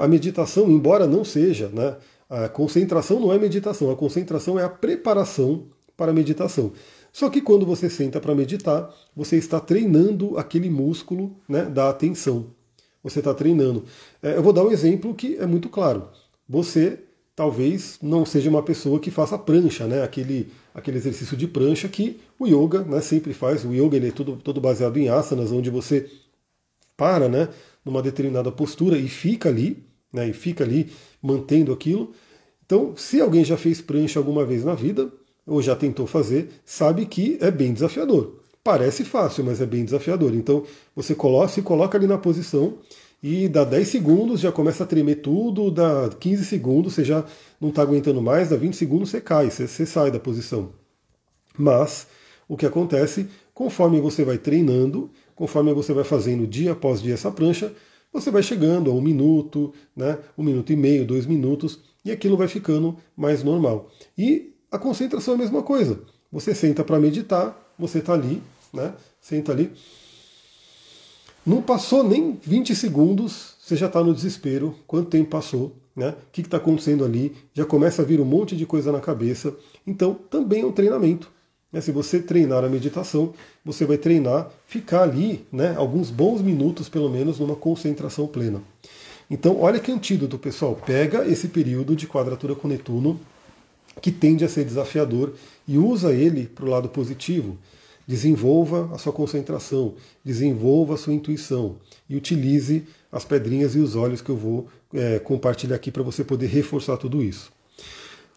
a 0.00 0.06
meditação, 0.06 0.70
embora 0.70 1.06
não 1.06 1.24
seja, 1.24 1.68
né, 1.68 1.96
a 2.28 2.48
concentração 2.48 3.20
não 3.20 3.32
é 3.32 3.38
meditação, 3.38 3.90
a 3.90 3.96
concentração 3.96 4.58
é 4.58 4.64
a 4.64 4.68
preparação 4.68 5.64
para 5.96 6.12
a 6.12 6.14
meditação. 6.14 6.72
Só 7.12 7.28
que 7.28 7.42
quando 7.42 7.66
você 7.66 7.90
senta 7.90 8.20
para 8.20 8.34
meditar, 8.34 8.90
você 9.14 9.36
está 9.36 9.60
treinando 9.60 10.38
aquele 10.38 10.70
músculo 10.70 11.36
né, 11.46 11.64
da 11.64 11.90
atenção. 11.90 12.46
Você 13.02 13.18
está 13.18 13.34
treinando. 13.34 13.84
É, 14.22 14.36
eu 14.36 14.42
vou 14.42 14.52
dar 14.52 14.64
um 14.64 14.70
exemplo 14.70 15.14
que 15.14 15.36
é 15.36 15.46
muito 15.46 15.68
claro. 15.68 16.08
Você 16.48 17.00
talvez 17.34 17.98
não 18.00 18.24
seja 18.24 18.48
uma 18.48 18.62
pessoa 18.62 19.00
que 19.00 19.10
faça 19.10 19.36
prancha, 19.36 19.86
né? 19.86 20.02
Aquele, 20.02 20.50
aquele 20.74 20.98
exercício 20.98 21.36
de 21.36 21.46
prancha 21.46 21.88
que 21.88 22.20
o 22.38 22.46
yoga 22.46 22.82
né, 22.82 23.00
sempre 23.00 23.34
faz. 23.34 23.64
O 23.64 23.74
yoga 23.74 23.96
ele 23.96 24.08
é 24.08 24.12
todo, 24.12 24.36
todo 24.36 24.60
baseado 24.60 24.96
em 24.96 25.08
asanas, 25.08 25.52
onde 25.52 25.68
você 25.68 26.08
para 26.96 27.28
né, 27.28 27.48
numa 27.84 28.02
determinada 28.02 28.50
postura 28.52 28.96
e 28.98 29.08
fica 29.08 29.48
ali, 29.48 29.84
né, 30.12 30.28
e 30.28 30.32
fica 30.32 30.64
ali 30.64 30.90
mantendo 31.22 31.72
aquilo. 31.72 32.12
Então, 32.64 32.94
se 32.96 33.20
alguém 33.20 33.44
já 33.44 33.56
fez 33.56 33.80
prancha 33.80 34.18
alguma 34.18 34.44
vez 34.44 34.64
na 34.64 34.74
vida, 34.74 35.12
ou 35.46 35.60
já 35.60 35.74
tentou 35.74 36.06
fazer, 36.06 36.50
sabe 36.64 37.06
que 37.06 37.36
é 37.40 37.50
bem 37.50 37.72
desafiador. 37.72 38.40
Parece 38.62 39.04
fácil, 39.04 39.44
mas 39.44 39.60
é 39.60 39.66
bem 39.66 39.84
desafiador. 39.84 40.34
Então 40.34 40.64
você 40.94 41.14
coloca, 41.14 41.48
se 41.48 41.62
coloca 41.62 41.98
ali 41.98 42.06
na 42.06 42.18
posição 42.18 42.78
e 43.22 43.48
dá 43.48 43.64
10 43.64 43.88
segundos, 43.88 44.40
já 44.40 44.52
começa 44.52 44.84
a 44.84 44.86
tremer 44.86 45.16
tudo, 45.16 45.70
dá 45.70 46.08
15 46.08 46.44
segundos, 46.44 46.94
você 46.94 47.04
já 47.04 47.24
não 47.60 47.70
está 47.70 47.82
aguentando 47.82 48.22
mais, 48.22 48.50
dá 48.50 48.56
20 48.56 48.74
segundos, 48.76 49.10
você 49.10 49.20
cai, 49.20 49.50
você, 49.50 49.66
você 49.66 49.84
sai 49.84 50.10
da 50.10 50.20
posição. 50.20 50.72
Mas 51.58 52.06
o 52.48 52.56
que 52.56 52.66
acontece, 52.66 53.26
conforme 53.52 54.00
você 54.00 54.24
vai 54.24 54.38
treinando, 54.38 55.10
conforme 55.34 55.72
você 55.72 55.92
vai 55.92 56.04
fazendo 56.04 56.46
dia 56.46 56.72
após 56.72 57.00
dia 57.00 57.14
essa 57.14 57.30
prancha, 57.30 57.72
você 58.12 58.30
vai 58.30 58.42
chegando 58.42 58.90
a 58.90 58.94
um 58.94 59.00
minuto, 59.00 59.72
né, 59.96 60.18
um 60.36 60.42
minuto 60.42 60.72
e 60.72 60.76
meio, 60.76 61.06
dois 61.06 61.24
minutos, 61.26 61.80
e 62.04 62.10
aquilo 62.10 62.36
vai 62.36 62.48
ficando 62.48 62.96
mais 63.16 63.42
normal. 63.42 63.90
E 64.16 64.52
a 64.70 64.78
concentração 64.78 65.34
é 65.34 65.36
a 65.36 65.40
mesma 65.40 65.62
coisa. 65.62 66.00
Você 66.30 66.54
senta 66.54 66.82
para 66.82 66.98
meditar, 66.98 67.72
você 67.78 67.98
está 67.98 68.14
ali, 68.14 68.42
né? 68.72 68.94
Senta 69.20 69.52
ali. 69.52 69.70
Não 71.44 71.60
passou 71.60 72.02
nem 72.02 72.38
20 72.40 72.74
segundos, 72.74 73.54
você 73.60 73.76
já 73.76 73.86
está 73.86 74.02
no 74.02 74.14
desespero. 74.14 74.74
Quanto 74.86 75.10
tempo 75.10 75.30
passou? 75.30 75.76
Né? 75.94 76.10
O 76.10 76.30
que 76.32 76.40
está 76.40 76.56
acontecendo 76.56 77.04
ali? 77.04 77.36
Já 77.52 77.64
começa 77.64 78.02
a 78.02 78.04
vir 78.04 78.20
um 78.20 78.24
monte 78.24 78.56
de 78.56 78.64
coisa 78.64 78.90
na 78.90 79.00
cabeça. 79.00 79.54
Então, 79.86 80.14
também 80.14 80.62
é 80.62 80.66
um 80.66 80.72
treinamento. 80.72 81.30
Né? 81.72 81.80
Se 81.80 81.90
você 81.90 82.20
treinar 82.20 82.64
a 82.64 82.68
meditação, 82.68 83.32
você 83.64 83.84
vai 83.84 83.96
treinar, 83.96 84.50
ficar 84.66 85.02
ali 85.02 85.44
né, 85.50 85.74
alguns 85.76 86.10
bons 86.10 86.42
minutos, 86.42 86.88
pelo 86.88 87.08
menos, 87.08 87.38
numa 87.38 87.56
concentração 87.56 88.26
plena. 88.26 88.60
Então, 89.30 89.58
olha 89.60 89.80
que 89.80 89.90
antídoto, 89.90 90.38
pessoal. 90.38 90.76
Pega 90.84 91.26
esse 91.26 91.48
período 91.48 91.96
de 91.96 92.06
quadratura 92.06 92.54
com 92.54 92.68
Netuno, 92.68 93.18
que 94.00 94.12
tende 94.12 94.44
a 94.44 94.48
ser 94.48 94.64
desafiador 94.64 95.32
e 95.66 95.78
usa 95.78 96.12
ele 96.12 96.46
para 96.46 96.64
o 96.64 96.68
lado 96.68 96.88
positivo. 96.88 97.56
Desenvolva 98.06 98.90
a 98.92 98.98
sua 98.98 99.12
concentração, 99.12 99.94
desenvolva 100.24 100.94
a 100.94 100.96
sua 100.96 101.14
intuição 101.14 101.76
e 102.10 102.16
utilize 102.16 102.84
as 103.10 103.24
pedrinhas 103.24 103.74
e 103.74 103.78
os 103.78 103.94
olhos 103.94 104.20
que 104.20 104.30
eu 104.30 104.36
vou 104.36 104.66
é, 104.92 105.18
compartilhar 105.18 105.76
aqui 105.76 105.90
para 105.90 106.02
você 106.02 106.24
poder 106.24 106.48
reforçar 106.48 106.96
tudo 106.96 107.22
isso. 107.22 107.52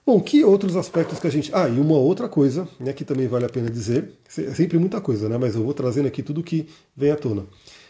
Bom, 0.05 0.21
que 0.21 0.43
outros 0.43 0.75
aspectos 0.75 1.19
que 1.19 1.25
a 1.25 1.31
gente. 1.31 1.49
Ah, 1.51 1.67
e 1.67 1.79
uma 1.79 1.97
outra 1.97 2.29
coisa, 2.29 2.67
né, 2.79 2.93
que 2.93 3.03
também 3.03 3.27
vale 3.27 3.45
a 3.45 3.49
pena 3.49 3.71
dizer, 3.71 4.11
é 4.37 4.53
sempre 4.53 4.77
muita 4.77 5.01
coisa, 5.01 5.27
né, 5.27 5.35
mas 5.35 5.55
eu 5.55 5.63
vou 5.63 5.73
trazendo 5.73 6.07
aqui 6.07 6.21
tudo 6.21 6.43
que 6.43 6.67
vem 6.95 7.09
à 7.09 7.15
tona. 7.15 7.47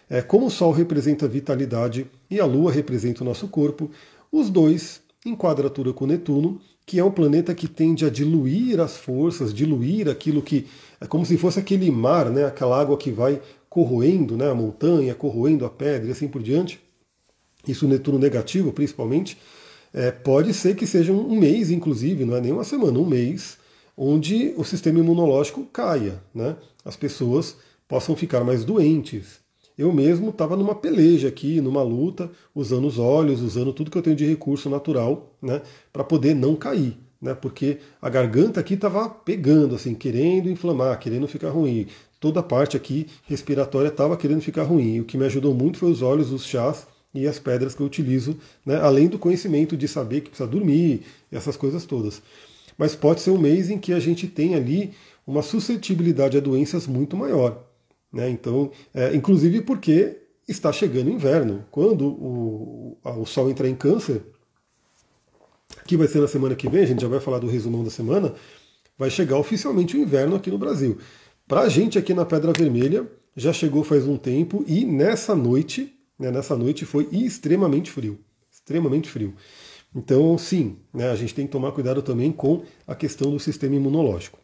É, 0.10 0.22
como 0.22 0.46
o 0.46 0.52
Sol 0.52 0.72
representa 0.72 1.26
a 1.26 1.28
vitalidade 1.28 2.08
e 2.32 2.40
a 2.40 2.46
Lua 2.46 2.72
representa 2.72 3.22
o 3.22 3.26
nosso 3.26 3.50
corpo, 3.50 3.92
os 4.32 4.50
dois, 4.50 5.02
em 5.26 5.36
quadratura 5.36 5.92
com 5.92 6.06
Netuno, 6.06 6.62
que 6.86 7.00
é 7.00 7.04
um 7.04 7.12
planeta 7.12 7.54
que 7.54 7.68
tende 7.68 8.06
a 8.06 8.10
diluir 8.10 8.80
as 8.80 8.96
forças, 8.96 9.54
diluir 9.54 10.08
aquilo 10.08 10.42
que 10.42 10.68
é 11.02 11.08
como 11.08 11.26
se 11.26 11.38
fosse 11.38 11.60
aquele 11.60 11.92
mar, 11.92 12.30
né, 12.30 12.46
aquela 12.46 12.80
água 12.80 12.98
que 12.98 13.12
vai 13.12 13.42
corroendo 13.70 14.38
né, 14.38 14.50
a 14.50 14.56
montanha, 14.56 15.14
corroendo 15.14 15.66
a 15.66 15.70
pedra 15.70 16.08
e 16.08 16.12
assim 16.12 16.30
por 16.30 16.42
diante. 16.42 16.80
Isso 17.68 17.88
Netuno 17.88 18.20
negativo, 18.20 18.72
principalmente. 18.72 19.38
É, 19.98 20.12
pode 20.12 20.54
ser 20.54 20.76
que 20.76 20.86
seja 20.86 21.14
um 21.14 21.40
mês, 21.40 21.72
inclusive, 21.72 22.26
não 22.26 22.36
é 22.36 22.42
nem 22.42 22.52
uma 22.52 22.66
semana, 22.66 23.00
um 23.00 23.06
mês, 23.06 23.58
onde 23.96 24.54
o 24.58 24.64
sistema 24.66 25.00
imunológico 25.00 25.64
caia, 25.72 26.22
né? 26.34 26.58
As 26.84 26.98
pessoas 26.98 27.56
possam 27.88 28.14
ficar 28.14 28.44
mais 28.44 28.66
doentes. 28.66 29.40
Eu 29.78 29.94
mesmo 29.94 30.32
estava 30.32 30.58
numa 30.58 30.76
peleja 30.76 31.30
aqui, 31.30 31.62
numa 31.62 31.82
luta, 31.82 32.30
usando 32.54 32.88
os 32.88 33.00
olhos, 33.00 33.42
usando 33.42 33.72
tudo 33.72 33.90
que 33.90 33.98
eu 33.98 34.02
tenho 34.02 34.18
de 34.18 34.26
recurso 34.26 34.70
natural, 34.70 35.34
né, 35.42 35.62
para 35.94 36.04
poder 36.04 36.34
não 36.34 36.58
cair, 36.58 36.98
né, 37.22 37.34
porque 37.34 37.78
a 38.02 38.10
garganta 38.10 38.60
aqui 38.60 38.74
estava 38.74 39.10
pegando, 39.10 39.76
assim, 39.76 39.94
querendo 39.94 40.50
inflamar, 40.50 41.00
querendo 41.00 41.26
ficar 41.26 41.52
ruim. 41.52 41.88
Toda 42.20 42.42
a 42.42 42.44
parte 42.44 42.76
aqui 42.76 43.08
respiratória 43.28 43.88
estava 43.88 44.18
querendo 44.18 44.42
ficar 44.42 44.64
ruim. 44.64 45.00
O 45.00 45.06
que 45.06 45.18
me 45.18 45.26
ajudou 45.26 45.54
muito 45.54 45.78
foi 45.78 45.90
os 45.90 46.02
olhos, 46.02 46.34
os 46.34 46.46
chás 46.46 46.86
e 47.16 47.28
as 47.28 47.40
pedras 47.40 47.74
que 47.74 47.82
eu 47.82 47.88
utilizo, 47.88 48.38
né, 48.66 48.78
além 48.78 49.08
do 49.08 49.18
conhecimento 49.18 49.76
de 49.76 49.88
saber 49.88 50.22
que 50.22 50.30
precisa 50.30 50.50
dormir, 50.50 51.04
essas 51.32 51.56
coisas 51.56 51.86
todas. 51.86 52.22
Mas 52.78 52.96
pode 52.96 53.22
ser 53.22 53.32
um 53.32 53.38
mês 53.38 53.70
em 53.70 53.78
que 53.78 53.94
a 53.94 54.00
gente 54.00 54.28
tem 54.28 54.56
ali 54.56 54.94
uma 55.26 55.42
suscetibilidade 55.42 56.38
a 56.38 56.42
doenças 56.42 56.86
muito 56.86 57.16
maior. 57.16 57.64
Né? 58.12 58.30
Então, 58.30 58.72
é, 58.94 59.16
inclusive 59.16 59.62
porque 59.62 60.18
está 60.48 60.72
chegando 60.72 61.08
o 61.08 61.12
inverno. 61.12 61.66
Quando 61.72 62.08
o, 62.08 62.98
o 63.04 63.26
Sol 63.26 63.50
entrar 63.50 63.68
em 63.68 63.76
câncer, 63.76 64.22
que 65.86 65.98
vai 65.98 66.08
ser 66.08 66.20
na 66.20 66.28
semana 66.28 66.56
que 66.56 66.70
vem, 66.70 66.84
a 66.84 66.86
gente 66.86 67.02
já 67.02 67.08
vai 67.08 67.20
falar 67.20 67.40
do 67.40 67.48
resumão 67.48 67.84
da 67.84 67.90
semana, 67.90 68.34
vai 68.98 69.10
chegar 69.10 69.38
oficialmente 69.38 69.98
o 69.98 70.00
inverno 70.00 70.36
aqui 70.36 70.50
no 70.50 70.58
Brasil. 70.58 70.98
Para 71.48 71.62
a 71.62 71.70
gente 71.70 71.98
aqui 71.98 72.14
na 72.14 72.26
Pedra 72.26 72.54
Vermelha, 72.54 73.08
já 73.36 73.52
chegou 73.52 73.84
faz 73.84 74.08
um 74.08 74.18
tempo 74.18 74.64
e 74.68 74.86
nessa 74.86 75.36
noite, 75.36 75.95
né, 76.20 76.32
nessa 76.32 76.56
noite 76.56 76.86
foi 76.86 77.08
extremamente 77.12 77.92
frio. 77.92 78.20
Extremamente 78.52 79.10
frio. 79.10 79.34
Então, 79.96 80.38
sim, 80.38 80.78
né, 80.94 81.10
a 81.10 81.16
gente 81.16 81.34
tem 81.34 81.46
que 81.46 81.52
tomar 81.52 81.72
cuidado 81.72 82.02
também 82.02 82.32
com 82.32 82.64
a 82.86 82.96
questão 82.96 83.32
do 83.32 83.40
sistema 83.40 83.76
imunológico. 83.76 84.40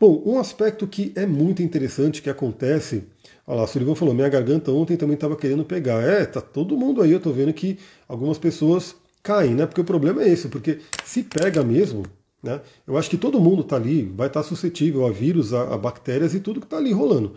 Bom, 0.00 0.22
um 0.24 0.38
aspecto 0.38 0.86
que 0.86 1.12
é 1.14 1.26
muito 1.26 1.62
interessante 1.62 2.22
que 2.22 2.30
acontece. 2.30 3.04
Olha 3.46 3.60
lá, 3.60 3.66
Sullivan 3.66 3.94
falou: 3.94 4.14
minha 4.14 4.30
garganta 4.30 4.72
ontem 4.72 4.96
também 4.96 5.14
estava 5.14 5.36
querendo 5.36 5.62
pegar. 5.62 6.02
É, 6.02 6.24
tá 6.24 6.40
todo 6.40 6.76
mundo 6.76 7.02
aí, 7.02 7.10
eu 7.12 7.18
estou 7.18 7.34
vendo 7.34 7.52
que 7.52 7.78
algumas 8.08 8.38
pessoas 8.38 8.96
caem, 9.22 9.54
né? 9.54 9.66
Porque 9.66 9.80
o 9.82 9.84
problema 9.84 10.22
é 10.22 10.28
esse, 10.30 10.48
porque 10.48 10.78
se 11.04 11.22
pega 11.22 11.62
mesmo, 11.62 12.04
né? 12.42 12.62
Eu 12.86 12.96
acho 12.96 13.10
que 13.10 13.18
todo 13.18 13.38
mundo 13.38 13.60
está 13.60 13.76
ali, 13.76 14.02
vai 14.16 14.28
estar 14.28 14.42
tá 14.42 14.48
suscetível 14.48 15.06
a 15.06 15.10
vírus, 15.10 15.52
a, 15.52 15.74
a 15.74 15.76
bactérias 15.76 16.34
e 16.34 16.40
tudo 16.40 16.60
que 16.60 16.66
está 16.66 16.78
ali 16.78 16.92
rolando. 16.92 17.34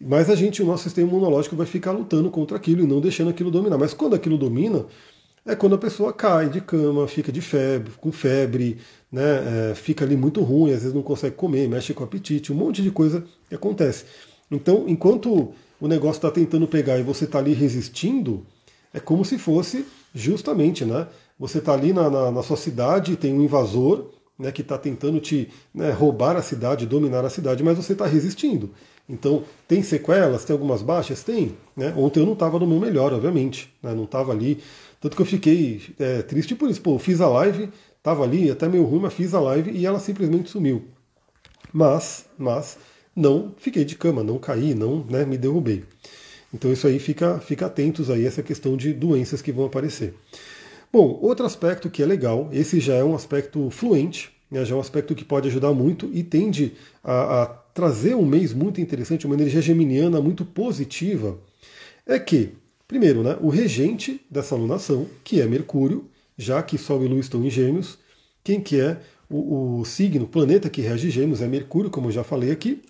Mas 0.00 0.28
a 0.28 0.34
gente, 0.34 0.62
o 0.62 0.66
nosso 0.66 0.84
sistema 0.84 1.08
imunológico 1.08 1.56
vai 1.56 1.66
ficar 1.66 1.92
lutando 1.92 2.30
contra 2.30 2.56
aquilo 2.56 2.82
e 2.82 2.86
não 2.86 3.00
deixando 3.00 3.30
aquilo 3.30 3.50
dominar. 3.50 3.78
Mas 3.78 3.94
quando 3.94 4.14
aquilo 4.14 4.36
domina, 4.36 4.84
é 5.46 5.54
quando 5.54 5.74
a 5.74 5.78
pessoa 5.78 6.12
cai 6.12 6.48
de 6.48 6.60
cama, 6.60 7.06
fica 7.06 7.32
de 7.32 7.40
febre, 7.40 7.92
com 8.00 8.12
febre, 8.12 8.78
né, 9.10 9.70
é, 9.70 9.74
fica 9.74 10.04
ali 10.04 10.16
muito 10.16 10.42
ruim, 10.42 10.72
às 10.72 10.80
vezes 10.80 10.94
não 10.94 11.02
consegue 11.02 11.36
comer, 11.36 11.68
mexe 11.68 11.94
com 11.94 12.02
o 12.02 12.06
apetite, 12.06 12.52
um 12.52 12.56
monte 12.56 12.82
de 12.82 12.90
coisa 12.90 13.24
que 13.48 13.54
acontece. 13.54 14.04
Então, 14.50 14.84
enquanto 14.86 15.52
o 15.80 15.88
negócio 15.88 16.18
está 16.18 16.30
tentando 16.30 16.66
pegar 16.66 16.98
e 16.98 17.02
você 17.02 17.24
está 17.24 17.38
ali 17.38 17.52
resistindo, 17.52 18.44
é 18.92 19.00
como 19.00 19.24
se 19.24 19.38
fosse 19.38 19.86
justamente, 20.14 20.84
né? 20.84 21.06
Você 21.38 21.58
está 21.58 21.74
ali 21.74 21.92
na, 21.92 22.08
na, 22.08 22.30
na, 22.30 22.42
sua 22.42 22.56
cidade, 22.56 23.14
tem 23.16 23.34
um 23.34 23.42
invasor 23.42 24.10
né, 24.38 24.50
que 24.50 24.62
está 24.62 24.78
tentando 24.78 25.20
te 25.20 25.50
né, 25.74 25.90
roubar 25.90 26.34
a 26.34 26.42
cidade, 26.42 26.86
dominar 26.86 27.24
a 27.24 27.30
cidade, 27.30 27.62
mas 27.62 27.76
você 27.76 27.92
está 27.92 28.06
resistindo. 28.06 28.70
Então, 29.08 29.44
tem 29.68 29.82
sequelas, 29.82 30.44
tem 30.44 30.54
algumas 30.54 30.82
baixas? 30.82 31.22
Tem. 31.22 31.56
Né? 31.76 31.94
Ontem 31.96 32.20
eu 32.20 32.26
não 32.26 32.32
estava 32.32 32.58
no 32.58 32.66
meu 32.66 32.80
melhor, 32.80 33.12
obviamente. 33.12 33.72
Né? 33.82 33.94
Não 33.94 34.04
estava 34.04 34.32
ali 34.32 34.60
tanto 35.00 35.14
que 35.14 35.22
eu 35.22 35.26
fiquei 35.26 35.82
é, 35.98 36.22
triste 36.22 36.54
por 36.54 36.70
isso. 36.70 36.80
Pô, 36.80 36.94
eu 36.94 36.98
fiz 36.98 37.20
a 37.20 37.28
live, 37.28 37.68
tava 38.02 38.24
ali, 38.24 38.50
até 38.50 38.68
meio 38.68 38.84
ruim, 38.84 39.00
mas 39.00 39.14
fiz 39.14 39.34
a 39.34 39.40
live 39.40 39.70
e 39.70 39.86
ela 39.86 40.00
simplesmente 40.00 40.50
sumiu. 40.50 40.84
Mas, 41.72 42.26
mas, 42.38 42.78
não 43.14 43.54
fiquei 43.58 43.84
de 43.84 43.94
cama, 43.94 44.24
não 44.24 44.38
caí, 44.38 44.74
não 44.74 45.04
né, 45.08 45.24
me 45.24 45.36
derrubei. 45.36 45.84
Então 46.52 46.72
isso 46.72 46.86
aí 46.86 46.98
fica, 46.98 47.38
fica 47.38 47.66
atentos 47.66 48.10
aí 48.10 48.24
essa 48.24 48.42
questão 48.42 48.76
de 48.76 48.92
doenças 48.92 49.42
que 49.42 49.52
vão 49.52 49.66
aparecer. 49.66 50.14
Bom, 50.92 51.18
outro 51.20 51.44
aspecto 51.44 51.90
que 51.90 52.02
é 52.02 52.06
legal, 52.06 52.48
esse 52.52 52.80
já 52.80 52.94
é 52.94 53.04
um 53.04 53.14
aspecto 53.14 53.68
fluente, 53.70 54.32
né, 54.50 54.64
já 54.64 54.74
é 54.74 54.78
um 54.78 54.80
aspecto 54.80 55.14
que 55.14 55.24
pode 55.24 55.48
ajudar 55.48 55.72
muito 55.72 56.10
e 56.12 56.22
tende 56.22 56.72
a, 57.04 57.42
a 57.42 57.46
trazer 57.76 58.16
um 58.16 58.24
mês 58.24 58.54
muito 58.54 58.80
interessante, 58.80 59.26
uma 59.26 59.34
energia 59.34 59.60
geminiana 59.60 60.18
muito 60.18 60.46
positiva. 60.46 61.38
É 62.06 62.18
que, 62.18 62.54
primeiro, 62.88 63.22
né, 63.22 63.36
o 63.38 63.50
regente 63.50 64.24
dessa 64.30 64.54
alunação, 64.54 65.06
que 65.22 65.42
é 65.42 65.46
Mercúrio, 65.46 66.08
já 66.38 66.62
que 66.62 66.78
Sol 66.78 67.04
e 67.04 67.06
Lua 67.06 67.20
estão 67.20 67.44
em 67.44 67.50
Gêmeos, 67.50 67.98
quem 68.42 68.62
que 68.62 68.80
é 68.80 68.98
o, 69.28 69.80
o 69.80 69.84
signo, 69.84 70.24
o 70.24 70.28
planeta 70.28 70.70
que 70.70 70.80
rege 70.80 71.10
Gêmeos 71.10 71.42
é 71.42 71.46
Mercúrio, 71.46 71.90
como 71.90 72.06
eu 72.06 72.12
já 72.12 72.24
falei 72.24 72.50
aqui, 72.50 72.80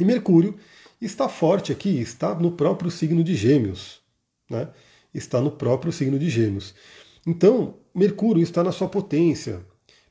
e 0.00 0.04
Mercúrio 0.06 0.54
está 0.98 1.28
forte 1.28 1.70
aqui, 1.70 2.00
está 2.00 2.34
no 2.34 2.52
próprio 2.52 2.90
signo 2.90 3.22
de 3.22 3.34
Gêmeos. 3.34 4.00
Né? 4.48 4.70
Está 5.12 5.38
no 5.38 5.50
próprio 5.50 5.92
signo 5.92 6.18
de 6.18 6.30
Gêmeos. 6.30 6.74
Então, 7.26 7.74
Mercúrio 7.94 8.42
está 8.42 8.64
na 8.64 8.72
sua 8.72 8.88
potência, 8.88 9.60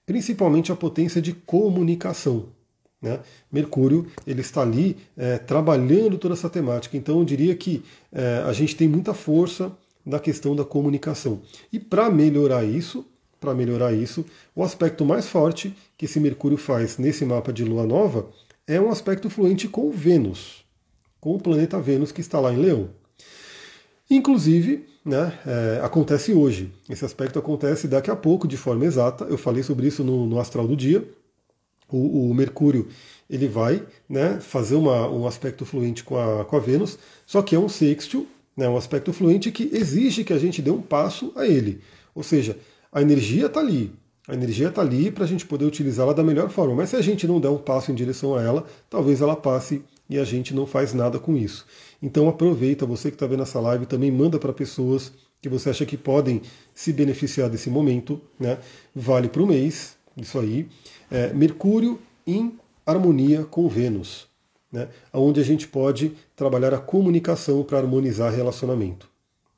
principalmente 0.06 0.72
a 0.72 0.76
potência 0.76 1.20
de 1.20 1.34
comunicação. 1.34 2.56
Né? 3.02 3.20
Mercúrio 3.52 4.08
ele 4.26 4.42
está 4.42 4.62
ali 4.62 4.98
é, 5.16 5.38
trabalhando 5.38 6.18
toda 6.18 6.34
essa 6.34 6.50
temática. 6.50 6.98
Então, 6.98 7.20
eu 7.20 7.26
diria 7.26 7.56
que 7.56 7.84
é, 8.12 8.44
a 8.46 8.54
gente 8.54 8.76
tem 8.76 8.88
muita 8.88 9.14
força 9.14 9.72
da 10.06 10.20
questão 10.20 10.56
da 10.56 10.64
comunicação. 10.64 11.42
E 11.72 11.80
para 11.80 12.10
melhorar 12.10 12.64
isso, 12.64 13.06
para 13.40 13.54
melhorar 13.54 13.94
isso, 13.94 14.26
o 14.56 14.64
aspecto 14.64 15.06
mais 15.06 15.28
forte 15.28 15.76
que 15.98 16.06
esse 16.06 16.20
Mercúrio 16.20 16.58
faz 16.58 16.98
nesse 16.98 17.26
mapa 17.26 17.52
de 17.54 17.64
Lua 17.64 17.86
Nova 17.86 18.28
é 18.66 18.80
um 18.82 18.90
aspecto 18.90 19.30
fluente 19.30 19.68
com 19.68 19.92
Vênus 19.92 20.68
com 21.20 21.36
o 21.36 21.40
planeta 21.40 21.80
Vênus 21.80 22.12
que 22.12 22.22
está 22.22 22.40
lá 22.40 22.54
em 22.54 22.58
Leão. 22.58 22.90
Inclusive, 24.10 24.86
né, 25.04 25.38
é, 25.46 25.82
acontece 25.84 26.34
hoje. 26.34 26.72
Esse 26.90 27.04
aspecto 27.04 27.38
acontece 27.38 27.88
daqui 27.88 28.10
a 28.10 28.16
pouco, 28.16 28.48
de 28.48 28.56
forma 28.56 28.86
exata. 28.86 29.26
Eu 29.26 29.38
falei 29.38 29.64
sobre 29.64 29.88
isso 29.88 30.04
no, 30.04 30.26
no 30.26 30.40
Astral 30.40 30.68
do 30.68 30.76
Dia. 30.76 31.06
O, 31.90 32.30
o, 32.30 32.34
Mercúrio 32.34 32.88
ele 33.30 33.48
vai 33.48 33.84
né, 34.10 34.40
fazer 34.42 34.76
uma, 34.76 35.10
um 35.10 35.26
aspecto 35.26 35.66
fluente 35.66 36.04
com 36.04 36.18
a, 36.18 36.44
com 36.44 36.56
a 36.56 36.60
Vênus, 36.60 36.98
só 37.26 37.42
que 37.42 37.56
é 37.56 37.60
um 37.60 37.70
sextil, 37.70 38.28
né, 38.56 38.68
um 38.68 38.76
aspecto 38.76 39.14
fluente 39.14 39.52
que 39.52 39.70
exige 39.74 40.24
que 40.24 40.34
a 40.34 40.40
gente 40.40 40.62
dê 40.62 40.70
um 40.70 40.82
passo 40.82 41.32
a 41.36 41.48
ele. 41.48 41.82
Ou 42.14 42.24
seja, 42.24 42.58
a 42.92 43.02
energia 43.02 43.46
está 43.46 43.60
ali, 43.60 43.92
a 44.28 44.34
energia 44.34 44.68
está 44.68 44.82
ali 44.82 45.10
para 45.10 45.24
a 45.24 45.28
gente 45.28 45.46
poder 45.46 45.64
utilizá-la 45.64 46.12
da 46.12 46.24
melhor 46.24 46.50
forma. 46.50 46.76
Mas 46.76 46.90
se 46.90 46.98
a 46.98 47.02
gente 47.02 47.26
não 47.26 47.40
der 47.40 47.50
um 47.50 47.58
passo 47.58 47.92
em 47.92 47.96
direção 47.96 48.36
a 48.36 48.42
ela, 48.42 48.66
talvez 48.90 49.22
ela 49.22 49.36
passe 49.36 49.82
e 50.10 50.20
a 50.20 50.24
gente 50.26 50.54
não 50.54 50.66
faz 50.66 50.94
nada 50.94 51.18
com 51.18 51.36
isso. 51.36 51.66
Então 52.02 52.28
aproveita, 52.28 52.86
você 52.86 53.10
que 53.10 53.16
está 53.16 53.26
vendo 53.26 53.44
essa 53.44 53.60
live, 53.60 53.86
também 53.86 54.12
manda 54.12 54.38
para 54.38 54.52
pessoas 54.52 55.14
que 55.42 55.48
você 55.48 55.70
acha 55.70 55.86
que 55.86 55.96
podem 55.96 56.42
se 56.74 56.92
beneficiar 56.92 57.50
desse 57.50 57.70
momento. 57.70 58.22
Né? 58.40 58.58
Vale 58.94 59.30
para 59.30 59.42
o 59.42 59.48
mês, 59.48 59.96
isso 60.18 60.38
aí. 60.40 60.68
É, 61.10 61.34
Mercúrio 61.34 62.00
em 62.26 62.58
harmonia 62.86 63.44
com 63.44 63.68
Vênus, 63.68 64.28
né? 64.72 64.90
onde 65.14 65.40
a 65.40 65.44
gente 65.44 65.68
pode 65.68 66.14
trabalhar 66.36 66.74
a 66.74 66.80
comunicação 66.80 67.64
para 67.64 67.78
harmonizar 67.78 68.34
relacionamento. 68.34 69.10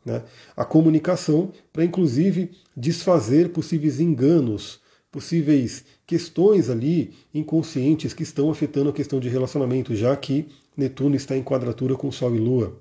Né? 0.05 0.23
A 0.55 0.65
comunicação 0.65 1.51
para, 1.71 1.83
inclusive, 1.83 2.51
desfazer 2.75 3.49
possíveis 3.49 3.99
enganos, 3.99 4.79
possíveis 5.11 5.85
questões 6.05 6.69
ali 6.69 7.13
inconscientes 7.33 8.13
que 8.13 8.23
estão 8.23 8.49
afetando 8.49 8.89
a 8.89 8.93
questão 8.93 9.19
de 9.19 9.29
relacionamento, 9.29 9.95
já 9.95 10.15
que 10.15 10.47
Netuno 10.75 11.15
está 11.15 11.35
em 11.35 11.43
quadratura 11.43 11.95
com 11.95 12.11
Sol 12.11 12.35
e 12.35 12.39
Lua. 12.39 12.79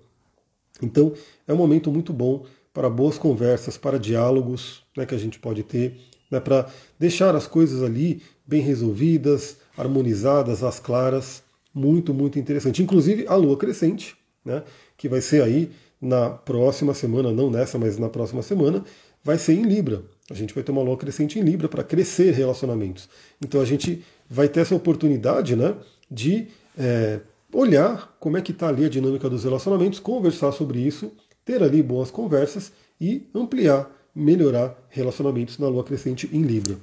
Então 0.81 1.13
é 1.47 1.53
um 1.53 1.57
momento 1.57 1.91
muito 1.91 2.13
bom 2.13 2.45
para 2.73 2.89
boas 2.89 3.19
conversas, 3.19 3.77
para 3.77 3.99
diálogos 3.99 4.83
né, 4.97 5.05
que 5.05 5.15
a 5.15 5.19
gente 5.19 5.39
pode 5.39 5.63
ter, 5.63 5.99
né, 6.31 6.41
para 6.41 6.69
deixar 6.99 7.35
as 7.35 7.47
coisas 7.47 7.83
ali 7.83 8.23
bem 8.47 8.61
resolvidas, 8.61 9.57
harmonizadas, 9.77 10.63
às 10.63 10.81
claras. 10.81 11.43
Muito, 11.75 12.13
muito 12.13 12.39
interessante. 12.39 12.83
Inclusive 12.83 13.27
a 13.29 13.35
Lua 13.37 13.57
crescente, 13.57 14.17
né, 14.45 14.63
que 14.97 15.09
vai 15.09 15.21
ser 15.21 15.43
aí 15.43 15.71
na 16.01 16.31
próxima 16.31 16.95
semana, 16.95 17.33
não 17.33 17.51
nessa, 17.51 17.79
mas 17.79 17.99
na 17.99 18.09
próxima 18.09 18.43
semana, 18.43 18.85
vai 19.23 19.39
ser 19.39 19.55
em 19.55 19.63
Libra. 19.63 20.03
A 20.31 20.35
gente 20.35 20.55
vai 20.55 20.63
ter 20.63 20.73
uma 20.73 20.83
lua 20.83 20.97
crescente 20.97 21.39
em 21.39 21.43
Libra 21.43 21.69
para 21.69 21.83
crescer 21.83 22.33
relacionamentos. 22.33 23.09
Então 23.43 23.61
a 23.61 23.65
gente 23.65 24.05
vai 24.29 24.49
ter 24.49 24.61
essa 24.61 24.75
oportunidade 24.75 25.57
né, 25.57 25.75
de 26.11 26.49
é, 26.79 27.21
olhar 27.53 28.17
como 28.21 28.37
é 28.37 28.43
que 28.43 28.53
está 28.53 28.69
ali 28.69 28.85
a 28.85 28.89
dinâmica 28.89 29.29
dos 29.29 29.45
relacionamentos, 29.45 29.99
conversar 29.99 30.53
sobre 30.53 30.81
isso, 30.81 31.13
ter 31.45 31.63
ali 31.63 31.83
boas 31.83 32.11
conversas 32.11 32.73
e 33.01 33.27
ampliar, 33.35 33.91
melhorar 34.19 34.77
relacionamentos 34.91 35.59
na 35.59 35.69
lua 35.69 35.85
crescente 35.85 36.29
em 36.33 36.43
Libra. 36.43 36.77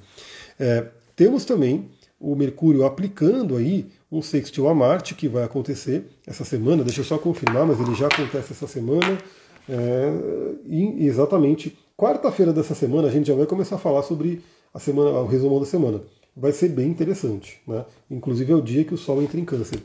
É, 0.59 0.87
temos 1.15 1.45
também 1.45 1.89
o 2.19 2.35
Mercúrio 2.35 2.85
aplicando 2.85 3.57
aí 3.57 3.87
um 4.11 4.21
sextil 4.21 4.67
a 4.67 4.73
Marte, 4.73 5.15
que 5.15 5.27
vai 5.27 5.43
acontecer 5.43 6.05
essa 6.25 6.45
semana, 6.45 6.83
deixa 6.83 7.01
eu 7.01 7.05
só 7.05 7.17
confirmar, 7.17 7.65
mas 7.65 7.79
ele 7.79 7.93
já 7.93 8.07
acontece 8.07 8.53
essa 8.53 8.67
semana, 8.67 9.17
é, 9.67 10.13
e 10.65 11.05
exatamente 11.05 11.77
Quarta-feira 11.97 12.51
dessa 12.51 12.75
semana 12.75 13.07
a 13.07 13.11
gente 13.11 13.27
já 13.27 13.35
vai 13.35 13.45
começar 13.45 13.75
a 13.75 13.79
falar 13.79 14.03
sobre 14.03 14.43
a 14.73 14.79
semana, 14.79 15.11
o 15.19 15.25
resumão 15.25 15.61
da 15.61 15.65
semana. 15.65 16.01
Vai 16.35 16.51
ser 16.51 16.67
bem 16.67 16.87
interessante, 16.87 17.61
né? 17.65 17.85
Inclusive 18.11 18.51
é 18.51 18.55
o 18.55 18.61
dia 18.61 18.83
que 18.83 18.93
o 18.93 18.97
Sol 18.97 19.21
entra 19.21 19.39
em 19.39 19.45
Câncer. 19.45 19.79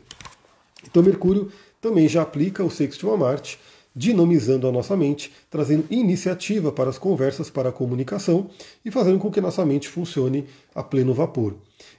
Então 0.84 1.04
Mercúrio 1.04 1.52
também 1.80 2.08
já 2.08 2.22
aplica 2.22 2.64
o 2.64 2.70
sextil 2.70 3.14
a 3.14 3.16
Marte, 3.16 3.60
dinamizando 3.94 4.68
a 4.68 4.72
nossa 4.72 4.96
mente, 4.96 5.32
trazendo 5.50 5.84
iniciativa 5.90 6.70
para 6.70 6.90
as 6.90 6.98
conversas, 6.98 7.50
para 7.50 7.70
a 7.70 7.72
comunicação 7.72 8.48
e 8.84 8.90
fazendo 8.90 9.18
com 9.18 9.30
que 9.30 9.40
nossa 9.40 9.64
mente 9.66 9.88
funcione 9.88 10.46
a 10.74 10.82
pleno 10.82 11.12
vapor. 11.12 11.54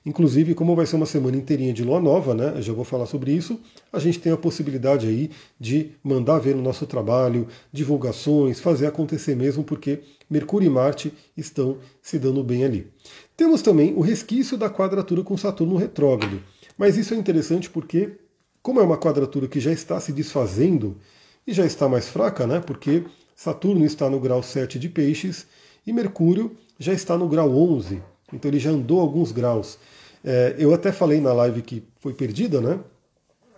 Inclusive, 0.05 0.55
como 0.55 0.75
vai 0.75 0.85
ser 0.85 0.95
uma 0.95 1.05
semana 1.05 1.37
inteirinha 1.37 1.73
de 1.73 1.83
lua 1.83 1.99
nova, 1.99 2.33
né? 2.33 2.53
Eu 2.55 2.61
já 2.61 2.73
vou 2.73 2.85
falar 2.85 3.05
sobre 3.05 3.31
isso. 3.31 3.59
A 3.91 3.99
gente 3.99 4.19
tem 4.19 4.31
a 4.31 4.37
possibilidade 4.37 5.07
aí 5.07 5.29
de 5.59 5.91
mandar 6.03 6.39
ver 6.39 6.55
no 6.55 6.61
nosso 6.61 6.85
trabalho, 6.87 7.47
divulgações, 7.71 8.59
fazer 8.59 8.87
acontecer 8.87 9.35
mesmo, 9.35 9.63
porque 9.63 10.01
Mercúrio 10.29 10.67
e 10.67 10.69
Marte 10.69 11.13
estão 11.35 11.77
se 12.01 12.17
dando 12.17 12.43
bem 12.43 12.63
ali. 12.63 12.87
Temos 13.35 13.61
também 13.61 13.93
o 13.95 14.01
resquício 14.01 14.57
da 14.57 14.69
quadratura 14.69 15.23
com 15.23 15.37
Saturno 15.37 15.75
retrógrado. 15.75 16.41
Mas 16.77 16.97
isso 16.97 17.13
é 17.13 17.17
interessante 17.17 17.69
porque, 17.69 18.13
como 18.61 18.79
é 18.79 18.83
uma 18.83 18.97
quadratura 18.97 19.47
que 19.47 19.59
já 19.59 19.71
está 19.71 19.99
se 19.99 20.11
desfazendo 20.11 20.97
e 21.45 21.53
já 21.53 21.65
está 21.65 21.87
mais 21.89 22.07
fraca, 22.07 22.45
né? 22.45 22.59
Porque 22.59 23.03
Saturno 23.35 23.85
está 23.85 24.09
no 24.09 24.19
grau 24.19 24.41
7 24.43 24.77
de 24.77 24.89
Peixes 24.89 25.47
e 25.85 25.91
Mercúrio 25.91 26.55
já 26.79 26.93
está 26.93 27.17
no 27.17 27.27
grau 27.27 27.49
11 27.55 28.01
então 28.33 28.49
ele 28.49 28.59
já 28.59 28.71
andou 28.71 28.99
alguns 28.99 29.31
graus. 29.31 29.77
É, 30.23 30.55
eu 30.57 30.73
até 30.73 30.91
falei 30.91 31.19
na 31.19 31.33
live 31.33 31.61
que 31.61 31.83
foi 31.99 32.13
perdida, 32.13 32.61
né? 32.61 32.79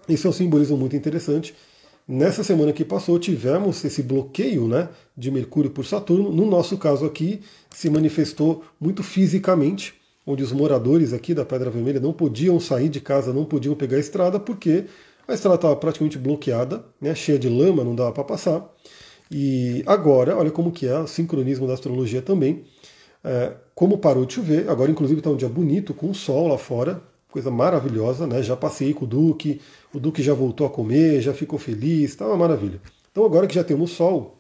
Isso 0.07 0.27
é 0.27 0.29
um 0.29 0.33
simbolismo 0.33 0.77
muito 0.77 0.95
interessante. 0.95 1.53
Nessa 2.05 2.43
semana 2.43 2.73
que 2.73 2.83
passou, 2.83 3.17
tivemos 3.17 3.83
esse 3.85 4.03
bloqueio 4.03 4.67
né, 4.67 4.89
de 5.15 5.31
Mercúrio 5.31 5.71
por 5.71 5.85
Saturno. 5.85 6.31
No 6.31 6.45
nosso 6.45 6.77
caso 6.77 7.05
aqui, 7.05 7.39
se 7.69 7.89
manifestou 7.89 8.63
muito 8.79 9.01
fisicamente, 9.01 9.93
onde 10.25 10.43
os 10.43 10.51
moradores 10.51 11.13
aqui 11.13 11.33
da 11.33 11.45
Pedra 11.45 11.69
Vermelha 11.69 12.01
não 12.01 12.11
podiam 12.11 12.59
sair 12.59 12.89
de 12.89 12.99
casa, 12.99 13.31
não 13.31 13.45
podiam 13.45 13.73
pegar 13.73 13.95
a 13.95 14.01
estrada, 14.01 14.37
porque 14.37 14.85
a 15.27 15.33
estrada 15.33 15.55
estava 15.55 15.75
praticamente 15.75 16.17
bloqueada, 16.17 16.83
né, 16.99 17.15
cheia 17.15 17.39
de 17.39 17.49
lama, 17.49 17.83
não 17.83 17.95
dava 17.95 18.11
para 18.11 18.23
passar. 18.23 18.69
E 19.31 19.83
agora, 19.85 20.37
olha 20.37 20.51
como 20.51 20.71
que 20.71 20.87
é 20.87 20.99
o 20.99 21.07
sincronismo 21.07 21.67
da 21.67 21.73
astrologia 21.73 22.21
também. 22.21 22.63
É, 23.23 23.53
como 23.73 23.97
parou 23.97 24.25
de 24.25 24.33
chover, 24.33 24.69
agora 24.69 24.91
inclusive 24.91 25.19
está 25.19 25.29
um 25.29 25.35
dia 25.37 25.49
bonito, 25.49 25.93
com 25.93 26.13
sol 26.13 26.47
lá 26.49 26.57
fora, 26.57 27.01
coisa 27.31 27.49
maravilhosa, 27.49 28.27
né? 28.27 28.43
Já 28.43 28.55
passei 28.55 28.93
com 28.93 29.05
o 29.05 29.07
Duque, 29.07 29.61
o 29.93 29.99
Duque 29.99 30.21
já 30.21 30.33
voltou 30.33 30.67
a 30.67 30.69
comer, 30.69 31.21
já 31.21 31.33
ficou 31.33 31.57
feliz, 31.57 32.11
está 32.11 32.27
uma 32.27 32.37
maravilha. 32.37 32.79
Então 33.11 33.25
agora 33.25 33.47
que 33.47 33.55
já 33.55 33.63
temos 33.63 33.91
sol, 33.91 34.39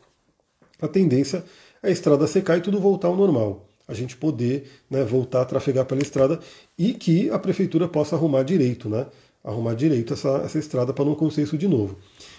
a 0.81 0.87
tendência 0.87 1.43
é 1.81 1.87
a 1.87 1.91
estrada 1.91 2.27
secar 2.27 2.57
e 2.57 2.61
tudo 2.61 2.79
voltar 2.79 3.07
ao 3.07 3.15
normal. 3.15 3.67
A 3.87 3.93
gente 3.93 4.15
poder 4.15 4.69
né, 4.89 5.03
voltar 5.03 5.41
a 5.41 5.45
trafegar 5.45 5.85
pela 5.85 6.01
estrada 6.01 6.39
e 6.77 6.93
que 6.93 7.29
a 7.29 7.39
prefeitura 7.39 7.87
possa 7.87 8.15
arrumar 8.15 8.43
direito, 8.43 8.87
né? 8.89 9.07
Arrumar 9.43 9.73
direito 9.73 10.13
essa, 10.13 10.41
essa 10.45 10.57
estrada 10.57 10.93
para 10.93 11.03
não 11.03 11.13
acontecer 11.13 11.41
isso 11.41 11.57
de 11.57 11.67
novo. 11.67 11.97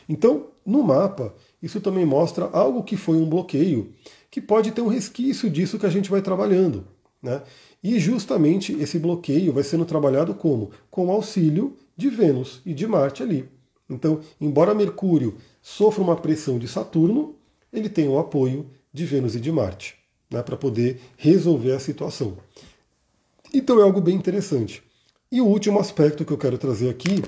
Então, 0.08 0.46
no 0.64 0.82
mapa, 0.82 1.34
isso 1.62 1.80
também 1.80 2.06
mostra 2.06 2.48
algo 2.52 2.82
que 2.82 2.96
foi 2.96 3.16
um 3.16 3.28
bloqueio 3.28 3.92
que 4.30 4.40
pode 4.40 4.72
ter 4.72 4.80
um 4.80 4.88
resquício 4.88 5.50
disso 5.50 5.78
que 5.78 5.86
a 5.86 5.90
gente 5.90 6.10
vai 6.10 6.22
trabalhando. 6.22 6.86
Né? 7.22 7.42
E 7.82 7.98
justamente 7.98 8.72
esse 8.80 8.98
bloqueio 8.98 9.52
vai 9.52 9.62
sendo 9.62 9.84
trabalhado 9.84 10.34
como? 10.34 10.70
Com 10.90 11.10
auxílio 11.10 11.76
de 11.96 12.08
Vênus 12.08 12.60
e 12.64 12.72
de 12.72 12.86
Marte 12.86 13.22
ali. 13.22 13.48
Então, 13.88 14.20
embora 14.40 14.74
Mercúrio 14.74 15.36
sofra 15.60 16.02
uma 16.02 16.16
pressão 16.16 16.58
de 16.58 16.66
Saturno, 16.66 17.36
ele 17.72 17.88
tem 17.88 18.08
o 18.08 18.18
apoio 18.18 18.66
de 18.92 19.04
Vênus 19.04 19.34
e 19.34 19.40
de 19.40 19.52
Marte 19.52 19.96
né, 20.30 20.42
para 20.42 20.56
poder 20.56 21.00
resolver 21.16 21.72
a 21.72 21.78
situação. 21.78 22.36
Então 23.52 23.78
é 23.78 23.82
algo 23.82 24.00
bem 24.00 24.16
interessante. 24.16 24.82
E 25.34 25.40
o 25.40 25.46
último 25.46 25.80
aspecto 25.80 26.24
que 26.24 26.32
eu 26.32 26.38
quero 26.38 26.56
trazer 26.56 26.88
aqui 26.88 27.20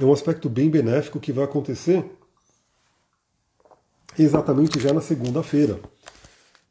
é 0.00 0.02
um 0.02 0.14
aspecto 0.14 0.48
bem 0.48 0.70
benéfico 0.70 1.20
que 1.20 1.30
vai 1.30 1.44
acontecer 1.44 2.02
exatamente 4.18 4.80
já 4.80 4.94
na 4.94 5.02
segunda-feira. 5.02 5.78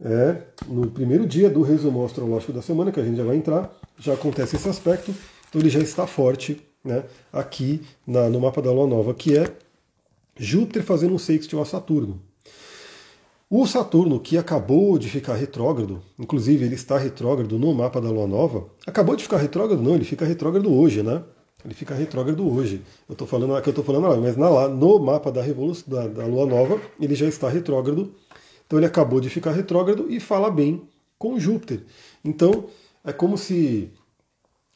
É 0.04 0.42
no 0.66 0.90
primeiro 0.90 1.28
dia 1.28 1.48
do 1.48 1.62
resumo 1.62 2.04
astrológico 2.04 2.52
da 2.54 2.62
semana, 2.64 2.92
que 2.92 3.00
a 3.00 3.04
gente 3.04 3.18
já 3.18 3.24
vai 3.24 3.36
entrar, 3.36 3.72
já 4.00 4.16
acontece 4.16 4.56
esse 4.56 4.68
aspecto, 4.68 5.14
então 5.48 5.62
ele 5.62 5.70
já 5.70 5.80
está 5.80 6.08
forte 6.08 6.60
né, 6.84 7.04
aqui 7.32 7.86
na, 8.08 8.28
no 8.28 8.42
mapa 8.42 8.64
da 8.64 8.72
Lua 8.72 8.88
Nova, 8.88 9.14
que 9.14 9.38
é 9.38 9.46
Júpiter 10.36 10.82
fazendo 10.82 11.14
um 11.14 11.20
sextil 11.20 11.62
a 11.62 11.66
Saturno. 11.66 12.20
O 13.54 13.68
Saturno, 13.68 14.18
que 14.18 14.38
acabou 14.38 14.98
de 14.98 15.10
ficar 15.10 15.34
retrógrado, 15.34 16.02
inclusive 16.18 16.64
ele 16.64 16.76
está 16.76 16.98
retrógrado 16.98 17.60
no 17.60 17.74
mapa 17.74 18.00
da 18.00 18.10
Lua 18.10 18.26
Nova, 18.26 18.70
acabou 18.88 19.14
de 19.14 19.24
ficar 19.24 19.36
retrógrado, 19.36 19.82
não, 19.82 19.94
ele 19.94 20.06
fica 20.06 20.24
retrógrado 20.24 20.74
hoje, 20.74 21.04
né? 21.04 21.22
Ele 21.66 21.74
fica 21.74 21.94
retrógrado 21.94 22.50
hoje. 22.50 22.82
Eu 23.10 23.12
estou 23.12 23.28
falando 23.28 23.54
aqui, 23.54 23.68
eu 23.68 23.72
estou 23.72 23.84
falando 23.84 24.08
lá, 24.08 24.16
mas 24.16 24.38
na, 24.38 24.70
no 24.70 25.00
mapa 25.00 25.30
da 25.30 25.42
revolução 25.42 25.84
da, 25.86 26.08
da 26.08 26.26
Lua 26.26 26.46
Nova, 26.46 26.80
ele 26.98 27.14
já 27.14 27.26
está 27.28 27.50
retrógrado. 27.50 28.14
Então 28.66 28.80
ele 28.80 28.86
acabou 28.86 29.20
de 29.20 29.30
ficar 29.30 29.52
retrógrado 29.52 30.10
e 30.10 30.22
fala 30.22 30.50
bem 30.50 30.84
com 31.20 31.38
Júpiter. 31.38 31.84
Então 32.24 32.68
é 33.04 33.12
como 33.12 33.38
se 33.38 33.92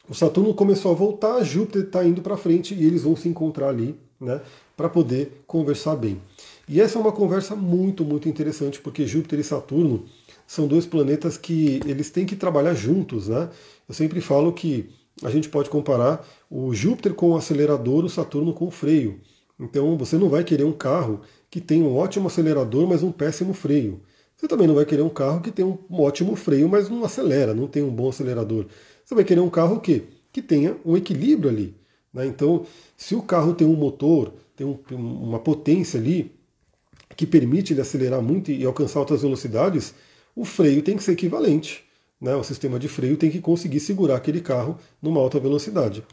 o 0.06 0.12
Saturno 0.14 0.52
começou 0.52 0.92
a 0.92 0.94
voltar, 0.94 1.42
Júpiter 1.42 1.84
está 1.84 2.04
indo 2.04 2.20
para 2.20 2.36
frente 2.36 2.74
e 2.74 2.84
eles 2.84 3.04
vão 3.04 3.16
se 3.16 3.26
encontrar 3.26 3.70
ali, 3.70 3.98
né, 4.20 4.42
para 4.76 4.90
poder 4.90 5.42
conversar 5.46 5.96
bem. 5.96 6.20
E 6.68 6.80
essa 6.80 6.98
é 6.98 7.00
uma 7.00 7.12
conversa 7.12 7.54
muito, 7.54 8.04
muito 8.04 8.28
interessante, 8.28 8.80
porque 8.80 9.06
Júpiter 9.06 9.38
e 9.38 9.44
Saturno 9.44 10.04
são 10.46 10.66
dois 10.66 10.84
planetas 10.84 11.38
que 11.38 11.80
eles 11.86 12.10
têm 12.10 12.26
que 12.26 12.34
trabalhar 12.34 12.74
juntos, 12.74 13.28
né? 13.28 13.48
Eu 13.88 13.94
sempre 13.94 14.20
falo 14.20 14.52
que 14.52 14.90
a 15.22 15.30
gente 15.30 15.48
pode 15.48 15.70
comparar 15.70 16.26
o 16.50 16.74
Júpiter 16.74 17.14
com 17.14 17.30
o 17.30 17.36
acelerador, 17.36 18.04
o 18.04 18.08
Saturno 18.08 18.52
com 18.52 18.66
o 18.66 18.70
freio. 18.70 19.20
Então 19.58 19.96
você 19.96 20.18
não 20.18 20.28
vai 20.28 20.42
querer 20.44 20.64
um 20.64 20.72
carro 20.72 21.20
que 21.48 21.60
tem 21.60 21.82
um 21.82 21.96
ótimo 21.96 22.26
acelerador, 22.26 22.86
mas 22.86 23.02
um 23.02 23.12
péssimo 23.12 23.54
freio. 23.54 24.00
Você 24.36 24.48
também 24.48 24.66
não 24.66 24.74
vai 24.74 24.84
querer 24.84 25.02
um 25.02 25.08
carro 25.08 25.40
que 25.40 25.50
tem 25.50 25.64
um 25.64 25.78
ótimo 25.90 26.36
freio, 26.36 26.68
mas 26.68 26.90
não 26.90 27.04
acelera, 27.04 27.54
não 27.54 27.66
tem 27.66 27.82
um 27.82 27.90
bom 27.90 28.08
acelerador. 28.08 28.66
Você 29.04 29.14
vai 29.14 29.24
querer 29.24 29.40
um 29.40 29.48
carro 29.48 29.80
que, 29.80 30.02
que 30.32 30.42
tenha 30.42 30.76
um 30.84 30.96
equilíbrio 30.96 31.48
ali. 31.48 31.74
Né? 32.12 32.26
Então, 32.26 32.66
se 32.96 33.14
o 33.14 33.22
carro 33.22 33.54
tem 33.54 33.66
um 33.66 33.74
motor, 33.74 34.34
tem 34.54 34.66
um, 34.66 34.78
uma 34.94 35.38
potência 35.38 35.98
ali 35.98 36.36
que 37.16 37.26
permite 37.26 37.72
ele 37.72 37.80
acelerar 37.80 38.20
muito 38.20 38.50
e 38.50 38.64
alcançar 38.64 39.00
altas 39.00 39.22
velocidades, 39.22 39.94
o 40.34 40.44
freio 40.44 40.82
tem 40.82 40.96
que 40.96 41.02
ser 41.02 41.12
equivalente. 41.12 41.82
Né? 42.20 42.34
O 42.34 42.44
sistema 42.44 42.78
de 42.78 42.88
freio 42.88 43.16
tem 43.16 43.30
que 43.30 43.40
conseguir 43.40 43.80
segurar 43.80 44.16
aquele 44.16 44.40
carro 44.40 44.78
numa 45.00 45.20
alta 45.20 45.40
velocidade. 45.40 46.04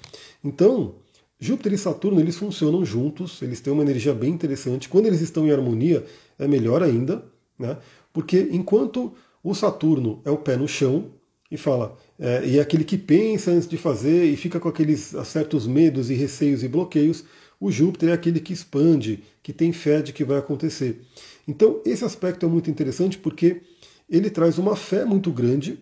Então, 0.44 0.96
Júpiter 1.40 1.74
e 1.74 1.78
Saturno 1.78 2.20
eles 2.20 2.38
funcionam 2.38 2.86
juntos, 2.86 3.42
eles 3.42 3.60
têm 3.60 3.74
uma 3.74 3.84
energia 3.84 4.14
bem 4.14 4.32
interessante. 4.32 4.88
Quando 4.88 5.08
eles 5.08 5.22
estão 5.22 5.46
em 5.46 5.52
harmonia, 5.52 6.06
é 6.40 6.48
melhor 6.48 6.82
ainda, 6.82 7.24
né? 7.60 7.78
porque 8.14 8.48
enquanto 8.52 9.14
o 9.44 9.54
Saturno 9.54 10.22
é 10.24 10.32
o 10.32 10.38
pé 10.38 10.56
no 10.56 10.68
chão 10.68 11.12
e 11.52 11.58
fala, 11.58 11.98
é, 12.20 12.46
e 12.46 12.58
é 12.58 12.62
aquele 12.62 12.84
que 12.84 12.98
pensa 12.98 13.52
antes 13.52 13.68
de 13.68 13.78
fazer 13.78 14.26
e 14.26 14.36
fica 14.36 14.60
com 14.60 14.70
aqueles 14.70 15.14
certos 15.26 15.68
medos 15.68 16.10
e 16.10 16.14
receios 16.14 16.64
e 16.64 16.68
bloqueios, 16.68 17.24
o 17.60 17.72
Júpiter 17.72 18.10
é 18.10 18.14
aquele 18.14 18.40
que 18.40 18.54
expande, 18.54 19.24
que 19.42 19.54
tem 19.54 19.72
fé 19.72 20.02
de 20.02 20.14
que 20.14 20.24
vai 20.24 20.38
acontecer. 20.38 21.02
Então, 21.48 21.82
esse 21.86 22.04
aspecto 22.04 22.46
é 22.46 22.50
muito 22.50 22.70
interessante 22.70 23.18
porque 23.18 23.62
ele 24.10 24.30
traz 24.30 24.58
uma 24.58 24.76
fé 24.76 25.06
muito 25.06 25.32
grande 25.32 25.80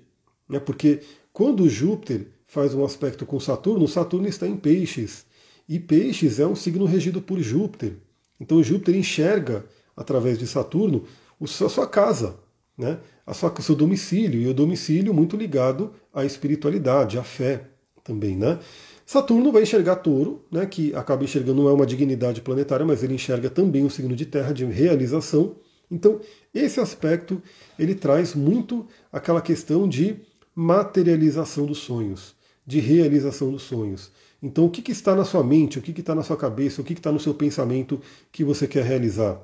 né? 0.52 0.60
Porque 0.60 1.00
quando 1.32 1.70
Júpiter 1.70 2.28
faz 2.46 2.76
um 2.76 2.84
aspecto 2.84 3.26
com 3.26 3.40
Saturno, 3.40 3.88
Saturno 3.88 4.28
está 4.28 4.46
em 4.46 4.58
peixes. 4.58 5.26
E 5.68 5.80
peixes 5.80 6.40
é 6.40 6.46
um 6.46 6.56
signo 6.56 6.84
regido 6.84 7.22
por 7.22 7.40
Júpiter. 7.40 7.94
Então 8.38 8.62
Júpiter 8.62 8.96
enxerga, 8.96 9.66
através 9.96 10.38
de 10.38 10.46
Saturno, 10.46 11.06
a 11.40 11.48
sua 11.48 11.88
casa, 11.88 12.36
né? 12.78 13.00
a 13.26 13.34
sua, 13.34 13.54
o 13.58 13.62
seu 13.62 13.76
domicílio, 13.76 14.42
e 14.42 14.48
o 14.48 14.54
domicílio 14.54 15.14
muito 15.14 15.38
ligado 15.38 15.94
à 16.14 16.26
espiritualidade, 16.26 17.18
à 17.18 17.24
fé 17.24 17.68
também. 18.04 18.36
Né? 18.36 18.60
Saturno 19.06 19.52
vai 19.52 19.64
enxergar 19.64 19.98
touro, 19.98 20.46
né, 20.52 20.66
que 20.66 20.96
acaba 20.96 21.24
enxergando 21.24 21.62
não 21.62 21.70
é 21.70 21.74
uma 21.74 21.86
dignidade 21.86 22.42
planetária, 22.42 22.86
mas 22.86 23.04
ele 23.04 23.16
enxerga 23.16 23.50
também 23.50 23.86
o 23.86 23.90
signo 23.90 24.16
de 24.16 24.26
terra 24.26 24.54
de 24.54 24.66
realização. 24.66 25.56
Então, 25.90 26.22
esse 26.54 26.80
aspecto 26.80 27.42
ele 27.78 27.94
traz 27.94 28.34
muito 28.34 28.88
aquela 29.12 29.42
questão 29.42 29.88
de 29.88 30.16
materialização 30.56 31.66
dos 31.66 31.80
sonhos, 31.80 32.36
de 32.66 32.80
realização 32.80 33.52
dos 33.52 33.64
sonhos. 33.64 34.12
Então, 34.42 34.66
o 34.66 34.70
que, 34.70 34.82
que 34.82 34.92
está 34.92 35.16
na 35.16 35.24
sua 35.24 35.44
mente, 35.44 35.78
o 35.78 35.82
que, 35.82 35.94
que 35.94 36.02
está 36.02 36.16
na 36.16 36.24
sua 36.24 36.38
cabeça, 36.38 36.82
o 36.82 36.84
que, 36.84 36.94
que 36.94 37.00
está 37.00 37.12
no 37.12 37.20
seu 37.20 37.34
pensamento 37.34 38.02
que 38.32 38.44
você 38.44 38.68
quer 38.68 38.84
realizar? 38.84 39.40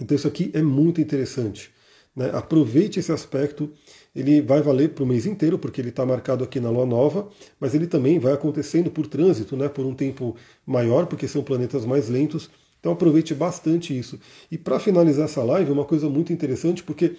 Então, 0.00 0.14
isso 0.14 0.28
aqui 0.28 0.50
é 0.54 0.62
muito 0.62 1.00
interessante. 1.00 1.70
Né? 2.14 2.30
Aproveite 2.32 2.98
esse 2.98 3.12
aspecto, 3.12 3.70
ele 4.16 4.40
vai 4.40 4.62
valer 4.62 4.94
para 4.94 5.04
o 5.04 5.06
mês 5.06 5.26
inteiro, 5.26 5.58
porque 5.58 5.78
ele 5.78 5.90
está 5.90 6.06
marcado 6.06 6.42
aqui 6.42 6.58
na 6.58 6.70
Lua 6.70 6.86
Nova, 6.86 7.28
mas 7.60 7.74
ele 7.74 7.86
também 7.86 8.18
vai 8.18 8.32
acontecendo 8.32 8.90
por 8.90 9.06
trânsito, 9.06 9.54
né? 9.58 9.68
por 9.68 9.84
um 9.84 9.94
tempo 9.94 10.34
maior, 10.64 11.04
porque 11.04 11.28
são 11.28 11.42
planetas 11.42 11.84
mais 11.84 12.08
lentos. 12.08 12.48
Então 12.80 12.92
aproveite 12.92 13.34
bastante 13.34 13.96
isso. 13.96 14.18
E 14.50 14.56
para 14.56 14.80
finalizar 14.80 15.26
essa 15.26 15.42
live, 15.44 15.70
uma 15.70 15.84
coisa 15.84 16.08
muito 16.08 16.32
interessante, 16.32 16.82
porque 16.82 17.14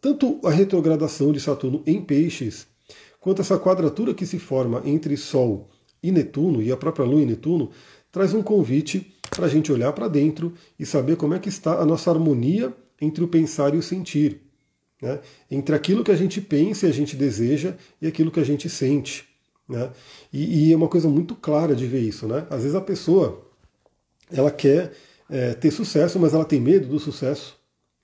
tanto 0.00 0.40
a 0.42 0.50
retrogradação 0.50 1.30
de 1.30 1.38
Saturno 1.38 1.80
em 1.86 2.02
Peixes, 2.02 2.66
quanto 3.20 3.40
essa 3.40 3.56
quadratura 3.56 4.12
que 4.12 4.26
se 4.26 4.40
forma 4.40 4.82
entre 4.84 5.16
Sol 5.16 5.70
e 6.02 6.10
Netuno, 6.10 6.60
e 6.60 6.72
a 6.72 6.76
própria 6.76 7.06
Lua 7.06 7.22
e 7.22 7.26
Netuno, 7.26 7.70
traz 8.10 8.34
um 8.34 8.42
convite 8.42 9.14
para 9.30 9.46
a 9.46 9.48
gente 9.48 9.70
olhar 9.70 9.92
para 9.92 10.08
dentro 10.08 10.54
e 10.76 10.84
saber 10.84 11.16
como 11.16 11.34
é 11.34 11.38
que 11.38 11.48
está 11.48 11.80
a 11.80 11.86
nossa 11.86 12.10
harmonia 12.10 12.74
entre 13.00 13.22
o 13.22 13.28
pensar 13.28 13.76
e 13.76 13.78
o 13.78 13.82
sentir. 13.82 14.49
Né? 15.00 15.18
Entre 15.50 15.74
aquilo 15.74 16.04
que 16.04 16.10
a 16.10 16.16
gente 16.16 16.40
pensa 16.40 16.86
e 16.86 16.90
a 16.90 16.92
gente 16.92 17.16
deseja 17.16 17.74
e 18.00 18.06
aquilo 18.06 18.30
que 18.30 18.40
a 18.40 18.44
gente 18.44 18.68
sente. 18.68 19.24
Né? 19.68 19.90
E, 20.32 20.68
e, 20.68 20.72
é 20.72 20.76
uma 20.76 20.88
coisa 20.88 21.08
muito 21.08 21.34
clara 21.34 21.74
de 21.74 21.86
ver 21.86 22.00
isso. 22.00 22.26
Né? 22.26 22.46
Às 22.50 22.62
vezes 22.62 22.74
a 22.74 22.80
pessoa 22.80 23.46
ela 24.30 24.50
quer 24.50 24.92
é, 25.28 25.54
ter 25.54 25.70
sucesso, 25.70 26.18
mas 26.18 26.34
ela 26.34 26.44
tem 26.44 26.60
medo 26.60 26.88
do 26.88 26.98
sucesso. 26.98 27.56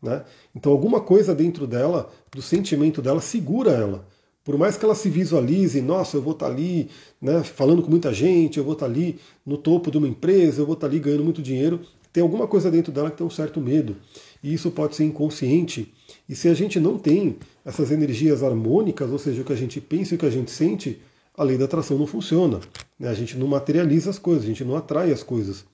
Né? 0.03 0.25
Então, 0.55 0.73
alguma 0.73 1.01
coisa 1.01 1.35
dentro 1.35 1.67
dela, 1.67 2.11
do 2.31 2.41
sentimento 2.43 3.03
dela, 3.03 3.21
segura 3.21 3.73
ela. 3.73 4.07
Por 4.45 4.57
mais 4.57 4.77
que 4.77 4.85
ela 4.85 4.95
se 4.95 5.11
visualize, 5.11 5.83
nossa, 5.83 6.17
eu 6.17 6.23
vou 6.23 6.33
estar 6.33 6.47
tá 6.47 6.53
ali 6.53 6.89
né, 7.21 7.43
falando 7.43 7.83
com 7.83 7.91
muita 7.91 8.15
gente, 8.15 8.59
eu 8.59 8.65
vou 8.65 8.75
estar 8.75 8.87
tá 8.87 8.93
ali 8.93 9.19
no 9.45 9.59
topo 9.59 9.91
de 9.91 9.99
uma 9.99 10.07
empresa, 10.07 10.61
eu 10.61 10.67
vou 10.67 10.75
estar 10.75 10.87
tá 10.87 10.93
ali 10.93 11.01
ganhando 11.01 11.25
muito 11.25 11.43
dinheiro, 11.43 11.81
tem 12.13 12.23
alguma 12.23 12.47
coisa 12.47 12.71
dentro 12.71 12.93
dela 12.93 13.11
que 13.11 13.17
tem 13.17 13.27
um 13.27 13.31
certo 13.31 13.61
medo. 13.61 13.97
E 14.43 14.55
isso 14.55 14.71
pode 14.71 14.95
ser 14.95 15.05
inconsciente. 15.05 15.93
E 16.29 16.35
se 16.35 16.49
a 16.49 16.55
gente 16.55 16.81
não 16.81 16.99
tem 16.99 17.37
essas 17.65 17.91
energias 17.91 18.43
harmônicas, 18.43 19.11
ou 19.11 19.19
seja, 19.19 19.43
o 19.43 19.45
que 19.45 19.53
a 19.53 19.57
gente 19.57 19.81
pensa 19.81 20.15
e 20.15 20.17
o 20.17 20.19
que 20.19 20.27
a 20.27 20.31
gente 20.31 20.51
sente, 20.51 21.01
a 21.37 21.45
lei 21.45 21.57
da 21.57 21.67
atração 21.67 21.99
não 21.99 22.07
funciona. 22.07 22.61
Né? 22.99 23.09
A 23.09 23.15
gente 23.15 23.37
não 23.37 23.47
materializa 23.47 24.11
as 24.11 24.19
coisas, 24.19 24.45
a 24.45 24.47
gente 24.47 24.65
não 24.65 24.77
atrai 24.77 25.13
as 25.13 25.23
coisas. 25.23 25.65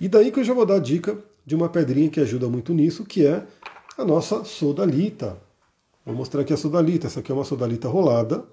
E 0.00 0.08
daí 0.08 0.30
que 0.30 0.40
eu 0.40 0.44
já 0.44 0.54
vou 0.54 0.64
dar 0.64 0.76
a 0.76 0.80
dica 0.80 1.18
de 1.44 1.54
uma 1.54 1.68
pedrinha 1.68 2.08
que 2.08 2.20
ajuda 2.20 2.48
muito 2.48 2.72
nisso, 2.72 3.04
que 3.04 3.26
é 3.26 3.46
a 3.98 4.04
nossa 4.04 4.44
sodalita. 4.44 5.36
Vou 6.04 6.14
mostrar 6.14 6.42
aqui 6.42 6.52
a 6.52 6.56
sodalita. 6.56 7.06
Essa 7.06 7.20
aqui 7.20 7.30
é 7.30 7.34
uma 7.34 7.44
sodalita 7.44 7.88
rolada, 7.88 8.44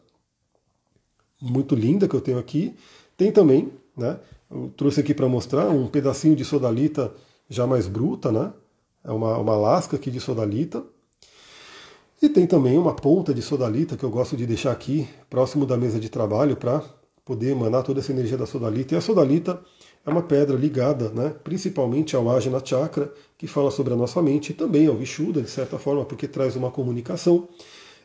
muito 1.41 1.76
linda 1.76 2.08
que 2.08 2.16
eu 2.16 2.22
tenho 2.22 2.39
aqui. 2.39 2.76
Tem 3.16 3.32
também, 3.32 3.72
né? 3.95 4.20
Eu 4.50 4.72
trouxe 4.76 5.00
aqui 5.00 5.14
para 5.14 5.28
mostrar 5.28 5.70
um 5.70 5.88
pedacinho 5.88 6.36
de 6.36 6.45
sodalita 6.45 7.14
já 7.50 7.68
mais 7.68 7.88
bruta, 7.88 8.32
né? 8.32 8.54
É 9.04 9.12
uma, 9.12 9.38
uma 9.38 9.56
lasca 9.56 9.95
aqui 9.95 10.12
de 10.12 10.20
sodalita. 10.20 10.84
E 12.20 12.28
tem 12.28 12.47
também 12.47 12.76
uma 12.80 12.95
ponta 12.95 13.32
de 13.32 13.43
sodalita 13.43 13.95
que 13.95 14.03
eu 14.03 14.09
gosto 14.09 14.36
de 14.36 14.47
deixar 14.47 14.72
aqui 14.72 15.07
próximo 15.30 15.68
da 15.68 15.78
mesa 15.78 15.99
de 15.99 16.09
trabalho 16.09 16.57
para 16.57 16.84
poder 17.24 17.51
emanar 17.51 17.84
toda 17.84 17.99
essa 17.99 18.11
energia 18.11 18.36
da 18.36 18.47
sodalita. 18.47 18.95
E 18.95 18.97
a 18.97 19.01
sodalita 19.01 19.61
é 20.03 20.09
uma 20.09 20.24
pedra 20.24 20.57
ligada 20.57 21.09
né, 21.09 21.36
principalmente 21.43 22.15
ao 22.15 22.28
Ajna 22.32 22.59
Chakra, 22.65 23.13
que 23.38 23.45
fala 23.45 23.70
sobre 23.70 23.93
a 23.93 23.95
nossa 23.95 24.20
mente, 24.20 24.49
e 24.49 24.55
também 24.55 24.88
ao 24.88 24.95
Vishuddha, 24.95 25.43
de 25.43 25.49
certa 25.49 25.78
forma, 25.78 26.05
porque 26.05 26.28
traz 26.28 26.55
uma 26.55 26.72
comunicação. 26.72 27.47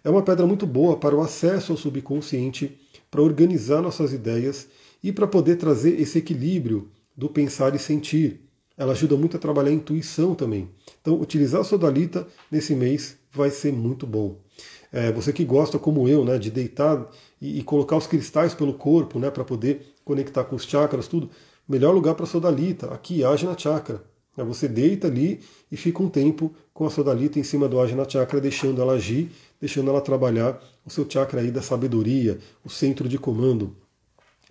É 0.05 0.11
uma 0.11 0.21
pedra 0.21 0.47
muito 0.47 0.67
boa 0.67 0.95
para 0.99 1.17
o 1.17 1.23
acesso 1.23 1.73
ao 1.73 1.79
subconsciente, 1.79 2.79
para 3.11 3.23
organizar 3.23 3.81
nossas 3.81 4.13
ideias 4.13 4.69
e 5.03 5.11
para 5.11 5.27
poder 5.27 5.57
trazer 5.57 5.99
esse 5.99 6.19
equilíbrio 6.19 6.91
do 7.17 7.31
pensar 7.31 7.75
e 7.75 7.79
sentir. 7.79 8.43
Ela 8.77 8.93
ajuda 8.93 9.17
muito 9.17 9.39
a 9.39 9.41
trabalhar 9.41 9.71
a 9.71 9.75
intuição 9.75 10.35
também. 10.35 10.69
Então, 11.01 11.19
utilizar 11.19 11.63
a 11.63 11.65
sodalita 11.65 12.27
nesse 12.51 12.75
mês 12.75 13.22
vai 13.33 13.51
ser 13.51 13.73
muito 13.73 14.07
bom. 14.07 14.39
É, 14.93 15.11
você 15.11 15.33
que 15.33 15.45
gosta, 15.45 15.79
como 15.79 16.07
eu, 16.07 16.25
né, 16.25 16.39
de 16.39 16.51
deitar 16.51 17.09
e, 17.41 17.59
e 17.59 17.63
colocar 17.63 17.97
os 17.97 18.07
cristais 18.07 18.55
pelo 18.55 18.75
corpo, 18.75 19.19
né, 19.19 19.31
para 19.31 19.45
poder 19.45 19.95
conectar 20.05 20.45
com 20.45 20.55
os 20.55 20.65
chakras, 20.65 21.09
tudo, 21.09 21.31
melhor 21.67 21.93
lugar 21.95 22.15
para 22.15 22.25
a 22.25 22.29
sodalita, 22.29 22.93
aqui, 22.93 23.25
Ajna 23.25 23.57
Chakra. 23.57 24.05
Você 24.37 24.67
deita 24.67 25.09
ali 25.09 25.41
e 25.71 25.77
fica 25.77 26.03
um 26.03 26.09
tempo 26.09 26.55
com 26.73 26.87
a 26.87 26.91
sodalita 26.91 27.39
em 27.39 27.43
cima 27.43 27.69
do 27.69 27.79
Ajna 27.81 28.09
Chakra, 28.09 28.41
deixando 28.41 28.81
ela 28.81 28.95
agir, 28.95 29.31
deixando 29.61 29.91
ela 29.91 30.01
trabalhar 30.01 30.63
o 30.85 30.91
seu 30.91 31.09
chakra 31.09 31.41
aí 31.41 31.51
da 31.51 31.61
sabedoria, 31.61 32.39
o 32.65 32.71
centro 32.71 33.09
de 33.09 33.19
comando. 33.19 33.77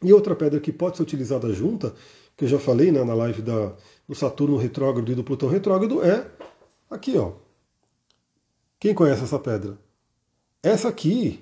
E 0.04 0.14
outra 0.14 0.36
pedra 0.36 0.60
que 0.60 0.72
pode 0.72 0.98
ser 0.98 1.04
utilizada 1.04 1.52
junta, 1.52 1.94
que 2.38 2.46
eu 2.46 2.50
já 2.50 2.60
falei 2.60 2.92
né, 2.92 3.04
na 3.04 3.14
live 3.14 3.42
da, 3.42 3.74
do 4.08 4.16
Saturno 4.16 4.58
retrógrado 4.58 5.12
e 5.12 5.16
do 5.16 5.24
Plutão 5.24 5.50
retrógrado, 5.50 6.04
é 6.04 6.28
aqui, 6.90 7.18
ó. 7.18 7.34
Quem 8.82 8.96
conhece 8.96 9.24
essa 9.24 9.38
pedra? 9.38 9.78
Essa 10.64 10.90
aqui 10.90 11.40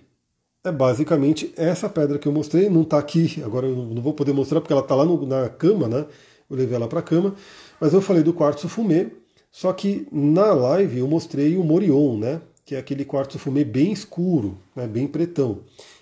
é 0.62 0.74
basicamente 0.74 1.54
essa 1.56 1.88
pedra 1.88 2.20
que 2.20 2.28
eu 2.28 2.34
mostrei, 2.34 2.70
não 2.70 2.82
está 2.82 2.98
aqui, 2.98 3.42
agora 3.46 3.66
eu 3.66 3.78
não 3.78 4.02
vou 4.02 4.14
poder 4.14 4.34
mostrar 4.34 4.60
porque 4.60 4.74
ela 4.74 4.82
está 4.82 4.94
lá 4.94 5.06
no, 5.06 5.26
na 5.26 5.48
cama, 5.48 5.88
né? 5.88 6.06
Eu 6.50 6.58
levei 6.58 6.76
ela 6.76 6.90
para 6.90 7.00
a 7.00 7.02
cama, 7.02 7.34
mas 7.80 7.94
eu 7.94 8.02
falei 8.02 8.24
do 8.24 8.34
quartzo 8.34 8.68
fumê, 8.68 9.08
só 9.50 9.72
que 9.72 10.06
na 10.12 10.52
live 10.52 11.00
eu 11.00 11.08
mostrei 11.08 11.56
o 11.56 11.64
Morion, 11.64 12.18
né? 12.18 12.42
Que 12.66 12.76
é 12.76 12.78
aquele 12.78 13.06
quartzo 13.06 13.40
fumê 13.40 13.64
bem 13.64 13.94
escuro, 13.94 14.58
né? 14.76 14.86
bem 14.86 15.08
pretão. 15.08 15.62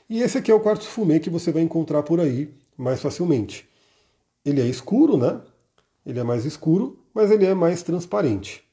E 0.10 0.24
esse 0.24 0.40
aqui 0.40 0.50
é 0.50 0.56
o 0.56 0.60
quartzo 0.60 0.88
fumê 0.88 1.20
que 1.20 1.30
você 1.30 1.52
vai 1.52 1.62
encontrar 1.62 2.02
por 2.02 2.20
aí 2.20 2.52
mais 2.76 3.00
facilmente. 3.00 3.70
Ele 4.44 4.60
é 4.60 4.66
escuro, 4.66 5.18
né? 5.18 5.40
Ele 6.04 6.20
é 6.20 6.24
mais 6.24 6.46
escuro, 6.46 6.98
mas 7.14 7.30
ele 7.30 7.46
é 7.46 7.54
mais 7.54 7.84
transparente. 7.84 8.67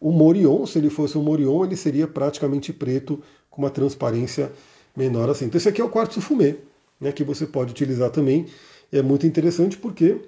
O 0.00 0.12
Morion, 0.12 0.66
se 0.66 0.78
ele 0.78 0.90
fosse 0.90 1.16
um 1.16 1.22
Morion, 1.22 1.64
ele 1.64 1.76
seria 1.76 2.06
praticamente 2.06 2.72
preto, 2.72 3.22
com 3.50 3.62
uma 3.62 3.70
transparência 3.70 4.52
menor 4.94 5.30
assim. 5.30 5.46
Então 5.46 5.58
esse 5.58 5.68
aqui 5.68 5.80
é 5.80 5.84
o 5.84 5.88
quartzo 5.88 6.20
fumê, 6.20 6.56
né, 7.00 7.12
que 7.12 7.24
você 7.24 7.46
pode 7.46 7.70
utilizar 7.70 8.10
também. 8.10 8.46
É 8.92 9.02
muito 9.02 9.26
interessante 9.26 9.76
porque 9.78 10.20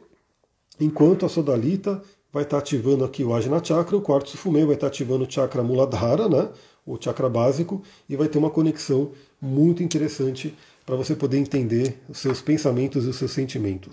enquanto 0.80 1.26
a 1.26 1.28
sodalita 1.28 2.02
vai 2.32 2.42
estar 2.42 2.58
ativando 2.58 3.04
aqui 3.04 3.22
o 3.22 3.34
Ajna 3.34 3.62
Chakra, 3.62 3.96
o 3.96 4.02
quartzo 4.02 4.36
fumê 4.36 4.64
vai 4.64 4.74
estar 4.74 4.86
ativando 4.86 5.24
o 5.24 5.30
chakra 5.30 5.62
Muladhara, 5.62 6.28
né, 6.28 6.48
o 6.86 6.96
chakra 7.00 7.28
básico, 7.28 7.82
e 8.08 8.16
vai 8.16 8.28
ter 8.28 8.38
uma 8.38 8.50
conexão 8.50 9.10
muito 9.40 9.82
interessante 9.82 10.54
para 10.86 10.96
você 10.96 11.14
poder 11.14 11.36
entender 11.36 11.98
os 12.08 12.18
seus 12.18 12.40
pensamentos 12.40 13.04
e 13.04 13.08
os 13.08 13.16
seus 13.16 13.30
sentimentos. 13.30 13.92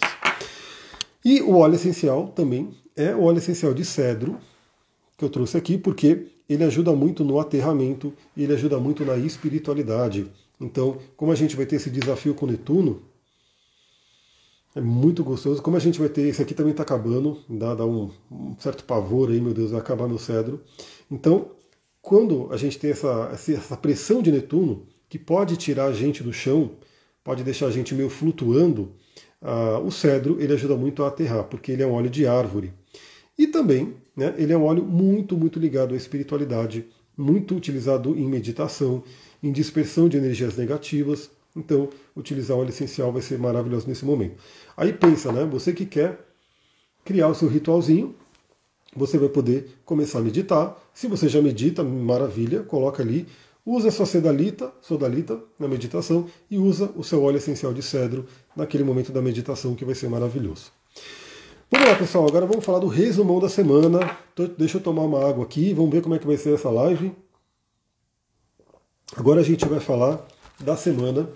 E 1.23 1.41
o 1.41 1.57
óleo 1.57 1.75
essencial 1.75 2.27
também 2.27 2.69
é 2.95 3.13
o 3.13 3.23
óleo 3.23 3.39
essencial 3.39 3.73
de 3.73 3.83
cedro, 3.83 4.37
que 5.17 5.23
eu 5.23 5.29
trouxe 5.29 5.57
aqui, 5.57 5.77
porque 5.77 6.27
ele 6.47 6.63
ajuda 6.63 6.91
muito 6.93 7.23
no 7.23 7.39
aterramento 7.39 8.13
e 8.35 8.43
ele 8.43 8.53
ajuda 8.53 8.79
muito 8.79 9.03
na 9.05 9.17
espiritualidade. 9.17 10.27
Então, 10.59 10.97
como 11.17 11.31
a 11.31 11.35
gente 11.35 11.55
vai 11.55 11.65
ter 11.65 11.77
esse 11.77 11.89
desafio 11.89 12.33
com 12.33 12.45
Netuno, 12.45 13.01
é 14.75 14.81
muito 14.81 15.23
gostoso. 15.23 15.61
Como 15.61 15.77
a 15.77 15.79
gente 15.79 15.99
vai 15.99 16.09
ter, 16.09 16.23
esse 16.23 16.41
aqui 16.41 16.53
também 16.53 16.71
está 16.71 16.83
acabando, 16.83 17.39
dá, 17.49 17.73
dá 17.73 17.85
um, 17.85 18.11
um, 18.29 18.55
certo 18.59 18.83
pavor 18.83 19.29
aí, 19.29 19.39
meu 19.39 19.53
Deus, 19.53 19.71
vai 19.71 19.79
acabar 19.79 20.07
meu 20.07 20.17
cedro. 20.17 20.61
Então, 21.09 21.51
quando 22.01 22.49
a 22.51 22.57
gente 22.57 22.77
tem 22.77 22.91
essa, 22.91 23.31
essa 23.31 23.77
pressão 23.77 24.21
de 24.21 24.31
Netuno, 24.31 24.85
que 25.07 25.17
pode 25.17 25.55
tirar 25.55 25.85
a 25.85 25.93
gente 25.93 26.21
do 26.21 26.33
chão, 26.33 26.71
pode 27.23 27.43
deixar 27.43 27.67
a 27.67 27.71
gente 27.71 27.95
meio 27.95 28.09
flutuando, 28.09 28.91
uh, 29.41 29.79
o 29.85 29.91
cedro 29.91 30.41
ele 30.41 30.53
ajuda 30.53 30.75
muito 30.75 31.03
a 31.03 31.07
aterrar, 31.07 31.45
porque 31.45 31.71
ele 31.71 31.81
é 31.81 31.87
um 31.87 31.93
óleo 31.93 32.09
de 32.09 32.27
árvore. 32.27 32.73
E 33.37 33.47
também, 33.47 33.95
né, 34.15 34.33
ele 34.37 34.53
é 34.53 34.57
um 34.57 34.63
óleo 34.63 34.83
muito, 34.83 35.37
muito 35.37 35.59
ligado 35.59 35.93
à 35.93 35.97
espiritualidade, 35.97 36.85
muito 37.17 37.55
utilizado 37.55 38.17
em 38.17 38.27
meditação, 38.27 39.03
em 39.43 39.51
dispersão 39.51 40.07
de 40.07 40.17
energias 40.17 40.55
negativas. 40.55 41.29
Então, 41.55 41.89
utilizar 42.15 42.57
óleo 42.57 42.69
essencial 42.69 43.11
vai 43.11 43.21
ser 43.21 43.37
maravilhoso 43.37 43.87
nesse 43.87 44.05
momento. 44.05 44.35
Aí 44.75 44.91
pensa, 44.91 45.31
né? 45.31 45.45
Você 45.45 45.73
que 45.73 45.85
quer 45.85 46.19
criar 47.03 47.27
o 47.27 47.35
seu 47.35 47.47
ritualzinho, 47.47 48.15
você 48.95 49.17
vai 49.17 49.29
poder 49.29 49.69
começar 49.85 50.19
a 50.19 50.21
meditar. 50.21 50.77
Se 50.93 51.07
você 51.07 51.27
já 51.27 51.41
medita, 51.41 51.83
maravilha, 51.83 52.63
coloca 52.63 53.03
ali, 53.03 53.27
usa 53.65 53.91
sua 53.91 54.05
sedalita, 54.05 54.71
sodalita 54.81 55.39
na 55.59 55.67
meditação 55.67 56.27
e 56.49 56.57
usa 56.57 56.91
o 56.95 57.03
seu 57.03 57.21
óleo 57.23 57.37
essencial 57.37 57.73
de 57.73 57.81
cedro 57.81 58.25
naquele 58.55 58.83
momento 58.83 59.11
da 59.11 59.21
meditação 59.21 59.75
que 59.75 59.85
vai 59.85 59.95
ser 59.95 60.09
maravilhoso. 60.09 60.71
Vamos 61.71 61.87
lá, 61.89 61.95
pessoal, 61.95 62.27
agora 62.27 62.45
vamos 62.45 62.63
falar 62.63 62.77
do 62.77 62.87
resumão 62.87 63.39
da 63.39 63.49
semana. 63.49 64.17
Deixa 64.55 64.77
eu 64.77 64.81
tomar 64.81 65.01
uma 65.01 65.27
água 65.27 65.43
aqui, 65.43 65.73
vamos 65.73 65.91
ver 65.91 66.03
como 66.03 66.13
é 66.13 66.19
que 66.19 66.27
vai 66.27 66.37
ser 66.37 66.53
essa 66.53 66.69
live. 66.69 67.11
Agora 69.15 69.41
a 69.41 69.43
gente 69.43 69.67
vai 69.67 69.79
falar 69.79 70.23
da 70.59 70.77
semana, 70.77 71.27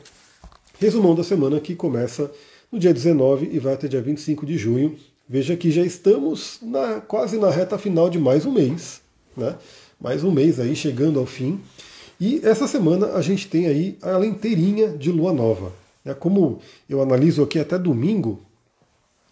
resumão 0.79 1.15
da 1.15 1.23
semana 1.23 1.59
que 1.59 1.75
começa 1.75 2.31
no 2.71 2.77
dia 2.77 2.93
19 2.93 3.49
e 3.51 3.57
vai 3.57 3.73
até 3.73 3.87
dia 3.87 4.01
25 4.01 4.45
de 4.45 4.55
junho. 4.55 4.95
Veja 5.27 5.57
que 5.57 5.71
já 5.71 5.83
estamos 5.83 6.59
na, 6.61 7.01
quase 7.01 7.39
na 7.39 7.49
reta 7.49 7.79
final 7.79 8.07
de 8.07 8.19
mais 8.19 8.45
um 8.45 8.51
mês, 8.51 9.01
né? 9.35 9.55
Mais 9.99 10.23
um 10.23 10.31
mês 10.31 10.59
aí 10.59 10.75
chegando 10.75 11.19
ao 11.19 11.25
fim. 11.25 11.59
E 12.21 12.39
essa 12.43 12.67
semana 12.67 13.13
a 13.13 13.21
gente 13.23 13.47
tem 13.47 13.65
aí 13.65 13.97
ela 13.99 14.27
inteirinha 14.27 14.89
de 14.89 15.11
lua 15.11 15.33
nova. 15.33 15.73
É 16.05 16.13
como 16.13 16.59
eu 16.87 17.01
analiso 17.01 17.41
aqui 17.41 17.57
até 17.57 17.79
domingo, 17.79 18.39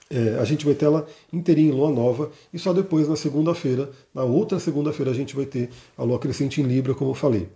é, 0.10 0.38
a 0.40 0.46
gente 0.46 0.66
vai 0.66 0.74
ter 0.74 0.86
ela 0.86 1.06
inteirinha 1.32 1.70
em 1.70 1.76
lua 1.76 1.92
nova 1.92 2.32
e 2.54 2.60
só 2.60 2.74
depois 2.74 3.08
na 3.08 3.16
segunda-feira, 3.16 3.90
na 4.14 4.24
outra 4.24 4.60
segunda-feira, 4.60 5.12
a 5.12 5.14
gente 5.14 5.36
vai 5.36 5.46
ter 5.46 5.70
a 5.98 6.04
lua 6.04 6.20
crescente 6.20 6.62
em 6.62 6.64
Libra, 6.64 6.94
como 6.94 7.12
eu 7.12 7.16
falei. 7.16 7.50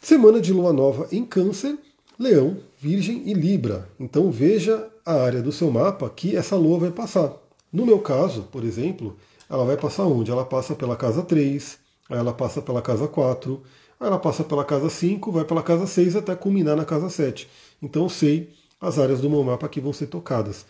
Semana 0.00 0.40
de 0.40 0.52
lua 0.52 0.72
nova 0.72 1.08
em 1.10 1.24
Câncer, 1.24 1.76
Leão, 2.18 2.56
Virgem 2.78 3.22
e 3.26 3.32
Libra. 3.32 3.88
Então 3.98 4.30
veja 4.30 4.88
a 5.04 5.14
área 5.14 5.42
do 5.42 5.52
seu 5.52 5.70
mapa 5.70 6.08
que 6.10 6.36
essa 6.36 6.56
lua 6.56 6.78
vai 6.78 6.90
passar. 6.90 7.32
No 7.72 7.84
meu 7.84 7.98
caso, 7.98 8.42
por 8.50 8.64
exemplo, 8.64 9.16
ela 9.48 9.64
vai 9.64 9.76
passar 9.76 10.04
onde? 10.04 10.30
Ela 10.30 10.44
passa 10.44 10.74
pela 10.74 10.96
casa 10.96 11.22
3, 11.22 11.78
aí 12.10 12.18
ela 12.18 12.32
passa 12.32 12.60
pela 12.60 12.82
casa 12.82 13.08
4, 13.08 13.62
aí 13.98 14.06
ela 14.06 14.18
passa 14.18 14.44
pela 14.44 14.64
casa 14.64 14.90
5, 14.90 15.32
vai 15.32 15.44
pela 15.44 15.62
casa 15.62 15.86
6 15.86 16.16
até 16.16 16.34
culminar 16.34 16.76
na 16.76 16.84
casa 16.84 17.08
7. 17.08 17.48
Então 17.82 18.04
eu 18.04 18.08
sei 18.08 18.50
as 18.80 18.98
áreas 18.98 19.20
do 19.20 19.30
meu 19.30 19.42
mapa 19.42 19.68
que 19.68 19.80
vão 19.80 19.92
ser 19.92 20.06
tocadas. 20.06 20.64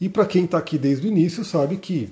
E 0.00 0.08
para 0.08 0.26
quem 0.26 0.44
está 0.44 0.58
aqui 0.58 0.78
desde 0.78 1.06
o 1.06 1.10
início, 1.10 1.44
sabe 1.44 1.76
que 1.76 2.10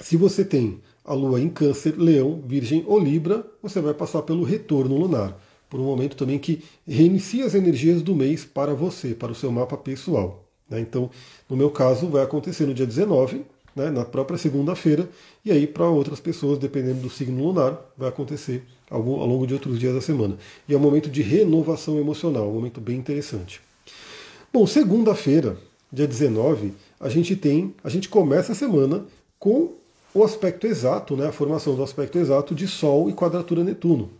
se 0.00 0.16
você 0.16 0.44
tem 0.44 0.80
a 1.04 1.12
lua 1.12 1.40
em 1.40 1.48
Câncer, 1.48 1.94
Leão, 1.98 2.42
Virgem 2.46 2.84
ou 2.86 2.98
Libra, 2.98 3.46
você 3.62 3.80
vai 3.80 3.92
passar 3.92 4.22
pelo 4.22 4.42
retorno 4.42 4.96
lunar 4.96 5.38
por 5.68 5.80
um 5.80 5.84
momento 5.84 6.16
também 6.16 6.38
que 6.38 6.62
reinicia 6.86 7.44
as 7.44 7.54
energias 7.54 8.00
do 8.00 8.14
mês 8.14 8.44
para 8.44 8.72
você, 8.72 9.14
para 9.14 9.32
o 9.32 9.34
seu 9.34 9.50
mapa 9.50 9.76
pessoal. 9.76 10.44
Né? 10.70 10.78
Então, 10.78 11.10
no 11.50 11.56
meu 11.56 11.68
caso, 11.68 12.06
vai 12.06 12.22
acontecer 12.22 12.64
no 12.64 12.72
dia 12.72 12.86
19, 12.86 13.44
né, 13.74 13.90
na 13.90 14.04
própria 14.04 14.38
segunda-feira, 14.38 15.08
e 15.44 15.50
aí 15.50 15.66
para 15.66 15.88
outras 15.88 16.20
pessoas, 16.20 16.60
dependendo 16.60 17.00
do 17.00 17.10
signo 17.10 17.42
lunar, 17.42 17.76
vai 17.98 18.08
acontecer 18.08 18.62
ao, 18.88 19.02
longo 19.02 19.48
de 19.48 19.54
outros 19.54 19.78
dias 19.78 19.94
da 19.94 20.00
semana. 20.00 20.38
E 20.68 20.74
é 20.74 20.76
um 20.76 20.80
momento 20.80 21.10
de 21.10 21.22
renovação 21.22 21.98
emocional, 21.98 22.48
um 22.48 22.54
momento 22.54 22.80
bem 22.80 22.96
interessante. 22.96 23.60
Bom, 24.54 24.68
segunda-feira, 24.68 25.56
dia 25.92 26.06
19, 26.06 26.74
a 27.00 27.08
gente 27.08 27.34
tem, 27.34 27.74
a 27.82 27.88
gente 27.88 28.08
começa 28.08 28.52
a 28.52 28.54
semana 28.54 29.04
com 29.36 29.72
o 30.14 30.22
aspecto 30.22 30.64
exato, 30.64 31.16
né, 31.16 31.26
a 31.26 31.32
formação 31.32 31.74
do 31.74 31.82
aspecto 31.82 32.20
exato 32.20 32.54
de 32.54 32.68
Sol 32.68 33.10
e 33.10 33.12
quadratura 33.12 33.64
Netuno. 33.64 34.12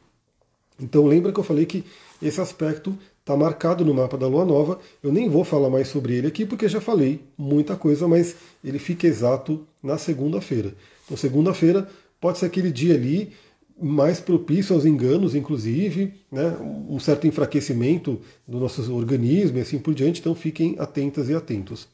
Então 0.80 1.06
lembra 1.06 1.32
que 1.32 1.38
eu 1.38 1.44
falei 1.44 1.66
que 1.66 1.84
esse 2.20 2.40
aspecto 2.40 2.98
está 3.20 3.36
marcado 3.36 3.84
no 3.84 3.94
mapa 3.94 4.18
da 4.18 4.26
Lua 4.26 4.44
Nova. 4.44 4.80
Eu 5.00 5.12
nem 5.12 5.28
vou 5.28 5.44
falar 5.44 5.70
mais 5.70 5.86
sobre 5.86 6.16
ele 6.16 6.26
aqui 6.26 6.44
porque 6.44 6.68
já 6.68 6.80
falei 6.80 7.20
muita 7.38 7.76
coisa, 7.76 8.08
mas 8.08 8.34
ele 8.64 8.80
fica 8.80 9.06
exato 9.06 9.64
na 9.80 9.98
segunda-feira. 9.98 10.74
Então 11.04 11.16
segunda-feira 11.16 11.88
pode 12.20 12.38
ser 12.38 12.46
aquele 12.46 12.72
dia 12.72 12.96
ali 12.96 13.32
mais 13.80 14.20
propício 14.20 14.74
aos 14.74 14.84
enganos, 14.84 15.34
inclusive, 15.34 16.14
né, 16.30 16.56
um 16.88 16.98
certo 16.98 17.26
enfraquecimento 17.26 18.20
do 18.46 18.58
nosso 18.58 18.94
organismo 18.94 19.58
e 19.58 19.60
assim 19.60 19.78
por 19.78 19.94
diante. 19.94 20.20
Então 20.20 20.34
fiquem 20.34 20.76
atentas 20.78 21.28
e 21.28 21.34
atentos. 21.34 21.88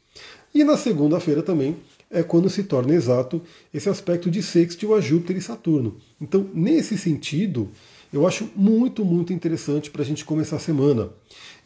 E 0.54 0.64
na 0.64 0.76
segunda-feira 0.76 1.42
também 1.42 1.76
é 2.10 2.22
quando 2.22 2.50
se 2.50 2.64
torna 2.64 2.94
exato 2.94 3.40
esse 3.72 3.88
aspecto 3.88 4.30
de 4.30 4.42
sextil 4.42 4.94
a 4.94 5.00
Júpiter 5.00 5.36
e 5.36 5.40
Saturno. 5.40 5.96
Então, 6.20 6.48
nesse 6.52 6.98
sentido, 6.98 7.68
eu 8.12 8.26
acho 8.26 8.50
muito, 8.56 9.04
muito 9.04 9.32
interessante 9.32 9.90
para 9.90 10.02
a 10.02 10.04
gente 10.04 10.24
começar 10.24 10.56
a 10.56 10.60
semana. 10.60 11.10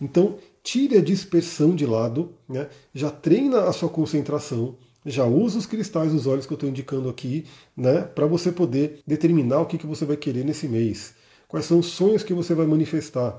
Então, 0.01 0.37
tire 0.63 0.99
a 0.99 1.03
dispersão 1.03 1.75
de 1.75 1.87
lado, 1.87 2.33
né? 2.47 2.69
já 2.95 3.11
treina 3.11 3.63
a 3.63 3.73
sua 3.73 3.89
concentração, 3.89 4.77
já 5.05 5.25
usa 5.25 5.59
os 5.59 5.67
cristais 5.67 6.13
dos 6.13 6.27
olhos 6.27 6.47
que 6.47 6.53
eu 6.53 6.57
estou 6.57 6.69
indicando 6.69 7.09
aqui, 7.09 7.45
né? 7.77 8.03
para 8.03 8.27
você 8.27 8.51
poder 8.51 9.01
determinar 9.07 9.61
o 9.61 9.67
que, 9.67 9.79
que 9.79 9.87
você 9.87 10.05
vai 10.05 10.17
querer 10.17 10.45
nesse 10.45 10.67
mês. 10.69 11.15
Quais 11.49 11.67
são 11.67 11.79
os 11.79 11.87
sonhos 11.87 12.23
que 12.23 12.35
você 12.35 12.55
vai 12.55 12.67
manifestar. 12.67 13.39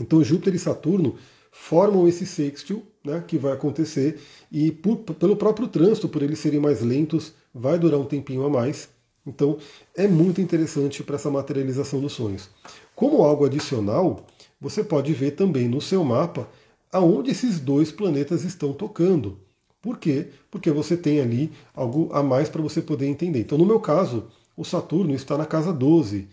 Então, 0.00 0.24
Júpiter 0.24 0.54
e 0.54 0.58
Saturno 0.58 1.16
formam 1.52 2.08
esse 2.08 2.26
sextil 2.26 2.82
né, 3.04 3.22
que 3.26 3.36
vai 3.36 3.52
acontecer 3.52 4.18
e 4.50 4.72
por, 4.72 4.96
pelo 4.96 5.36
próprio 5.36 5.68
trânsito, 5.68 6.08
por 6.08 6.22
eles 6.22 6.38
serem 6.38 6.58
mais 6.58 6.80
lentos, 6.80 7.34
vai 7.54 7.78
durar 7.78 8.00
um 8.00 8.06
tempinho 8.06 8.44
a 8.44 8.50
mais. 8.50 8.88
Então 9.24 9.58
é 9.94 10.08
muito 10.08 10.40
interessante 10.40 11.02
para 11.04 11.16
essa 11.16 11.30
materialização 11.30 12.00
dos 12.00 12.12
sonhos. 12.12 12.48
Como 12.94 13.22
algo 13.22 13.44
adicional, 13.44 14.26
você 14.60 14.82
pode 14.82 15.12
ver 15.12 15.32
também 15.32 15.68
no 15.68 15.80
seu 15.80 16.02
mapa 16.02 16.48
aonde 16.90 17.30
esses 17.30 17.60
dois 17.60 17.92
planetas 17.92 18.44
estão 18.44 18.72
tocando. 18.72 19.38
Por 19.82 19.98
quê? 19.98 20.28
Porque 20.48 20.70
você 20.70 20.96
tem 20.96 21.20
ali 21.20 21.50
algo 21.74 22.08
a 22.12 22.22
mais 22.22 22.48
para 22.48 22.62
você 22.62 22.80
poder 22.80 23.06
entender. 23.06 23.40
Então, 23.40 23.58
no 23.58 23.66
meu 23.66 23.80
caso, 23.80 24.28
o 24.56 24.64
Saturno 24.64 25.12
está 25.12 25.36
na 25.36 25.44
casa 25.44 25.72
12, 25.72 26.28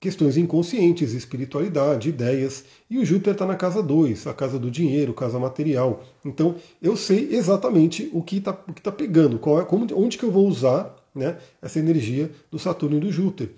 questões 0.00 0.36
inconscientes, 0.36 1.12
espiritualidade, 1.12 2.08
ideias, 2.08 2.64
e 2.90 2.98
o 2.98 3.04
Júpiter 3.04 3.34
está 3.34 3.46
na 3.46 3.54
casa 3.54 3.80
2, 3.80 4.26
a 4.26 4.34
casa 4.34 4.58
do 4.58 4.68
dinheiro, 4.68 5.14
casa 5.14 5.38
material. 5.38 6.02
Então, 6.24 6.56
eu 6.82 6.96
sei 6.96 7.28
exatamente 7.30 8.10
o 8.12 8.20
que 8.20 8.38
está 8.38 8.52
tá 8.52 8.90
pegando, 8.90 9.38
qual 9.38 9.60
é, 9.60 9.64
como, 9.64 9.86
onde 9.94 10.18
que 10.18 10.24
eu 10.24 10.32
vou 10.32 10.48
usar 10.48 10.92
né, 11.14 11.38
essa 11.62 11.78
energia 11.78 12.32
do 12.50 12.58
Saturno 12.58 12.96
e 12.96 13.00
do 13.00 13.12
Júpiter. 13.12 13.50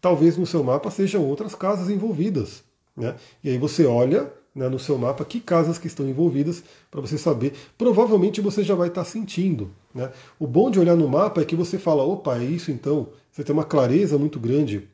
Talvez 0.00 0.36
no 0.36 0.46
seu 0.46 0.62
mapa 0.62 0.92
sejam 0.92 1.24
outras 1.24 1.56
casas 1.56 1.90
envolvidas. 1.90 2.62
Né? 2.96 3.16
E 3.42 3.50
aí 3.50 3.58
você 3.58 3.84
olha 3.84 4.32
né, 4.54 4.68
no 4.68 4.78
seu 4.78 4.98
mapa 4.98 5.24
que 5.24 5.40
casas 5.40 5.78
que 5.78 5.86
estão 5.86 6.08
envolvidas 6.08 6.62
para 6.90 7.00
você 7.00 7.16
saber. 7.16 7.52
Provavelmente 7.78 8.40
você 8.40 8.62
já 8.62 8.74
vai 8.74 8.88
estar 8.88 9.04
tá 9.04 9.10
sentindo. 9.10 9.70
Né? 9.94 10.10
O 10.38 10.46
bom 10.46 10.70
de 10.70 10.78
olhar 10.78 10.96
no 10.96 11.08
mapa 11.08 11.40
é 11.40 11.44
que 11.44 11.56
você 11.56 11.78
fala, 11.78 12.02
opa, 12.02 12.38
é 12.38 12.44
isso 12.44 12.70
então. 12.70 13.08
Você 13.30 13.44
tem 13.44 13.52
uma 13.52 13.64
clareza 13.64 14.18
muito 14.18 14.38
grande 14.38 14.88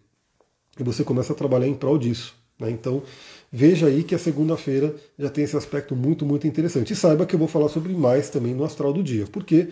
e 0.78 0.82
você 0.82 1.02
começa 1.02 1.32
a 1.32 1.36
trabalhar 1.36 1.66
em 1.66 1.74
prol 1.74 1.98
disso. 1.98 2.34
Né? 2.58 2.70
Então 2.70 3.02
veja 3.50 3.86
aí 3.86 4.02
que 4.02 4.14
a 4.14 4.18
segunda-feira 4.18 4.94
já 5.18 5.30
tem 5.30 5.44
esse 5.44 5.56
aspecto 5.56 5.96
muito, 5.96 6.26
muito 6.26 6.46
interessante. 6.46 6.92
E 6.92 6.96
saiba 6.96 7.24
que 7.24 7.34
eu 7.34 7.38
vou 7.38 7.48
falar 7.48 7.68
sobre 7.68 7.94
mais 7.94 8.28
também 8.28 8.54
no 8.54 8.64
astral 8.64 8.92
do 8.92 9.02
dia, 9.02 9.26
porque 9.32 9.68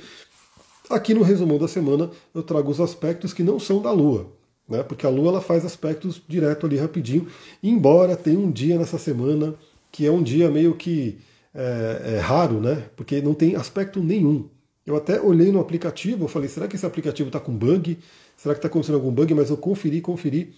aqui 0.88 1.12
no 1.12 1.22
resumão 1.22 1.58
da 1.58 1.68
semana 1.68 2.10
eu 2.34 2.42
trago 2.42 2.70
os 2.70 2.80
aspectos 2.80 3.34
que 3.34 3.42
não 3.42 3.60
são 3.60 3.82
da 3.82 3.90
Lua 3.90 4.30
né? 4.68 4.82
Porque 4.82 5.06
a 5.06 5.10
Lua 5.10 5.28
ela 5.28 5.40
faz 5.40 5.64
aspectos 5.64 6.20
direto 6.26 6.66
ali 6.66 6.76
rapidinho, 6.76 7.26
embora 7.62 8.16
tenha 8.16 8.38
um 8.38 8.50
dia 8.50 8.78
nessa 8.78 8.98
semana 8.98 9.54
que 9.94 10.04
é 10.04 10.10
um 10.10 10.24
dia 10.24 10.50
meio 10.50 10.74
que 10.74 11.18
é, 11.54 12.16
é 12.16 12.18
raro, 12.18 12.60
né? 12.60 12.82
Porque 12.96 13.22
não 13.22 13.32
tem 13.32 13.54
aspecto 13.54 14.02
nenhum. 14.02 14.48
Eu 14.84 14.96
até 14.96 15.20
olhei 15.20 15.52
no 15.52 15.60
aplicativo, 15.60 16.24
eu 16.24 16.28
falei, 16.28 16.48
será 16.48 16.66
que 16.66 16.74
esse 16.74 16.84
aplicativo 16.84 17.28
está 17.28 17.38
com 17.38 17.52
bug? 17.52 17.96
Será 18.36 18.56
que 18.56 18.58
está 18.58 18.66
acontecendo 18.66 18.96
algum 18.96 19.12
bug? 19.12 19.32
Mas 19.34 19.50
eu 19.50 19.56
conferi, 19.56 20.00
conferi. 20.00 20.52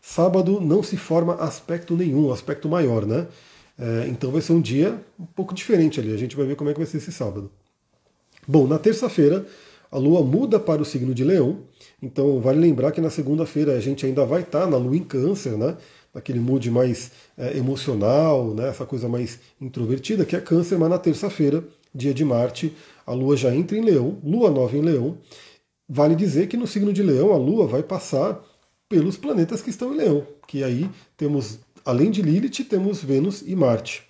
Sábado 0.00 0.58
não 0.58 0.82
se 0.82 0.96
forma 0.96 1.34
aspecto 1.34 1.94
nenhum, 1.94 2.32
aspecto 2.32 2.66
maior, 2.66 3.04
né? 3.04 3.26
É, 3.78 4.08
então 4.08 4.30
vai 4.30 4.40
ser 4.40 4.54
um 4.54 4.60
dia 4.60 4.98
um 5.20 5.26
pouco 5.26 5.52
diferente 5.52 6.00
ali. 6.00 6.14
A 6.14 6.16
gente 6.16 6.34
vai 6.34 6.46
ver 6.46 6.56
como 6.56 6.70
é 6.70 6.72
que 6.72 6.80
vai 6.80 6.86
ser 6.86 6.96
esse 6.96 7.12
sábado. 7.12 7.50
Bom, 8.46 8.66
na 8.66 8.78
terça-feira 8.78 9.44
a 9.92 9.98
Lua 9.98 10.22
muda 10.22 10.58
para 10.58 10.80
o 10.80 10.84
signo 10.84 11.12
de 11.12 11.24
Leão. 11.24 11.58
Então 12.02 12.40
vale 12.40 12.58
lembrar 12.58 12.90
que 12.92 13.02
na 13.02 13.10
segunda-feira 13.10 13.74
a 13.74 13.80
gente 13.80 14.06
ainda 14.06 14.24
vai 14.24 14.40
estar 14.40 14.66
na 14.66 14.78
Lua 14.78 14.96
em 14.96 15.04
Câncer, 15.04 15.58
né? 15.58 15.76
Naquele 16.18 16.40
mood 16.40 16.68
mais 16.68 17.12
é, 17.36 17.56
emocional, 17.56 18.52
né? 18.52 18.68
essa 18.68 18.84
coisa 18.84 19.08
mais 19.08 19.38
introvertida, 19.60 20.24
que 20.24 20.34
é 20.34 20.40
Câncer, 20.40 20.76
mas 20.76 20.90
na 20.90 20.98
terça-feira, 20.98 21.62
dia 21.94 22.12
de 22.12 22.24
Marte, 22.24 22.74
a 23.06 23.12
Lua 23.12 23.36
já 23.36 23.54
entra 23.54 23.78
em 23.78 23.84
Leão, 23.84 24.18
Lua 24.24 24.50
nova 24.50 24.76
em 24.76 24.82
Leão. 24.82 25.16
Vale 25.88 26.16
dizer 26.16 26.48
que 26.48 26.56
no 26.56 26.66
signo 26.66 26.92
de 26.92 27.04
Leão 27.04 27.32
a 27.32 27.36
Lua 27.36 27.68
vai 27.68 27.84
passar 27.84 28.44
pelos 28.88 29.16
planetas 29.16 29.62
que 29.62 29.70
estão 29.70 29.94
em 29.94 29.98
Leão, 29.98 30.26
que 30.44 30.64
aí 30.64 30.90
temos, 31.16 31.60
além 31.84 32.10
de 32.10 32.20
Lilith, 32.20 32.64
temos 32.64 33.00
Vênus 33.00 33.42
e 33.46 33.54
Marte. 33.54 34.02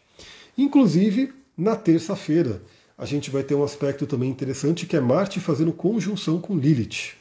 Inclusive, 0.56 1.34
na 1.56 1.76
terça-feira, 1.76 2.62
a 2.96 3.04
gente 3.04 3.30
vai 3.30 3.42
ter 3.42 3.54
um 3.54 3.62
aspecto 3.62 4.06
também 4.06 4.30
interessante 4.30 4.86
que 4.86 4.96
é 4.96 5.00
Marte 5.00 5.40
fazendo 5.40 5.74
conjunção 5.74 6.40
com 6.40 6.56
Lilith. 6.56 7.12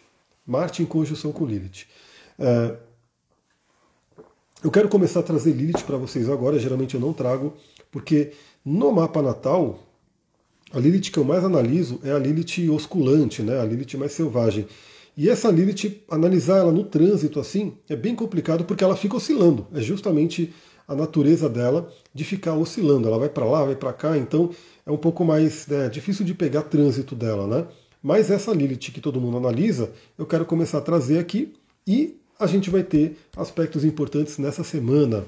Marte 0.45 0.81
em 0.81 0.85
conjunção 0.85 1.33
com 1.33 1.45
Lilith. 1.45 1.85
É, 2.39 2.77
eu 4.67 4.71
quero 4.71 4.89
começar 4.89 5.21
a 5.21 5.23
trazer 5.23 5.53
Lilith 5.53 5.83
para 5.85 5.95
vocês 5.95 6.29
agora, 6.29 6.59
geralmente 6.59 6.93
eu 6.93 6.99
não 6.99 7.13
trago, 7.13 7.53
porque 7.89 8.33
no 8.65 8.91
mapa 8.91 9.21
natal, 9.21 9.79
a 10.73 10.77
Lilith 10.77 11.09
que 11.09 11.17
eu 11.17 11.23
mais 11.23 11.45
analiso 11.45 12.01
é 12.03 12.11
a 12.11 12.19
Lilith 12.19 12.69
osculante, 12.69 13.41
né? 13.41 13.61
a 13.61 13.63
Lilith 13.63 13.95
mais 13.95 14.11
selvagem. 14.11 14.67
E 15.15 15.29
essa 15.29 15.49
Lilith, 15.49 16.03
analisar 16.11 16.57
ela 16.57 16.71
no 16.73 16.83
trânsito 16.83 17.39
assim, 17.39 17.77
é 17.87 17.95
bem 17.95 18.13
complicado 18.13 18.65
porque 18.65 18.83
ela 18.83 18.97
fica 18.97 19.15
oscilando. 19.15 19.65
É 19.73 19.79
justamente 19.79 20.53
a 20.85 20.93
natureza 20.93 21.47
dela 21.47 21.89
de 22.13 22.25
ficar 22.25 22.55
oscilando. 22.55 23.07
Ela 23.07 23.19
vai 23.19 23.29
para 23.29 23.45
lá, 23.45 23.63
vai 23.63 23.75
para 23.77 23.93
cá, 23.93 24.17
então 24.17 24.49
é 24.85 24.91
um 24.91 24.97
pouco 24.97 25.23
mais 25.23 25.65
né, 25.67 25.87
difícil 25.87 26.25
de 26.25 26.33
pegar 26.33 26.63
trânsito 26.63 27.15
dela, 27.15 27.47
né? 27.47 27.67
Mas 28.03 28.29
essa 28.29 28.51
Lilith 28.51 28.91
que 28.91 28.99
todo 28.99 29.21
mundo 29.21 29.37
analisa, 29.37 29.93
eu 30.17 30.25
quero 30.25 30.45
começar 30.45 30.79
a 30.79 30.81
trazer 30.81 31.19
aqui 31.19 31.53
e 31.87 32.17
a 32.39 32.47
gente 32.47 32.69
vai 32.69 32.83
ter 32.83 33.17
aspectos 33.35 33.83
importantes 33.83 34.37
nessa 34.37 34.63
semana. 34.63 35.25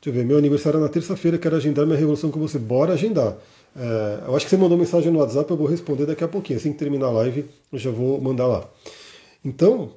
Deixa 0.00 0.08
eu 0.08 0.12
ver, 0.12 0.24
meu 0.24 0.38
aniversário 0.38 0.78
é 0.78 0.80
na 0.80 0.88
terça-feira, 0.88 1.38
quero 1.38 1.56
agendar 1.56 1.84
minha 1.86 1.98
revolução 1.98 2.30
com 2.30 2.38
você. 2.38 2.58
Bora 2.58 2.92
agendar. 2.92 3.36
É, 3.76 4.24
eu 4.26 4.36
acho 4.36 4.46
que 4.46 4.50
você 4.50 4.56
mandou 4.56 4.78
mensagem 4.78 5.12
no 5.12 5.18
WhatsApp, 5.18 5.50
eu 5.50 5.56
vou 5.56 5.66
responder 5.66 6.06
daqui 6.06 6.24
a 6.24 6.28
pouquinho. 6.28 6.58
Assim 6.58 6.72
que 6.72 6.78
terminar 6.78 7.06
a 7.06 7.10
live, 7.10 7.44
eu 7.72 7.78
já 7.78 7.90
vou 7.90 8.20
mandar 8.20 8.46
lá. 8.46 8.68
Então, 9.44 9.92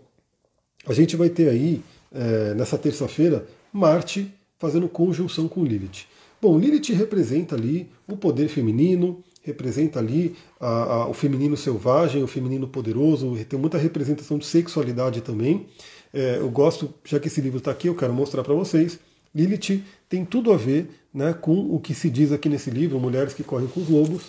a 0.85 0.93
gente 0.93 1.15
vai 1.15 1.29
ter 1.29 1.49
aí, 1.49 1.81
é, 2.13 2.53
nessa 2.53 2.77
terça-feira, 2.77 3.45
Marte 3.71 4.31
fazendo 4.57 4.87
conjunção 4.87 5.47
com 5.47 5.63
Lilith. 5.63 6.05
Bom, 6.41 6.57
Lilith 6.57 6.93
representa 6.93 7.55
ali 7.55 7.89
o 8.07 8.17
poder 8.17 8.47
feminino, 8.47 9.23
representa 9.43 9.99
ali 9.99 10.35
a, 10.59 10.67
a, 10.67 11.07
o 11.07 11.13
feminino 11.13 11.57
selvagem, 11.57 12.23
o 12.23 12.27
feminino 12.27 12.67
poderoso, 12.67 13.35
tem 13.45 13.59
muita 13.59 13.77
representação 13.77 14.37
de 14.37 14.45
sexualidade 14.45 15.21
também. 15.21 15.67
É, 16.13 16.37
eu 16.39 16.49
gosto, 16.49 16.93
já 17.05 17.19
que 17.19 17.27
esse 17.27 17.41
livro 17.41 17.59
está 17.59 17.71
aqui, 17.71 17.87
eu 17.87 17.95
quero 17.95 18.13
mostrar 18.13 18.43
para 18.43 18.53
vocês. 18.53 18.99
Lilith 19.33 19.83
tem 20.09 20.25
tudo 20.25 20.51
a 20.51 20.57
ver 20.57 20.89
né, 21.13 21.33
com 21.33 21.73
o 21.73 21.79
que 21.79 21.93
se 21.93 22.09
diz 22.09 22.31
aqui 22.31 22.49
nesse 22.49 22.69
livro, 22.69 22.99
Mulheres 22.99 23.33
que 23.33 23.43
Correm 23.43 23.67
com 23.67 23.79
os 23.79 23.89
Lobos, 23.89 24.23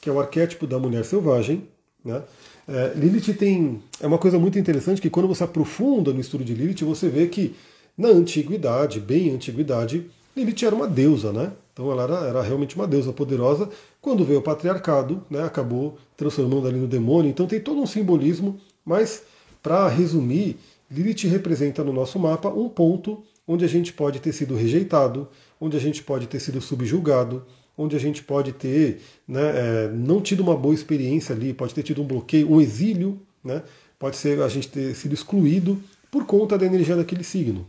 que 0.00 0.08
é 0.08 0.12
o 0.12 0.20
arquétipo 0.20 0.66
da 0.66 0.78
mulher 0.78 1.04
selvagem. 1.04 1.64
Né? 2.04 2.22
É, 2.66 2.92
Lilith 2.94 3.34
tem. 3.34 3.82
É 4.00 4.06
uma 4.06 4.18
coisa 4.18 4.38
muito 4.38 4.58
interessante 4.58 5.00
que 5.00 5.10
quando 5.10 5.28
você 5.28 5.44
aprofunda 5.44 6.12
no 6.12 6.20
estudo 6.20 6.44
de 6.44 6.54
Lilith, 6.54 6.84
você 6.84 7.08
vê 7.08 7.26
que 7.28 7.54
na 7.96 8.08
antiguidade, 8.08 9.00
bem 9.00 9.30
antiguidade, 9.30 10.08
Lilith 10.36 10.64
era 10.64 10.74
uma 10.74 10.86
deusa, 10.86 11.32
né? 11.32 11.52
Então 11.72 11.90
ela 11.90 12.02
era, 12.04 12.26
era, 12.26 12.42
realmente 12.42 12.76
uma 12.76 12.86
deusa 12.86 13.12
poderosa. 13.12 13.68
Quando 14.00 14.24
veio 14.24 14.40
o 14.40 14.42
patriarcado, 14.42 15.24
né, 15.30 15.44
acabou 15.44 15.96
transformando 16.16 16.66
ali 16.66 16.78
no 16.78 16.88
demônio. 16.88 17.30
Então 17.30 17.46
tem 17.46 17.60
todo 17.60 17.80
um 17.80 17.86
simbolismo, 17.86 18.58
mas 18.84 19.22
para 19.62 19.88
resumir, 19.88 20.56
Lilith 20.90 21.26
representa 21.28 21.84
no 21.84 21.92
nosso 21.92 22.18
mapa 22.18 22.48
um 22.48 22.68
ponto 22.68 23.22
onde 23.46 23.64
a 23.64 23.68
gente 23.68 23.92
pode 23.92 24.20
ter 24.20 24.32
sido 24.32 24.54
rejeitado, 24.54 25.28
onde 25.60 25.76
a 25.76 25.80
gente 25.80 26.02
pode 26.02 26.26
ter 26.26 26.40
sido 26.40 26.60
subjugado, 26.60 27.44
onde 27.76 27.94
a 27.94 27.98
gente 27.98 28.22
pode 28.22 28.52
ter 28.52 29.00
né, 29.26 29.40
é, 29.40 29.88
não 29.88 30.20
tido 30.20 30.40
uma 30.40 30.56
boa 30.56 30.74
experiência 30.74 31.34
ali, 31.34 31.54
pode 31.54 31.72
ter 31.72 31.82
tido 31.82 32.02
um 32.02 32.06
bloqueio, 32.06 32.50
um 32.50 32.60
exílio, 32.60 33.20
né, 33.42 33.62
pode 33.98 34.16
ser 34.16 34.40
a 34.42 34.48
gente 34.48 34.68
ter 34.68 34.94
sido 34.94 35.14
excluído 35.14 35.80
por 36.10 36.26
conta 36.26 36.58
da 36.58 36.66
energia 36.66 36.96
daquele 36.96 37.22
signo. 37.22 37.66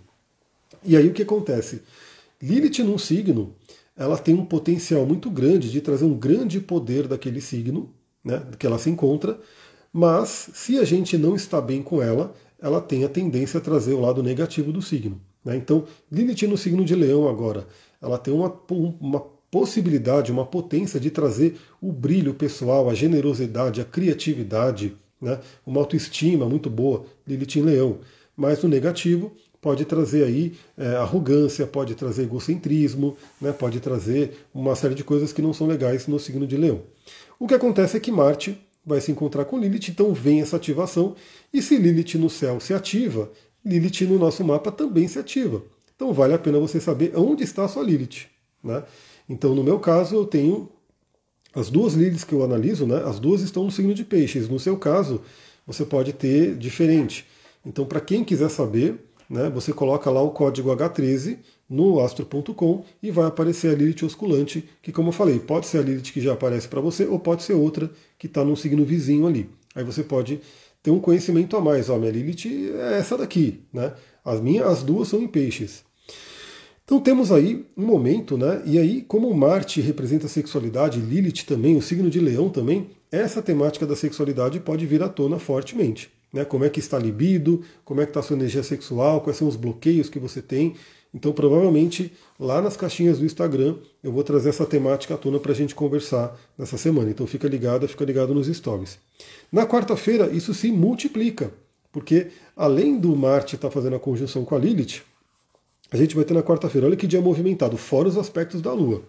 E 0.84 0.97
aí 0.97 1.07
o 1.07 1.13
que 1.13 1.22
acontece? 1.22 1.82
Lilith 2.41 2.80
num 2.80 2.97
signo, 2.97 3.53
ela 3.95 4.17
tem 4.17 4.34
um 4.34 4.45
potencial 4.45 5.05
muito 5.05 5.30
grande 5.30 5.70
de 5.70 5.82
trazer 5.82 6.05
um 6.05 6.17
grande 6.17 6.59
poder 6.59 7.07
daquele 7.07 7.39
signo, 7.39 7.93
né, 8.24 8.41
que 8.57 8.65
ela 8.65 8.80
se 8.80 8.89
encontra, 8.89 9.39
mas 9.93 10.49
se 10.53 10.78
a 10.78 10.84
gente 10.84 11.17
não 11.17 11.36
está 11.36 11.61
bem 11.61 11.82
com 11.82 12.01
ela, 12.01 12.34
ela 12.62 12.82
tem 12.82 13.03
a 13.03 13.10
tendência 13.10 13.57
a 13.57 13.62
trazer 13.62 13.93
o 13.93 14.01
lado 14.01 14.22
negativo 14.22 14.72
do 14.72 14.82
signo. 14.82 15.20
Né? 15.43 15.55
Então, 15.55 15.86
Lilith 16.12 16.47
no 16.47 16.57
signo 16.57 16.84
de 16.84 16.95
Leão 16.95 17.28
agora, 17.28 17.68
ela 18.01 18.18
tem 18.18 18.34
uma, 18.34 18.53
uma 18.70 19.20
possibilidade, 19.51 20.32
uma 20.32 20.45
potência 20.45 20.99
de 20.99 21.10
trazer 21.10 21.57
o 21.82 21.91
brilho 21.91 22.34
pessoal, 22.34 22.89
a 22.89 22.93
generosidade, 22.93 23.82
a 23.82 23.86
criatividade, 23.86 24.95
né? 25.22 25.39
uma 25.66 25.80
autoestima 25.82 26.47
muito 26.47 26.70
boa, 26.70 27.05
Lilith 27.28 27.57
em 27.57 27.64
Leão. 27.64 27.99
Mas 28.36 28.64
no 28.64 28.70
negativo, 28.70 29.34
pode 29.62 29.86
trazer 29.86 30.24
aí 30.24 30.53
é, 30.78 30.95
arrogância, 30.95 31.68
pode 31.68 31.95
trazer 31.95 32.24
egocentrismo, 32.24 33.18
né, 33.41 33.51
pode 33.51 33.80
trazer 33.80 34.45
uma 34.53 34.76
série 34.76 34.95
de 34.95 35.03
coisas 35.03 35.34
que 35.34 35.41
não 35.41 35.53
são 35.53 35.68
legais 35.68 36.07
no 36.07 36.20
signo 36.20 36.47
de 36.47 36.55
Leão. 36.55 36.82
O 37.38 37.47
que 37.47 37.53
acontece 37.53 37.97
é 37.97 37.99
que 37.99 38.12
Marte 38.12 38.57
vai 38.89 38.99
se 38.99 39.11
encontrar 39.11 39.45
com 39.45 39.59
Lilith, 39.59 39.89
então 39.89 40.13
vem 40.13 40.41
essa 40.41 40.57
ativação, 40.57 41.15
e 41.53 41.61
se 41.61 41.77
Lilith 41.77 42.17
no 42.17 42.29
céu 42.29 42.59
se 42.59 42.73
ativa, 42.73 43.31
Lilith 43.63 44.01
no 44.07 44.17
nosso 44.17 44.43
mapa 44.43 44.71
também 44.71 45.07
se 45.07 45.19
ativa. 45.19 45.63
Então 45.95 46.11
vale 46.11 46.33
a 46.33 46.39
pena 46.39 46.59
você 46.59 46.79
saber 46.79 47.13
onde 47.15 47.43
está 47.43 47.65
a 47.65 47.67
sua 47.67 47.83
Lilith. 47.83 48.25
Né? 48.63 48.83
Então, 49.29 49.53
no 49.53 49.63
meu 49.63 49.79
caso, 49.79 50.15
eu 50.15 50.25
tenho 50.25 50.69
as 51.53 51.69
duas 51.69 51.93
Liliths 51.93 52.23
que 52.23 52.33
eu 52.33 52.43
analiso, 52.43 52.87
né, 52.87 53.03
as 53.05 53.19
duas 53.19 53.41
estão 53.41 53.63
no 53.63 53.71
signo 53.71 53.93
de 53.93 54.03
peixes. 54.03 54.49
No 54.49 54.59
seu 54.59 54.75
caso, 54.75 55.21
você 55.67 55.85
pode 55.85 56.13
ter 56.13 56.55
diferente. 56.55 57.27
Então, 57.63 57.85
para 57.85 58.01
quem 58.01 58.23
quiser 58.23 58.49
saber, 58.49 58.99
né, 59.29 59.49
você 59.51 59.71
coloca 59.71 60.09
lá 60.09 60.21
o 60.21 60.31
código 60.31 60.75
H13 60.75 61.37
no 61.70 61.99
astro.com 61.99 62.84
e 63.01 63.11
vai 63.11 63.28
aparecer 63.28 63.72
a 63.72 63.76
Lilith 63.76 64.03
osculante, 64.03 64.67
que 64.82 64.91
como 64.91 65.09
eu 65.09 65.13
falei, 65.13 65.39
pode 65.39 65.67
ser 65.67 65.78
a 65.78 65.82
Lilith 65.82 66.11
que 66.11 66.20
já 66.20 66.34
aparece 66.34 66.67
para 66.67 66.82
você 66.82 67.05
ou 67.05 67.20
pode 67.20 67.43
ser 67.43 67.53
outra 67.53 67.91
que 68.17 68.28
está 68.28 68.43
num 68.43 68.55
signo 68.55 68.84
vizinho 68.84 69.28
ali. 69.28 69.49
Aí 69.76 69.84
você 69.84 70.03
pode 70.03 70.41
ter 70.82 70.89
um 70.89 70.99
conhecimento 70.99 71.55
a 71.55 71.61
mais. 71.61 71.89
Ó, 71.89 71.97
minha 71.97 72.11
Lilith 72.11 72.74
é 72.76 72.97
essa 72.97 73.17
daqui, 73.17 73.61
né? 73.72 73.93
As 74.26 74.41
minhas, 74.41 74.67
as 74.67 74.84
duas 74.84 75.07
são 75.07 75.22
em 75.22 75.28
peixes. 75.28 75.84
Então 76.84 76.99
temos 76.99 77.32
aí 77.32 77.65
um 77.78 77.86
momento, 77.86 78.36
né? 78.36 78.63
E 78.65 78.80
aí, 78.80 79.03
como 79.03 79.32
Marte 79.32 79.80
representa 79.80 80.26
a 80.26 80.30
sexualidade, 80.30 80.99
Lilith 80.99 81.45
também, 81.45 81.78
o 81.78 81.82
signo 81.82 82.09
de 82.09 82.20
Leão 82.20 82.49
também, 82.49 82.89
essa 83.11 83.43
temática 83.43 83.86
da 83.86 83.95
sexualidade 83.95 84.59
pode 84.59 84.88
vir 84.88 85.03
à 85.03 85.07
tona 85.07 85.38
fortemente 85.38 86.09
né? 86.32 86.45
Como 86.45 86.63
é 86.63 86.70
que 86.70 86.80
está 86.80 86.97
a 86.97 86.99
libido, 86.99 87.63
como 87.84 88.01
é 88.01 88.05
que 88.05 88.11
está 88.11 88.20
a 88.20 88.24
sua 88.24 88.36
energia 88.36 88.63
sexual, 88.63 89.22
quais 89.22 89.38
são 89.38 89.47
os 89.47 89.55
bloqueios 89.55 90.09
que 90.09 90.20
você 90.20 90.41
tem. 90.41 90.76
Então, 91.14 91.32
provavelmente, 91.32 92.14
lá 92.39 92.62
nas 92.62 92.78
caixinhas 92.78 93.18
do 93.20 93.26
Instagram, 93.26 93.76
eu 94.03 94.12
vou 94.12 94.24
trazer 94.24 94.49
essa 94.49 94.66
temática 94.66 95.16
à 95.16 95.18
tona 95.18 95.39
para 95.39 95.51
a 95.51 95.55
gente 95.55 95.74
conversar 95.74 96.39
nessa 96.57 96.78
semana. 96.78 97.10
Então, 97.10 97.26
fica 97.26 97.47
ligado, 97.47 97.88
fica 97.88 98.05
ligado 98.05 98.34
nos 98.34 98.47
stories. 98.47 98.99
Na 99.51 99.66
quarta-feira, 99.66 100.30
isso 100.30 100.53
se 100.53 100.72
multiplica, 100.72 101.51
porque 101.91 102.28
além 102.55 102.99
do 102.99 103.16
Marte 103.16 103.55
estar 103.55 103.70
tá 103.70 103.74
fazendo 103.74 103.95
a 103.95 103.99
conjunção 103.99 104.45
com 104.45 104.55
a 104.55 104.60
Lilith, 104.60 105.01
a 105.91 105.97
gente 105.97 106.16
vai 106.16 106.24
ter 106.24 106.36
na 106.36 106.43
quarta-feira, 106.43 106.86
olha 106.86 106.95
que 106.95 107.07
dia 107.07 107.22
movimentado, 107.22 107.76
fora 107.76 108.07
os 108.07 108.18
aspectos 108.18 108.62
da 108.62 108.72
Lua. 108.72 109.01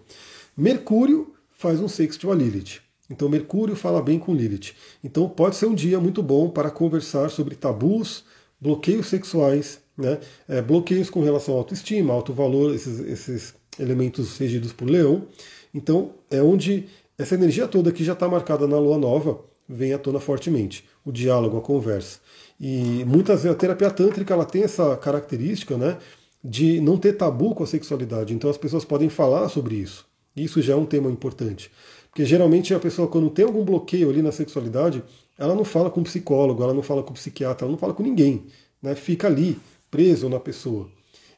Mercúrio 0.57 1.35
faz 1.51 1.79
um 1.81 1.89
sexto 1.89 2.31
a 2.31 2.35
Lilith. 2.35 2.81
Então 3.11 3.29
Mercúrio 3.29 3.77
fala 3.77 4.01
bem 4.01 4.19
com 4.19 4.35
Lilith. 4.35 4.73
Então 5.03 5.29
pode 5.29 5.57
ser 5.57 5.67
um 5.67 5.75
dia 5.75 6.01
muito 6.01 6.23
bom 6.23 6.49
para 6.49 6.71
conversar 6.71 7.29
sobre 7.29 7.57
tabus, 7.57 8.25
bloqueios 8.61 9.09
sexuais, 9.09 9.80
né? 10.01 10.19
É, 10.49 10.63
bloqueios 10.63 11.11
com 11.11 11.23
relação 11.23 11.55
à 11.55 11.59
autoestima, 11.59 12.13
alto 12.13 12.33
valor, 12.33 12.75
esses, 12.75 13.01
esses 13.01 13.55
elementos 13.79 14.37
regidos 14.39 14.73
por 14.73 14.89
Leão. 14.89 15.27
Então 15.75 16.13
é 16.31 16.43
onde 16.43 16.87
essa 17.19 17.35
energia 17.35 17.69
toda 17.69 17.93
que 17.93 18.03
já 18.03 18.15
está 18.15 18.29
marcada 18.29 18.67
na 18.67 18.79
Lua 18.79 18.99
Nova 18.99 19.41
vem 19.69 19.93
à 19.93 19.99
tona 19.99 20.19
fortemente. 20.19 20.85
O 21.05 21.13
diálogo, 21.13 21.59
a 21.59 21.61
conversa. 21.61 22.19
E 22.61 23.05
muitas 23.07 23.43
vezes 23.43 23.57
a 23.57 23.59
terapia 23.59 23.91
tântrica 23.91 24.35
ela 24.35 24.45
tem 24.45 24.63
essa 24.63 24.97
característica, 24.97 25.77
né? 25.77 25.97
De 26.43 26.81
não 26.81 26.99
ter 26.99 27.15
tabu 27.15 27.55
com 27.55 27.63
a 27.63 27.67
sexualidade. 27.67 28.35
Então 28.35 28.51
as 28.51 28.59
pessoas 28.59 28.85
podem 28.85 29.09
falar 29.09 29.49
sobre 29.49 29.77
isso. 29.77 30.07
Isso 30.37 30.61
já 30.61 30.73
é 30.75 30.77
um 30.77 30.87
tema 30.87 31.11
importante. 31.11 31.71
Porque 32.11 32.25
geralmente 32.25 32.75
a 32.75 32.79
pessoa, 32.79 33.07
quando 33.09 33.31
tem 33.31 33.45
algum 33.45 33.65
bloqueio 33.65 34.11
ali 34.11 34.21
na 34.21 34.33
sexualidade, 34.33 35.03
ela 35.39 35.55
não 35.55 35.65
fala 35.65 35.91
com 35.91 36.03
psicólogo, 36.03 36.63
ela 36.63 36.75
não 36.75 36.83
fala 36.83 37.03
com 37.03 37.15
psiquiatra, 37.15 37.65
ela 37.65 37.73
não 37.73 37.79
fala 37.79 37.95
com 37.95 38.03
ninguém. 38.03 38.45
Né? 38.83 38.95
Fica 38.95 39.27
ali, 39.27 39.59
preso 39.91 40.28
na 40.28 40.41
pessoa. 40.41 40.88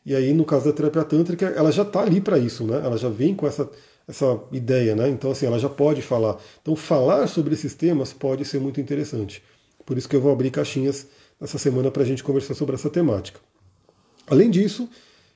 E 0.05 0.15
aí, 0.15 0.33
no 0.33 0.45
caso 0.45 0.65
da 0.65 0.73
terapia 0.73 1.05
tântrica, 1.05 1.47
ela 1.47 1.71
já 1.71 1.83
está 1.83 2.01
ali 2.01 2.21
para 2.21 2.39
isso, 2.39 2.65
né? 2.65 2.81
Ela 2.85 2.99
já 2.99 3.09
vem 3.09 3.35
com 3.35 3.47
essa, 3.47 3.71
essa 4.07 4.41
ideia, 4.51 4.97
né? 4.97 5.09
Então, 5.09 5.31
assim, 5.31 5.47
ela 5.47 5.59
já 5.59 5.69
pode 5.69 6.03
falar. 6.03 6.39
Então, 6.61 6.75
falar 6.75 7.29
sobre 7.29 7.55
esses 7.55 7.75
temas 7.75 8.13
pode 8.13 8.45
ser 8.45 8.61
muito 8.61 8.81
interessante. 8.81 9.43
Por 9.87 9.97
isso 9.97 10.09
que 10.09 10.17
eu 10.17 10.21
vou 10.21 10.33
abrir 10.33 10.51
caixinhas 10.51 11.07
nessa 11.41 11.59
semana 11.59 11.91
para 11.91 12.03
a 12.03 12.07
gente 12.07 12.23
conversar 12.23 12.55
sobre 12.55 12.75
essa 12.75 12.91
temática. 12.91 13.41
Além 14.27 14.51
disso, 14.51 14.89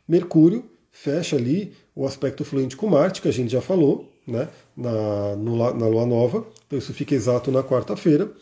Mercúrio 0.08 0.64
fecha 0.90 1.36
ali 1.36 1.74
o 1.94 2.06
aspecto 2.06 2.44
fluente 2.44 2.76
com 2.76 2.86
Marte, 2.88 3.20
que 3.20 3.28
a 3.28 3.32
gente 3.32 3.50
já 3.50 3.60
falou, 3.60 4.10
né, 4.26 4.48
na, 4.76 5.36
no, 5.36 5.56
na 5.56 5.86
Lua 5.86 6.06
Nova, 6.06 6.46
então 6.66 6.78
isso 6.78 6.92
fica 6.94 7.14
exato 7.14 7.50
na 7.50 7.62
quarta-feira. 7.62 8.32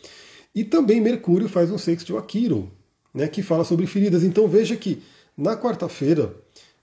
E 0.53 0.63
também 0.63 1.01
Mercúrio 1.01 1.49
faz 1.49 1.69
um 1.69 1.77
sexto 1.77 2.17
a 2.17 2.21
Quiron, 2.21 2.69
né, 3.15 3.29
que 3.29 3.41
fala 3.41 3.63
sobre 3.63 3.87
feridas. 3.87 4.23
Então 4.23 4.47
veja 4.47 4.75
que 4.75 5.01
na 5.37 5.55
quarta-feira, 5.55 6.35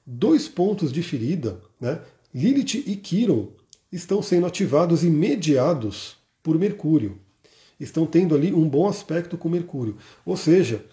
dois 0.05 0.49
pontos 0.49 0.91
de 0.91 1.03
ferida, 1.03 1.61
né, 1.79 2.01
Lilith 2.35 2.83
e 2.87 2.97
Quiron, 2.97 3.49
estão 3.93 4.23
sendo 4.23 4.47
ativados 4.47 5.05
e 5.05 5.11
mediados 5.11 6.17
por 6.43 6.59
Mercúrio. 6.59 7.19
Estão 7.79 8.07
tendo 8.07 8.35
ali 8.35 8.53
um 8.53 8.67
bom 8.67 8.89
aspecto 8.89 9.37
com 9.37 9.49
Mercúrio. 9.49 9.97
Ou 10.25 10.37
seja, 10.37 10.85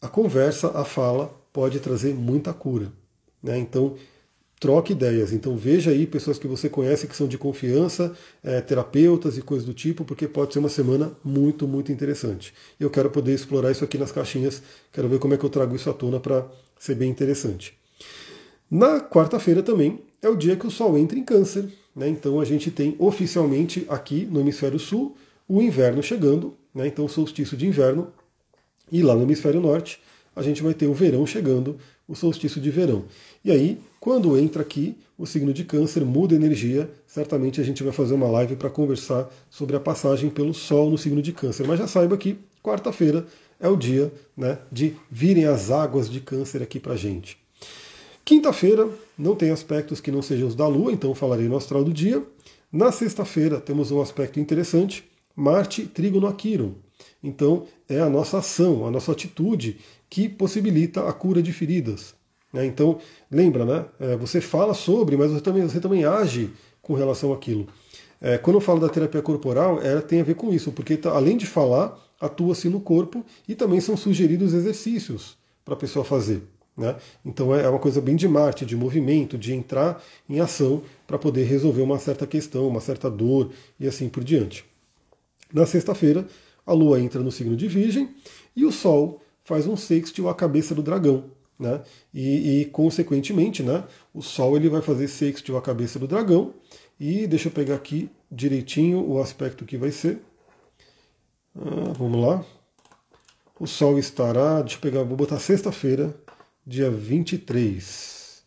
a 0.00 0.08
conversa, 0.08 0.76
a 0.76 0.84
fala, 0.84 1.32
pode 1.52 1.78
trazer 1.78 2.14
muita 2.14 2.52
cura. 2.52 2.92
Né? 3.40 3.58
Então, 3.58 3.96
troque 4.62 4.92
ideias. 4.92 5.32
Então 5.32 5.56
veja 5.56 5.90
aí 5.90 6.06
pessoas 6.06 6.38
que 6.38 6.46
você 6.46 6.68
conhece 6.68 7.08
que 7.08 7.16
são 7.16 7.26
de 7.26 7.36
confiança, 7.36 8.12
é, 8.44 8.60
terapeutas 8.60 9.36
e 9.36 9.42
coisas 9.42 9.66
do 9.66 9.74
tipo, 9.74 10.04
porque 10.04 10.28
pode 10.28 10.52
ser 10.52 10.60
uma 10.60 10.68
semana 10.68 11.10
muito, 11.24 11.66
muito 11.66 11.90
interessante. 11.90 12.54
Eu 12.78 12.88
quero 12.88 13.10
poder 13.10 13.34
explorar 13.34 13.72
isso 13.72 13.82
aqui 13.82 13.98
nas 13.98 14.12
caixinhas, 14.12 14.62
quero 14.92 15.08
ver 15.08 15.18
como 15.18 15.34
é 15.34 15.36
que 15.36 15.44
eu 15.44 15.50
trago 15.50 15.74
isso 15.74 15.90
à 15.90 15.92
tona 15.92 16.20
para 16.20 16.46
ser 16.78 16.94
bem 16.94 17.10
interessante. 17.10 17.76
Na 18.70 19.00
quarta-feira 19.00 19.64
também 19.64 19.98
é 20.22 20.28
o 20.28 20.36
dia 20.36 20.54
que 20.54 20.66
o 20.66 20.70
Sol 20.70 20.96
entra 20.96 21.18
em 21.18 21.24
câncer, 21.24 21.68
né? 21.94 22.08
então 22.08 22.40
a 22.40 22.44
gente 22.44 22.70
tem 22.70 22.94
oficialmente 23.00 23.84
aqui 23.88 24.28
no 24.30 24.38
hemisfério 24.38 24.78
sul 24.78 25.16
o 25.48 25.60
inverno 25.60 26.00
chegando, 26.04 26.56
né? 26.72 26.86
então 26.86 27.04
o 27.04 27.08
solstício 27.08 27.56
de 27.56 27.66
inverno, 27.66 28.12
e 28.92 29.02
lá 29.02 29.16
no 29.16 29.24
hemisfério 29.24 29.60
norte 29.60 30.00
a 30.36 30.40
gente 30.40 30.62
vai 30.62 30.72
ter 30.72 30.86
o 30.86 30.94
verão 30.94 31.26
chegando, 31.26 31.76
o 32.06 32.14
solstício 32.14 32.60
de 32.60 32.70
verão. 32.70 33.04
E 33.44 33.50
aí 33.50 33.78
quando 34.02 34.36
entra 34.36 34.62
aqui, 34.62 34.96
o 35.16 35.24
signo 35.24 35.52
de 35.52 35.62
câncer 35.62 36.04
muda 36.04 36.34
energia. 36.34 36.90
Certamente 37.06 37.60
a 37.60 37.64
gente 37.64 37.84
vai 37.84 37.92
fazer 37.92 38.14
uma 38.14 38.26
live 38.26 38.56
para 38.56 38.68
conversar 38.68 39.32
sobre 39.48 39.76
a 39.76 39.80
passagem 39.80 40.28
pelo 40.28 40.52
Sol 40.52 40.90
no 40.90 40.98
signo 40.98 41.22
de 41.22 41.32
câncer. 41.32 41.68
Mas 41.68 41.78
já 41.78 41.86
saiba 41.86 42.16
que 42.16 42.36
quarta-feira 42.60 43.24
é 43.60 43.68
o 43.68 43.76
dia 43.76 44.12
né, 44.36 44.58
de 44.72 44.96
virem 45.08 45.44
as 45.44 45.70
águas 45.70 46.10
de 46.10 46.20
câncer 46.20 46.64
aqui 46.64 46.80
para 46.80 46.96
gente. 46.96 47.38
Quinta-feira 48.24 48.88
não 49.16 49.36
tem 49.36 49.52
aspectos 49.52 50.00
que 50.00 50.10
não 50.10 50.20
sejam 50.20 50.48
os 50.48 50.56
da 50.56 50.66
Lua, 50.66 50.90
então 50.90 51.14
falarei 51.14 51.46
no 51.46 51.56
astral 51.56 51.84
do 51.84 51.92
dia. 51.92 52.26
Na 52.72 52.90
sexta-feira 52.90 53.60
temos 53.60 53.92
um 53.92 54.00
aspecto 54.00 54.40
interessante, 54.40 55.04
Marte 55.36 55.86
trígono 55.86 56.26
Aquiron. 56.26 56.72
Então 57.22 57.68
é 57.88 58.00
a 58.00 58.10
nossa 58.10 58.38
ação, 58.38 58.84
a 58.84 58.90
nossa 58.90 59.12
atitude 59.12 59.78
que 60.10 60.28
possibilita 60.28 61.08
a 61.08 61.12
cura 61.12 61.40
de 61.40 61.52
feridas. 61.52 62.20
Né? 62.52 62.66
Então, 62.66 62.98
lembra, 63.30 63.64
né? 63.64 63.84
É, 63.98 64.16
você 64.16 64.40
fala 64.40 64.74
sobre, 64.74 65.16
mas 65.16 65.30
você 65.30 65.40
também, 65.40 65.62
você 65.62 65.80
também 65.80 66.04
age 66.04 66.50
com 66.80 66.94
relação 66.94 67.32
àquilo. 67.32 67.66
É, 68.20 68.38
quando 68.38 68.56
eu 68.56 68.60
falo 68.60 68.80
da 68.80 68.88
terapia 68.88 69.22
corporal, 69.22 69.80
ela 69.82 70.02
tem 70.02 70.20
a 70.20 70.24
ver 70.24 70.34
com 70.34 70.52
isso, 70.52 70.70
porque 70.70 70.96
tá, 70.96 71.10
além 71.10 71.36
de 71.36 71.46
falar, 71.46 71.98
atua-se 72.20 72.68
no 72.68 72.80
corpo 72.80 73.24
e 73.48 73.54
também 73.54 73.80
são 73.80 73.96
sugeridos 73.96 74.54
exercícios 74.54 75.36
para 75.64 75.74
a 75.74 75.76
pessoa 75.76 76.04
fazer. 76.04 76.42
Né? 76.76 76.96
Então 77.24 77.54
é, 77.54 77.64
é 77.64 77.68
uma 77.68 77.78
coisa 77.78 78.00
bem 78.00 78.16
de 78.16 78.28
Marte, 78.28 78.64
de 78.64 78.76
movimento, 78.76 79.36
de 79.36 79.52
entrar 79.52 80.02
em 80.28 80.40
ação 80.40 80.82
para 81.06 81.18
poder 81.18 81.44
resolver 81.44 81.82
uma 81.82 81.98
certa 81.98 82.26
questão, 82.26 82.68
uma 82.68 82.80
certa 82.80 83.10
dor 83.10 83.50
e 83.78 83.86
assim 83.86 84.08
por 84.08 84.24
diante. 84.24 84.64
Na 85.52 85.66
sexta-feira, 85.66 86.26
a 86.64 86.72
Lua 86.72 87.00
entra 87.00 87.20
no 87.20 87.30
signo 87.32 87.56
de 87.56 87.68
Virgem 87.68 88.08
e 88.56 88.64
o 88.64 88.72
Sol 88.72 89.20
faz 89.42 89.66
um 89.66 89.76
sextil 89.76 90.28
à 90.28 90.34
cabeça 90.34 90.74
do 90.74 90.82
dragão. 90.82 91.24
Né? 91.62 91.80
E, 92.12 92.60
e, 92.60 92.64
consequentemente, 92.66 93.62
né, 93.62 93.84
o 94.12 94.20
Sol 94.20 94.56
ele 94.56 94.68
vai 94.68 94.82
fazer 94.82 95.06
sextil 95.06 95.56
a 95.56 95.62
cabeça 95.62 95.98
do 95.98 96.08
dragão. 96.08 96.54
E 96.98 97.26
deixa 97.26 97.48
eu 97.48 97.52
pegar 97.52 97.76
aqui 97.76 98.10
direitinho 98.30 99.08
o 99.08 99.20
aspecto 99.20 99.64
que 99.64 99.78
vai 99.78 99.92
ser. 99.92 100.20
Ah, 101.56 101.92
vamos 101.96 102.20
lá. 102.20 102.44
O 103.60 103.66
Sol 103.66 103.98
estará, 103.98 104.60
deixa 104.60 104.76
eu 104.76 104.80
pegar, 104.80 105.04
vou 105.04 105.16
botar 105.16 105.38
sexta-feira, 105.38 106.14
dia 106.66 106.90
23. 106.90 108.42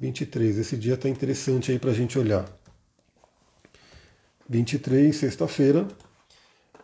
23, 0.00 0.58
esse 0.58 0.76
dia 0.76 0.94
está 0.94 1.08
interessante 1.08 1.70
aí 1.70 1.78
para 1.78 1.90
a 1.90 1.94
gente 1.94 2.18
olhar. 2.18 2.44
23, 4.48 5.14
sexta-feira, 5.14 5.86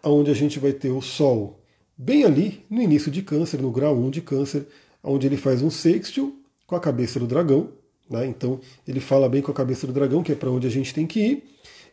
onde 0.05 0.31
a 0.31 0.35
gente 0.35 0.59
vai 0.59 0.73
ter 0.73 0.91
o 0.91 1.03
Sol 1.03 1.61
bem 1.97 2.25
ali 2.25 2.65
no 2.69 2.81
início 2.81 3.11
de 3.11 3.23
Câncer, 3.23 3.61
no 3.61 3.71
grau 3.71 3.97
1 3.97 4.11
de 4.11 4.21
Câncer, 4.21 4.67
onde 5.03 5.27
ele 5.27 5.37
faz 5.37 5.63
um 5.63 5.71
sextil 5.71 6.41
com 6.67 6.77
a 6.77 6.81
cabeça 6.81 7.19
do 7.19 7.27
dragão. 7.27 7.71
Né? 8.09 8.27
Então 8.27 8.61
ele 8.87 9.01
fala 9.01 9.29
bem 9.29 9.43
com 9.43 9.51
a 9.51 9.55
cabeça 9.55 9.87
do 9.87 9.93
dragão, 9.93 10.23
que 10.23 10.33
é 10.33 10.35
para 10.35 10.51
onde 10.51 10.67
a 10.67 10.71
gente 10.71 10.95
tem 10.95 11.07
que 11.07 11.21
ir. 11.21 11.45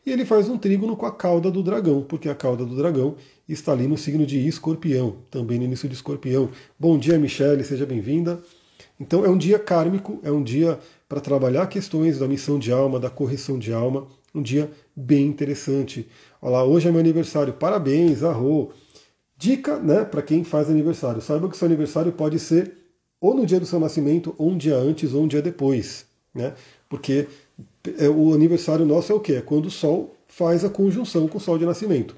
E 0.05 0.12
ele 0.12 0.26
faz 0.26 0.47
um 0.47 0.57
trígono 0.57 0.95
com 0.95 1.05
a 1.05 1.12
cauda 1.12 1.51
do 1.51 1.62
dragão, 1.62 2.01
porque 2.01 2.30
a 2.30 2.36
cauda 2.36 2.66
do 2.66 2.76
dragão 2.76 3.16
está 3.47 3.74
ali 3.74 3.88
no 3.88 3.97
signo 3.97 4.26
de 4.26 4.47
escorpião, 4.47 5.18
também 5.30 5.57
no 5.60 5.66
início 5.66 5.89
de 5.89 5.95
escorpião. 5.95 6.49
Bom 6.80 6.97
dia, 6.97 7.20
Michele, 7.20 7.64
seja 7.64 7.86
bem-vinda. 7.86 8.41
Então 8.99 9.26
é 9.26 9.30
um 9.30 9.38
dia 9.38 9.60
kármico, 9.60 10.20
é 10.24 10.32
um 10.32 10.43
dia 10.43 10.80
para 11.07 11.20
trabalhar 11.20 11.68
questões 11.68 12.20
da 12.20 12.28
missão 12.28 12.57
de 12.57 12.72
alma, 12.72 12.99
da 12.99 13.10
correção 13.10 13.57
de 13.57 13.74
alma, 13.74 14.07
um 14.34 14.41
dia 14.41 14.72
bem 14.95 15.26
interessante. 15.26 16.07
Olha 16.41 16.51
lá, 16.53 16.64
hoje 16.64 16.88
é 16.88 16.91
meu 16.91 16.99
aniversário, 16.99 17.53
parabéns, 17.53 18.24
arro. 18.24 18.72
Dica, 19.38 19.80
né, 19.80 20.03
para 20.03 20.22
quem 20.22 20.43
faz 20.43 20.70
aniversário, 20.70 21.22
saiba 21.22 21.49
que 21.49 21.57
seu 21.57 21.66
aniversário 21.66 22.12
pode 22.12 22.39
ser 22.39 22.78
ou 23.22 23.34
no 23.34 23.45
dia 23.45 23.59
do 23.59 23.65
seu 23.65 23.80
nascimento, 23.80 24.34
ou 24.38 24.49
um 24.49 24.57
dia 24.57 24.76
antes, 24.76 25.13
ou 25.13 25.24
um 25.24 25.28
dia 25.28 25.41
depois. 25.41 26.05
Né? 26.34 26.53
Porque 26.88 27.28
é, 27.97 28.09
o 28.09 28.34
aniversário 28.34 28.86
nosso 28.86 29.11
é 29.11 29.15
o 29.15 29.20
quê? 29.20 29.34
É 29.34 29.41
quando 29.41 29.65
o 29.65 29.72
Sol 29.72 30.15
faz 30.28 30.63
a 30.63 30.70
conjunção 30.70 31.28
com 31.28 31.38
o 31.38 31.41
Sol 31.41 31.57
de 31.57 31.65
nascimento. 31.65 32.15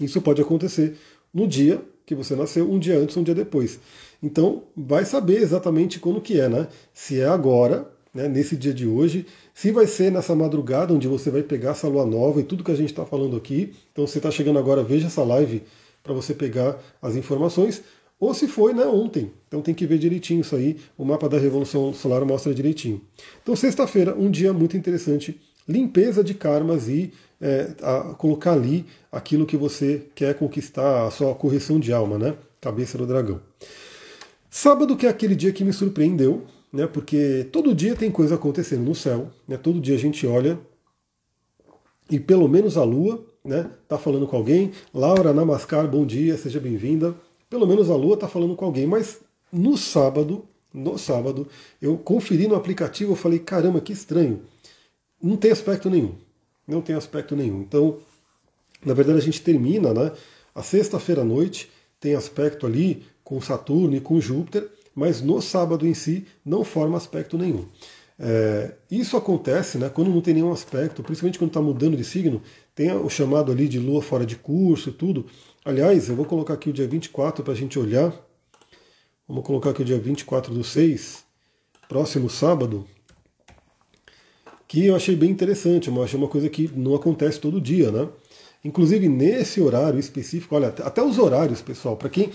Isso 0.00 0.20
pode 0.20 0.40
acontecer 0.40 0.96
no 1.32 1.46
dia 1.46 1.82
que 2.04 2.14
você 2.14 2.36
nasceu, 2.36 2.70
um 2.70 2.78
dia 2.78 2.98
antes, 2.98 3.16
um 3.16 3.22
dia 3.22 3.34
depois. 3.34 3.80
Então, 4.22 4.62
vai 4.76 5.04
saber 5.04 5.38
exatamente 5.38 5.98
quando 5.98 6.20
que 6.20 6.40
é, 6.40 6.48
né? 6.48 6.68
Se 6.94 7.20
é 7.20 7.26
agora, 7.26 7.90
né, 8.14 8.28
nesse 8.28 8.56
dia 8.56 8.72
de 8.72 8.86
hoje, 8.86 9.26
se 9.52 9.72
vai 9.72 9.86
ser 9.86 10.12
nessa 10.12 10.34
madrugada 10.34 10.94
onde 10.94 11.08
você 11.08 11.30
vai 11.30 11.42
pegar 11.42 11.72
essa 11.72 11.88
lua 11.88 12.06
nova 12.06 12.40
e 12.40 12.44
tudo 12.44 12.62
que 12.62 12.70
a 12.70 12.76
gente 12.76 12.90
está 12.90 13.04
falando 13.04 13.36
aqui. 13.36 13.74
Então, 13.92 14.06
você 14.06 14.18
está 14.18 14.30
chegando 14.30 14.58
agora, 14.58 14.84
veja 14.84 15.08
essa 15.08 15.24
live 15.24 15.64
para 16.02 16.14
você 16.14 16.32
pegar 16.32 16.78
as 17.02 17.16
informações 17.16 17.82
ou 18.18 18.32
se 18.32 18.48
foi 18.48 18.72
né, 18.72 18.84
ontem. 18.84 19.30
Então 19.46 19.60
tem 19.60 19.74
que 19.74 19.86
ver 19.86 19.98
direitinho 19.98 20.40
isso 20.40 20.56
aí. 20.56 20.78
O 20.96 21.04
mapa 21.04 21.28
da 21.28 21.38
Revolução 21.38 21.92
Solar 21.92 22.24
mostra 22.24 22.54
direitinho. 22.54 23.00
Então, 23.42 23.54
sexta-feira, 23.54 24.14
um 24.16 24.30
dia 24.30 24.52
muito 24.52 24.76
interessante. 24.76 25.40
Limpeza 25.68 26.24
de 26.24 26.32
karmas 26.32 26.88
e 26.88 27.12
é, 27.40 27.74
colocar 28.16 28.52
ali 28.52 28.86
aquilo 29.12 29.44
que 29.44 29.56
você 29.56 30.06
quer 30.14 30.34
conquistar, 30.34 31.06
a 31.06 31.10
sua 31.10 31.34
correção 31.34 31.78
de 31.78 31.92
alma, 31.92 32.18
né? 32.18 32.36
Cabeça 32.60 32.96
do 32.96 33.06
dragão. 33.06 33.40
Sábado, 34.48 34.96
que 34.96 35.06
é 35.06 35.10
aquele 35.10 35.34
dia 35.34 35.52
que 35.52 35.64
me 35.64 35.72
surpreendeu, 35.72 36.44
né? 36.72 36.86
Porque 36.86 37.46
todo 37.52 37.74
dia 37.74 37.94
tem 37.94 38.10
coisa 38.10 38.36
acontecendo 38.36 38.84
no 38.84 38.94
céu, 38.94 39.30
né? 39.46 39.56
Todo 39.56 39.80
dia 39.80 39.96
a 39.96 39.98
gente 39.98 40.26
olha 40.26 40.58
e 42.08 42.18
pelo 42.18 42.48
menos 42.48 42.76
a 42.78 42.84
lua, 42.84 43.26
né? 43.44 43.68
Tá 43.86 43.98
falando 43.98 44.26
com 44.26 44.36
alguém. 44.36 44.70
Laura 44.94 45.34
Namaskar, 45.34 45.86
bom 45.86 46.06
dia, 46.06 46.38
seja 46.38 46.60
bem-vinda 46.60 47.14
pelo 47.48 47.66
menos 47.66 47.90
a 47.90 47.96
Lua 47.96 48.14
está 48.14 48.28
falando 48.28 48.54
com 48.56 48.64
alguém, 48.64 48.86
mas 48.86 49.20
no 49.52 49.76
sábado, 49.76 50.44
no 50.72 50.98
sábado. 50.98 51.48
Eu 51.80 51.96
conferi 51.96 52.46
no 52.46 52.54
aplicativo, 52.54 53.12
eu 53.12 53.16
falei, 53.16 53.38
caramba, 53.38 53.80
que 53.80 53.92
estranho. 53.92 54.42
Não 55.22 55.36
tem 55.36 55.50
aspecto 55.50 55.88
nenhum. 55.88 56.14
Não 56.68 56.82
tem 56.82 56.94
aspecto 56.94 57.34
nenhum. 57.34 57.60
Então, 57.60 57.98
na 58.84 58.92
verdade, 58.92 59.18
a 59.18 59.22
gente 59.22 59.40
termina, 59.40 59.94
né? 59.94 60.12
A 60.54 60.62
sexta-feira 60.62 61.22
à 61.22 61.24
noite 61.24 61.70
tem 61.98 62.14
aspecto 62.14 62.66
ali 62.66 63.04
com 63.24 63.40
Saturno 63.40 63.96
e 63.96 64.00
com 64.00 64.20
Júpiter, 64.20 64.68
mas 64.94 65.20
no 65.20 65.40
sábado 65.40 65.86
em 65.86 65.94
si 65.94 66.26
não 66.44 66.64
forma 66.64 66.96
aspecto 66.96 67.36
nenhum. 67.36 67.66
É, 68.18 68.72
isso 68.90 69.16
acontece 69.16 69.76
né, 69.76 69.90
quando 69.90 70.08
não 70.08 70.22
tem 70.22 70.32
nenhum 70.32 70.50
aspecto, 70.50 71.02
principalmente 71.02 71.38
quando 71.38 71.50
está 71.50 71.60
mudando 71.60 71.96
de 71.96 72.04
signo, 72.04 72.40
tem 72.74 72.90
o 72.90 73.10
chamado 73.10 73.52
ali 73.52 73.68
de 73.68 73.78
lua 73.78 74.00
fora 74.00 74.24
de 74.24 74.36
curso 74.36 74.88
e 74.88 74.92
tudo. 74.92 75.26
Aliás, 75.66 76.08
eu 76.08 76.14
vou 76.14 76.24
colocar 76.24 76.54
aqui 76.54 76.70
o 76.70 76.72
dia 76.72 76.86
24 76.86 77.42
para 77.42 77.52
a 77.52 77.56
gente 77.56 77.76
olhar. 77.76 78.14
Vamos 79.26 79.44
colocar 79.44 79.70
aqui 79.70 79.82
o 79.82 79.84
dia 79.84 79.98
24 79.98 80.54
do 80.54 80.62
6, 80.62 81.24
próximo 81.88 82.30
sábado, 82.30 82.86
que 84.68 84.86
eu 84.86 84.94
achei 84.94 85.16
bem 85.16 85.28
interessante, 85.28 85.88
eu 85.88 86.04
achei 86.04 86.16
uma 86.16 86.28
coisa 86.28 86.48
que 86.48 86.70
não 86.72 86.94
acontece 86.94 87.40
todo 87.40 87.60
dia, 87.60 87.90
né? 87.90 88.08
Inclusive 88.64 89.08
nesse 89.08 89.60
horário 89.60 89.98
específico, 89.98 90.54
olha, 90.54 90.68
até 90.68 91.02
os 91.02 91.18
horários, 91.18 91.60
pessoal, 91.60 91.96
para 91.96 92.10
quem, 92.10 92.30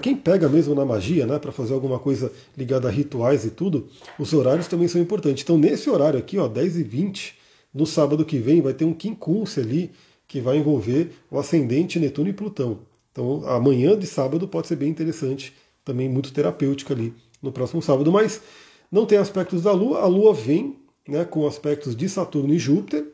quem 0.00 0.14
pega 0.14 0.48
mesmo 0.48 0.72
na 0.72 0.84
magia, 0.84 1.26
né, 1.26 1.40
para 1.40 1.50
fazer 1.50 1.74
alguma 1.74 1.98
coisa 1.98 2.30
ligada 2.56 2.86
a 2.86 2.90
rituais 2.92 3.44
e 3.44 3.50
tudo, 3.50 3.88
os 4.16 4.32
horários 4.32 4.68
também 4.68 4.86
são 4.86 5.00
importantes. 5.00 5.42
Então 5.42 5.58
nesse 5.58 5.90
horário 5.90 6.20
aqui, 6.20 6.38
ó, 6.38 6.46
10 6.46 6.76
e 6.78 6.84
20, 6.84 7.34
no 7.74 7.84
sábado 7.84 8.24
que 8.24 8.38
vem, 8.38 8.62
vai 8.62 8.74
ter 8.74 8.84
um 8.84 8.94
quincunce 8.94 9.58
ali, 9.58 9.90
que 10.26 10.40
vai 10.40 10.58
envolver 10.58 11.12
o 11.30 11.38
ascendente 11.38 11.98
Netuno 11.98 12.28
e 12.28 12.32
Plutão. 12.32 12.80
Então 13.12 13.46
amanhã 13.46 13.98
de 13.98 14.06
sábado 14.06 14.46
pode 14.46 14.66
ser 14.66 14.76
bem 14.76 14.88
interessante, 14.88 15.54
também 15.84 16.08
muito 16.08 16.32
terapêutica 16.32 16.92
ali 16.92 17.14
no 17.42 17.52
próximo 17.52 17.80
sábado, 17.80 18.10
mas 18.10 18.40
não 18.90 19.06
tem 19.06 19.18
aspectos 19.18 19.62
da 19.62 19.72
Lua, 19.72 20.00
a 20.00 20.06
Lua 20.06 20.34
vem 20.34 20.76
né, 21.06 21.24
com 21.24 21.46
aspectos 21.46 21.94
de 21.94 22.08
Saturno 22.08 22.52
e 22.52 22.58
Júpiter, 22.58 23.06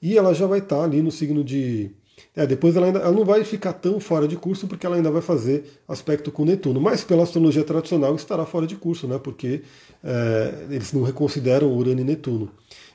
e 0.00 0.16
ela 0.16 0.34
já 0.34 0.46
vai 0.46 0.58
estar 0.58 0.82
ali 0.82 1.02
no 1.02 1.10
signo 1.10 1.42
de 1.44 1.90
é, 2.36 2.46
depois 2.46 2.76
ela, 2.76 2.86
ainda, 2.86 2.98
ela 3.00 3.12
não 3.12 3.24
vai 3.24 3.44
ficar 3.44 3.72
tão 3.72 4.00
fora 4.00 4.26
de 4.26 4.36
curso 4.36 4.66
porque 4.66 4.86
ela 4.86 4.96
ainda 4.96 5.10
vai 5.10 5.22
fazer 5.22 5.64
aspecto 5.86 6.30
com 6.32 6.44
Netuno. 6.44 6.80
Mas 6.80 7.04
pela 7.04 7.22
astrologia 7.22 7.64
tradicional 7.64 8.14
estará 8.14 8.44
fora 8.44 8.66
de 8.66 8.76
curso, 8.76 9.06
né? 9.06 9.18
Porque 9.18 9.62
é, 10.02 10.66
eles 10.70 10.92
não 10.92 11.02
reconsideram 11.02 11.72
Urano 11.72 12.00
e 12.00 12.04
Netuno. 12.04 12.50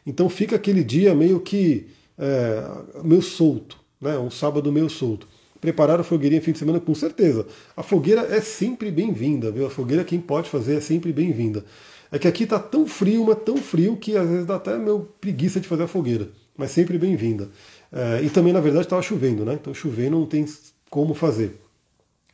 Então 0.05 0.29
fica 0.29 0.55
aquele 0.55 0.83
dia 0.83 1.13
meio 1.13 1.39
que 1.39 1.87
é, 2.19 3.01
meio 3.03 3.21
solto, 3.21 3.77
né? 3.99 4.17
Um 4.17 4.29
sábado 4.29 4.71
meio 4.71 4.89
solto. 4.89 5.27
Preparar 5.61 5.99
a 5.99 6.03
fogueirinha 6.03 6.41
fim 6.41 6.51
de 6.51 6.59
semana, 6.59 6.79
com 6.79 6.93
certeza. 6.93 7.45
A 7.75 7.83
fogueira 7.83 8.21
é 8.21 8.41
sempre 8.41 8.91
bem-vinda, 8.91 9.51
viu? 9.51 9.65
A 9.65 9.69
fogueira 9.69 10.03
quem 10.03 10.19
pode 10.19 10.49
fazer 10.49 10.75
é 10.75 10.81
sempre 10.81 11.11
bem-vinda. 11.11 11.65
É 12.11 12.17
que 12.17 12.27
aqui 12.27 12.43
está 12.43 12.59
tão 12.59 12.85
frio, 12.85 13.25
mas 13.25 13.37
tão 13.43 13.57
frio 13.57 13.95
que 13.95 14.15
às 14.17 14.27
vezes 14.27 14.45
dá 14.45 14.55
até 14.55 14.77
meio 14.77 15.07
preguiça 15.21 15.59
de 15.59 15.67
fazer 15.67 15.83
a 15.83 15.87
fogueira, 15.87 16.29
mas 16.57 16.71
sempre 16.71 16.97
bem-vinda. 16.97 17.49
É, 17.91 18.21
e 18.23 18.29
também, 18.29 18.53
na 18.53 18.59
verdade, 18.59 18.85
estava 18.85 19.01
chovendo, 19.01 19.45
né? 19.45 19.53
Então, 19.53 19.73
chovendo 19.73 20.17
não 20.17 20.25
tem 20.25 20.45
como 20.89 21.13
fazer. 21.13 21.59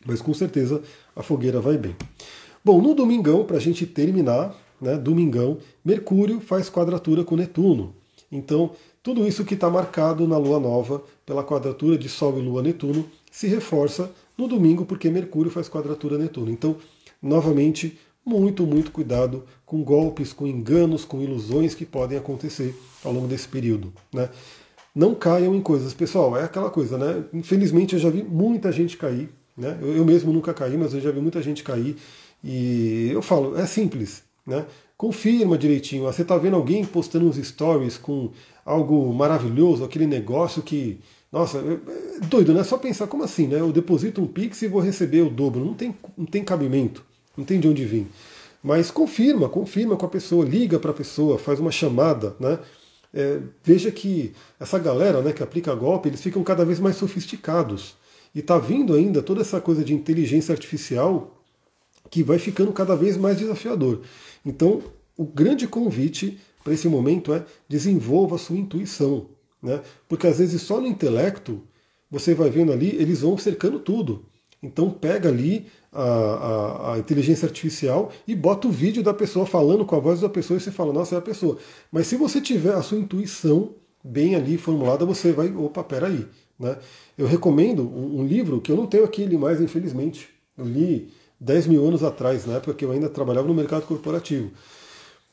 Mas 0.05 0.21
com 0.21 0.33
certeza 0.33 0.81
a 1.15 1.23
fogueira 1.23 1.59
vai 1.59 1.77
bem. 1.77 1.95
Bom, 2.63 2.81
no 2.81 2.93
domingão, 2.93 3.43
para 3.43 3.57
a 3.57 3.59
gente 3.59 3.85
terminar, 3.85 4.55
né, 4.79 4.97
domingão, 4.97 5.57
Mercúrio 5.83 6.39
faz 6.39 6.69
quadratura 6.69 7.23
com 7.23 7.35
Netuno. 7.35 7.95
Então, 8.31 8.71
tudo 9.05 9.27
isso 9.27 9.45
que 9.45 9.53
está 9.53 9.69
marcado 9.69 10.27
na 10.27 10.35
lua 10.35 10.59
nova, 10.59 11.03
pela 11.27 11.43
quadratura 11.43 11.95
de 11.95 12.09
Sol 12.09 12.39
e 12.39 12.41
Lua 12.41 12.63
Netuno, 12.63 13.05
se 13.29 13.45
reforça 13.45 14.11
no 14.35 14.47
domingo, 14.47 14.83
porque 14.83 15.11
Mercúrio 15.11 15.51
faz 15.51 15.69
quadratura 15.69 16.17
Netuno. 16.17 16.49
Então, 16.49 16.75
novamente, 17.21 17.99
muito, 18.25 18.65
muito 18.65 18.89
cuidado 18.89 19.43
com 19.63 19.83
golpes, 19.83 20.33
com 20.33 20.47
enganos, 20.47 21.05
com 21.05 21.21
ilusões 21.21 21.75
que 21.75 21.85
podem 21.85 22.17
acontecer 22.17 22.75
ao 23.03 23.13
longo 23.13 23.27
desse 23.27 23.47
período. 23.47 23.93
Né? 24.11 24.27
não 24.95 25.13
caiam 25.13 25.53
em 25.53 25.61
coisas. 25.61 25.93
Pessoal, 25.93 26.35
é 26.35 26.43
aquela 26.43 26.71
coisa, 26.71 26.97
né? 26.97 27.25
Infelizmente 27.31 27.93
eu 27.93 27.99
já 27.99 28.09
vi 28.09 28.23
muita 28.23 28.71
gente 28.71 28.97
cair, 28.97 29.29
né? 29.55 29.77
Eu, 29.81 29.97
eu 29.97 30.05
mesmo 30.05 30.33
nunca 30.33 30.51
caí, 30.51 30.77
mas 30.77 30.93
eu 30.95 31.01
já 31.01 31.11
vi 31.11 31.19
muita 31.19 31.43
gente 31.43 31.63
cair. 31.63 31.95
E 32.43 33.09
eu 33.11 33.21
falo, 33.21 33.55
é 33.55 33.67
simples, 33.67 34.23
né? 34.45 34.65
Confirma 34.97 35.57
direitinho. 35.57 36.03
Você 36.03 36.21
está 36.21 36.37
vendo 36.37 36.55
alguém 36.55 36.85
postando 36.85 37.27
uns 37.27 37.37
stories 37.37 37.97
com 37.97 38.31
algo 38.65 39.13
maravilhoso, 39.13 39.83
aquele 39.83 40.07
negócio 40.07 40.61
que. 40.61 40.99
Nossa, 41.31 41.57
é, 41.57 42.17
é 42.17 42.19
doido, 42.27 42.53
né? 42.53 42.63
Só 42.63 42.77
pensar, 42.77 43.07
como 43.07 43.23
assim, 43.23 43.47
né? 43.47 43.59
Eu 43.59 43.71
deposito 43.71 44.21
um 44.21 44.27
Pix 44.27 44.61
e 44.61 44.67
vou 44.67 44.81
receber 44.81 45.21
o 45.21 45.29
dobro. 45.29 45.63
Não 45.63 45.73
tem, 45.73 45.95
não 46.17 46.25
tem 46.25 46.43
cabimento, 46.43 47.03
não 47.35 47.43
tem 47.43 47.59
de 47.59 47.67
onde 47.67 47.85
vir. 47.85 48.07
Mas 48.63 48.89
confirma, 48.89 49.49
confirma 49.49 49.95
com 49.95 50.05
a 50.05 50.09
pessoa, 50.09 50.45
liga 50.45 50.79
para 50.79 50.91
a 50.91 50.93
pessoa, 50.93 51.37
faz 51.37 51.59
uma 51.59 51.71
chamada, 51.71 52.35
né? 52.39 52.57
é, 53.15 53.39
veja 53.63 53.89
que 53.89 54.33
essa 54.59 54.77
galera 54.77 55.21
né, 55.21 55.31
que 55.31 55.41
aplica 55.41 55.73
golpe, 55.73 56.09
eles 56.09 56.21
ficam 56.21 56.43
cada 56.43 56.65
vez 56.65 56.79
mais 56.81 56.97
sofisticados. 56.97 57.95
E 58.35 58.39
está 58.39 58.57
vindo 58.57 58.93
ainda 58.93 59.23
toda 59.23 59.39
essa 59.39 59.61
coisa 59.61 59.85
de 59.85 59.93
inteligência 59.93 60.51
artificial 60.51 61.34
que 62.15 62.23
vai 62.23 62.39
ficando 62.39 62.71
cada 62.71 62.95
vez 62.95 63.17
mais 63.17 63.37
desafiador. 63.37 63.99
Então, 64.45 64.81
o 65.17 65.25
grande 65.25 65.67
convite 65.67 66.39
para 66.63 66.73
esse 66.73 66.87
momento 66.87 67.33
é 67.33 67.43
desenvolva 67.67 68.35
a 68.35 68.39
sua 68.39 68.55
intuição. 68.55 69.25
Né? 69.61 69.81
Porque 70.07 70.25
às 70.25 70.37
vezes 70.37 70.61
só 70.61 70.79
no 70.79 70.87
intelecto 70.87 71.61
você 72.09 72.33
vai 72.33 72.49
vendo 72.49 72.71
ali, 72.71 72.95
eles 72.95 73.19
vão 73.19 73.37
cercando 73.37 73.79
tudo. 73.79 74.23
Então 74.63 74.89
pega 74.89 75.27
ali 75.27 75.65
a, 75.91 76.03
a, 76.03 76.93
a, 76.93 76.99
inteligência 76.99 77.47
artificial 77.47 78.13
e 78.25 78.33
bota 78.33 78.69
o 78.69 78.71
vídeo 78.71 79.03
da 79.03 79.13
pessoa 79.13 79.45
falando 79.45 79.83
com 79.83 79.97
a 79.97 79.99
voz 79.99 80.21
da 80.21 80.29
pessoa 80.29 80.55
e 80.55 80.61
você 80.61 80.71
fala, 80.71 80.93
nossa, 80.93 81.15
é 81.15 81.17
a 81.17 81.21
pessoa. 81.21 81.57
Mas 81.91 82.07
se 82.07 82.15
você 82.15 82.39
tiver 82.39 82.75
a 82.75 82.81
sua 82.81 82.97
intuição 82.97 83.73
bem 84.01 84.35
ali 84.35 84.57
formulada, 84.57 85.05
você 85.05 85.33
vai, 85.33 85.53
opa, 85.53 85.83
peraí. 85.83 86.25
Né? 86.57 86.77
Eu 87.17 87.27
recomendo 87.27 87.83
um, 87.83 88.21
um 88.21 88.25
livro 88.25 88.61
que 88.61 88.71
eu 88.71 88.77
não 88.77 88.87
tenho 88.87 89.03
aqui 89.03 89.21
ele 89.21 89.37
mais, 89.37 89.59
infelizmente. 89.59 90.29
Eu 90.57 90.63
li 90.63 91.09
10 91.39 91.67
mil 91.67 91.85
anos 91.85 92.03
atrás, 92.03 92.45
na 92.45 92.55
época 92.55 92.73
que 92.73 92.85
eu 92.85 92.91
ainda 92.91 93.09
trabalhava 93.09 93.47
no 93.47 93.53
mercado 93.53 93.85
corporativo, 93.85 94.51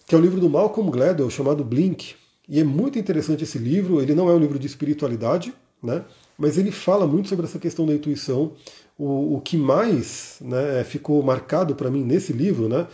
que 0.07 0.15
é 0.15 0.19
o 0.19 0.21
livro 0.21 0.41
do 0.41 0.49
Malcolm 0.51 0.91
Gladwell, 0.91 1.31
chamado 1.31 1.65
Blink. 1.65 2.15
E 2.49 2.59
é 2.59 2.65
muito 2.65 2.99
interessante 2.99 3.45
esse 3.45 3.57
livro, 3.57 4.01
ele 4.01 4.15
não 4.15 4.29
é 4.29 4.35
um 4.35 4.39
livro 4.39 4.59
de 4.59 4.67
espiritualidade, 4.67 5.55
né? 5.83 6.05
mas 6.37 6.59
ele 6.59 6.73
fala 6.73 7.07
muito 7.07 7.29
sobre 7.29 7.47
essa 7.47 7.59
questão 7.59 7.87
da 7.87 7.95
intuição 7.95 8.53
o, 8.99 9.37
o 9.37 9.41
que 9.41 9.57
mais 9.57 10.39
né, 10.41 10.85
ficou 10.85 11.23
marcado 11.23 11.75
para 11.75 11.91
mim 11.91 12.05
nesse 12.05 12.33
livro 12.33 12.69
né, 12.69 12.87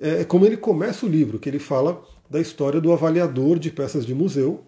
é, 0.00 0.20
é 0.20 0.24
como 0.24 0.44
ele 0.44 0.56
começa 0.56 1.06
o 1.06 1.08
livro, 1.08 1.38
que 1.38 1.48
ele 1.48 1.58
fala 1.58 2.02
da 2.28 2.40
história 2.40 2.80
do 2.80 2.92
avaliador 2.92 3.58
de 3.58 3.70
peças 3.70 4.04
de 4.04 4.14
museu, 4.14 4.62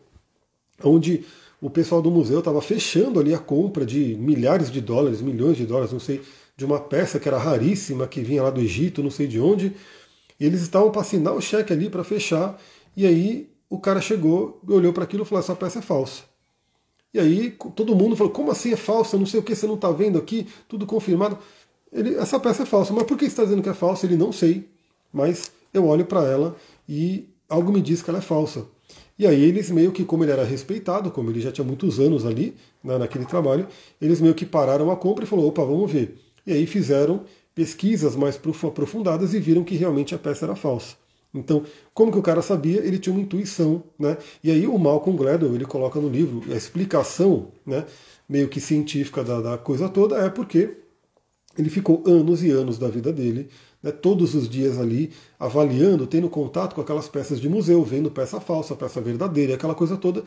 onde 0.83 1.25
o 1.61 1.71
pessoal 1.71 2.01
do 2.03 2.11
museu 2.11 2.39
estava 2.39 2.61
fechando 2.61 3.19
ali 3.19 3.35
a 3.35 3.39
compra 3.39 3.85
de 3.85 4.15
milhares 4.17 4.71
de 4.71 4.81
dólares, 4.81 5.21
milhões 5.21 5.57
de 5.57 5.67
dólares, 5.67 5.93
não 5.93 6.01
sei, 6.01 6.23
de 6.57 6.65
uma 6.65 6.81
peça 6.81 7.21
que 7.21 7.29
era 7.29 7.39
raríssima, 7.39 8.07
que 8.07 8.23
vinha 8.23 8.43
lá 8.43 8.51
do 8.51 8.61
Egito, 8.61 9.03
não 9.03 9.11
sei 9.11 9.27
de 9.27 9.39
onde, 9.39 9.75
e 10.41 10.47
eles 10.47 10.63
estavam 10.63 10.91
para 10.91 11.03
assinar 11.03 11.35
o 11.35 11.41
cheque 11.41 11.73
ali 11.73 11.91
para 11.91 12.03
fechar, 12.03 12.61
e 12.97 13.07
aí 13.07 13.51
o 13.69 13.79
cara 13.79 14.01
chegou, 14.01 14.61
olhou 14.67 14.93
para 14.93 15.05
aquilo 15.05 15.23
e 15.23 15.27
falou: 15.27 15.41
essa 15.41 15.55
peça 15.55 15.81
é 15.81 15.83
falsa. 15.83 16.23
E 17.13 17.19
aí 17.19 17.51
todo 17.75 17.95
mundo 17.97 18.17
falou, 18.17 18.33
como 18.33 18.51
assim 18.51 18.73
é 18.73 18.77
falsa? 18.77 19.17
Não 19.17 19.27
sei 19.27 19.41
o 19.41 19.43
que, 19.43 19.55
você 19.55 19.67
não 19.67 19.75
está 19.75 19.91
vendo 19.91 20.19
aqui, 20.19 20.47
tudo 20.69 20.85
confirmado. 20.87 21.39
Ele, 21.93 22.15
essa 22.17 22.39
peça 22.39 22.65
é 22.65 22.67
falsa, 22.67 22.93
mas 22.93 23.05
por 23.05 23.17
que 23.17 23.25
está 23.25 23.43
dizendo 23.43 23.63
que 23.63 23.69
é 23.69 23.75
falsa? 23.75 24.07
Ele 24.07 24.17
não 24.17 24.33
sei, 24.33 24.69
mas 25.13 25.51
eu 25.73 25.87
olho 25.87 26.05
para 26.05 26.25
ela 26.25 26.57
e 26.89 27.29
algo 27.49 27.73
me 27.73 27.81
diz 27.81 28.03
que 28.03 28.11
ela 28.11 28.19
é 28.19 28.23
falsa. 28.23 28.67
E 29.19 29.27
aí 29.27 29.43
eles 29.43 29.71
meio 29.71 29.93
que, 29.93 30.05
como 30.05 30.25
ele 30.25 30.33
era 30.33 30.45
respeitado, 30.45 31.11
como 31.11 31.31
ele 31.31 31.41
já 31.41 31.51
tinha 31.51 31.65
muitos 31.67 31.99
anos 31.99 32.27
ali 32.27 32.55
né, 32.85 32.99
naquele 32.99 33.25
trabalho, 33.25 33.67
eles 34.01 34.21
meio 34.21 34.35
que 34.35 34.45
pararam 34.45 34.91
a 34.91 34.97
compra 34.97 35.25
e 35.25 35.27
falou, 35.27 35.49
opa, 35.49 35.65
vamos 35.65 35.91
ver. 35.91 36.19
E 36.47 36.53
aí 36.53 36.67
fizeram 36.67 37.25
pesquisas 37.55 38.15
mais 38.15 38.39
aprofundadas 38.63 39.35
e 39.35 39.41
viram 39.41 39.65
que 39.65 39.75
realmente 39.75 40.15
a 40.15 40.19
peça 40.19 40.45
era 40.45 40.55
falsa. 40.55 40.97
Então, 41.35 41.65
como 41.93 42.11
que 42.11 42.19
o 42.19 42.23
cara 42.23 42.41
sabia? 42.41 42.81
Ele 42.85 42.99
tinha 42.99 43.13
uma 43.13 43.23
intuição, 43.23 43.83
né? 43.99 44.17
E 44.43 44.51
aí 44.51 44.67
o 44.67 44.79
Malcolm 44.79 45.17
Gladwell, 45.19 45.55
ele 45.55 45.65
coloca 45.65 46.01
no 46.01 46.09
livro 46.09 46.43
a 46.51 46.57
explicação, 46.57 47.49
né, 47.65 47.85
meio 48.29 48.49
que 48.49 48.61
científica 48.61 49.23
da, 49.23 49.41
da 49.41 49.59
coisa 49.59 49.89
toda 49.89 50.17
é 50.17 50.29
porque 50.29 50.77
ele 51.59 51.71
ficou 51.71 52.03
anos 52.07 52.43
e 52.43 52.51
anos 52.51 52.79
da 52.79 52.89
vida 52.89 53.13
dele, 53.13 53.49
né, 53.83 53.91
todos 53.91 54.35
os 54.35 54.49
dias 54.49 54.79
ali, 54.79 55.11
avaliando, 55.39 56.07
tendo 56.07 56.29
contato 56.29 56.75
com 56.75 56.81
aquelas 56.81 57.09
peças 57.09 57.41
de 57.41 57.49
museu, 57.49 57.83
vendo 57.83 58.11
peça 58.11 58.41
falsa, 58.41 58.75
peça 58.75 59.01
verdadeira, 59.01 59.55
aquela 59.55 59.75
coisa 59.75 59.97
toda. 59.97 60.23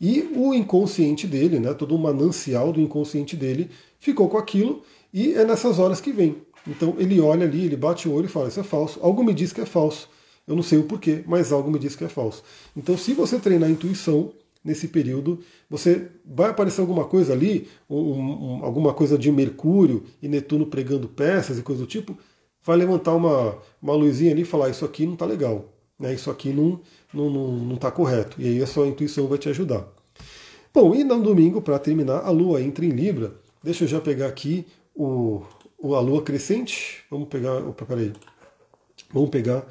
E 0.00 0.28
o 0.36 0.52
inconsciente 0.52 1.26
dele, 1.26 1.58
né, 1.58 1.72
todo 1.72 1.94
o 1.94 1.98
manancial 1.98 2.72
do 2.72 2.80
inconsciente 2.80 3.36
dele, 3.36 3.70
ficou 3.98 4.28
com 4.28 4.36
aquilo 4.36 4.82
e 5.14 5.32
é 5.34 5.44
nessas 5.44 5.78
horas 5.78 6.00
que 6.00 6.12
vem. 6.12 6.42
Então 6.66 6.96
ele 6.98 7.20
olha 7.20 7.46
ali, 7.46 7.66
ele 7.66 7.76
bate 7.76 8.08
o 8.08 8.12
olho 8.12 8.26
e 8.26 8.28
fala: 8.28 8.48
Isso 8.48 8.58
é 8.58 8.64
falso. 8.64 8.98
Algo 9.00 9.22
me 9.22 9.32
diz 9.32 9.52
que 9.52 9.60
é 9.60 9.66
falso. 9.66 10.10
Eu 10.46 10.56
não 10.56 10.62
sei 10.62 10.78
o 10.78 10.84
porquê, 10.84 11.22
mas 11.26 11.52
algo 11.52 11.70
me 11.70 11.78
diz 11.78 11.94
que 11.94 12.04
é 12.04 12.08
falso. 12.08 12.42
Então, 12.76 12.98
se 12.98 13.14
você 13.14 13.38
treinar 13.38 13.68
a 13.68 13.72
intuição 13.72 14.32
nesse 14.62 14.88
período, 14.88 15.38
você 15.70 16.08
vai 16.24 16.50
aparecer 16.50 16.80
alguma 16.80 17.04
coisa 17.04 17.32
ali, 17.32 17.68
um, 17.88 17.96
um, 17.96 18.64
alguma 18.64 18.92
coisa 18.92 19.16
de 19.16 19.30
Mercúrio 19.32 20.04
e 20.20 20.28
Netuno 20.28 20.66
pregando 20.66 21.08
peças 21.08 21.58
e 21.58 21.62
coisa 21.62 21.82
do 21.82 21.86
tipo, 21.86 22.18
vai 22.62 22.76
levantar 22.76 23.14
uma, 23.14 23.56
uma 23.80 23.94
luzinha 23.94 24.32
ali 24.32 24.42
e 24.42 24.44
falar: 24.44 24.68
Isso 24.68 24.84
aqui 24.84 25.06
não 25.06 25.14
está 25.14 25.24
legal, 25.24 25.72
né? 25.98 26.12
isso 26.12 26.30
aqui 26.30 26.50
não 26.50 26.74
está 26.74 26.84
não, 27.14 27.30
não, 27.30 27.52
não 27.52 27.76
tá 27.76 27.90
correto. 27.90 28.36
E 28.40 28.48
aí 28.48 28.62
a 28.62 28.66
sua 28.66 28.88
intuição 28.88 29.28
vai 29.28 29.38
te 29.38 29.48
ajudar. 29.48 29.86
Bom, 30.72 30.92
e 30.92 31.04
no 31.04 31.22
domingo, 31.22 31.62
para 31.62 31.78
terminar, 31.78 32.24
a 32.24 32.30
Lua 32.30 32.60
entra 32.60 32.84
em 32.84 32.90
Libra. 32.90 33.32
Deixa 33.62 33.84
eu 33.84 33.88
já 33.88 34.00
pegar 34.00 34.26
aqui 34.26 34.66
o, 34.94 35.42
a 35.94 36.00
Lua 36.00 36.22
crescente. 36.22 37.04
Vamos 37.10 37.28
pegar. 37.28 37.56
Opa, 37.66 37.84
peraí. 37.84 38.12
Vamos 39.12 39.30
pegar 39.30 39.66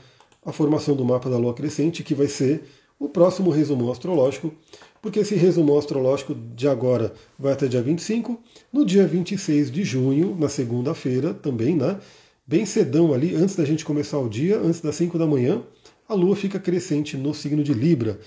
a 0.45 0.51
formação 0.51 0.95
do 0.95 1.05
mapa 1.05 1.29
da 1.29 1.37
Lua 1.37 1.53
crescente, 1.53 2.03
que 2.03 2.13
vai 2.13 2.27
ser 2.27 2.63
o 2.99 3.09
próximo 3.09 3.49
resumo 3.49 3.91
astrológico, 3.91 4.53
porque 5.01 5.19
esse 5.19 5.35
resumo 5.35 5.77
astrológico 5.77 6.33
de 6.33 6.67
agora 6.67 7.13
vai 7.37 7.53
até 7.53 7.67
dia 7.67 7.81
25. 7.81 8.39
No 8.71 8.85
dia 8.85 9.05
26 9.05 9.71
de 9.71 9.83
junho, 9.83 10.35
na 10.39 10.47
segunda-feira, 10.47 11.33
também, 11.33 11.75
né? 11.75 11.99
Bem 12.45 12.65
cedão 12.65 13.13
ali, 13.13 13.35
antes 13.35 13.55
da 13.55 13.65
gente 13.65 13.85
começar 13.85 14.19
o 14.19 14.29
dia, 14.29 14.59
antes 14.59 14.81
das 14.81 14.95
5 14.95 15.17
da 15.17 15.25
manhã, 15.25 15.63
a 16.07 16.13
Lua 16.13 16.35
fica 16.35 16.59
crescente 16.59 17.17
no 17.17 17.33
signo 17.33 17.63
de 17.63 17.73
Libra. 17.73 18.19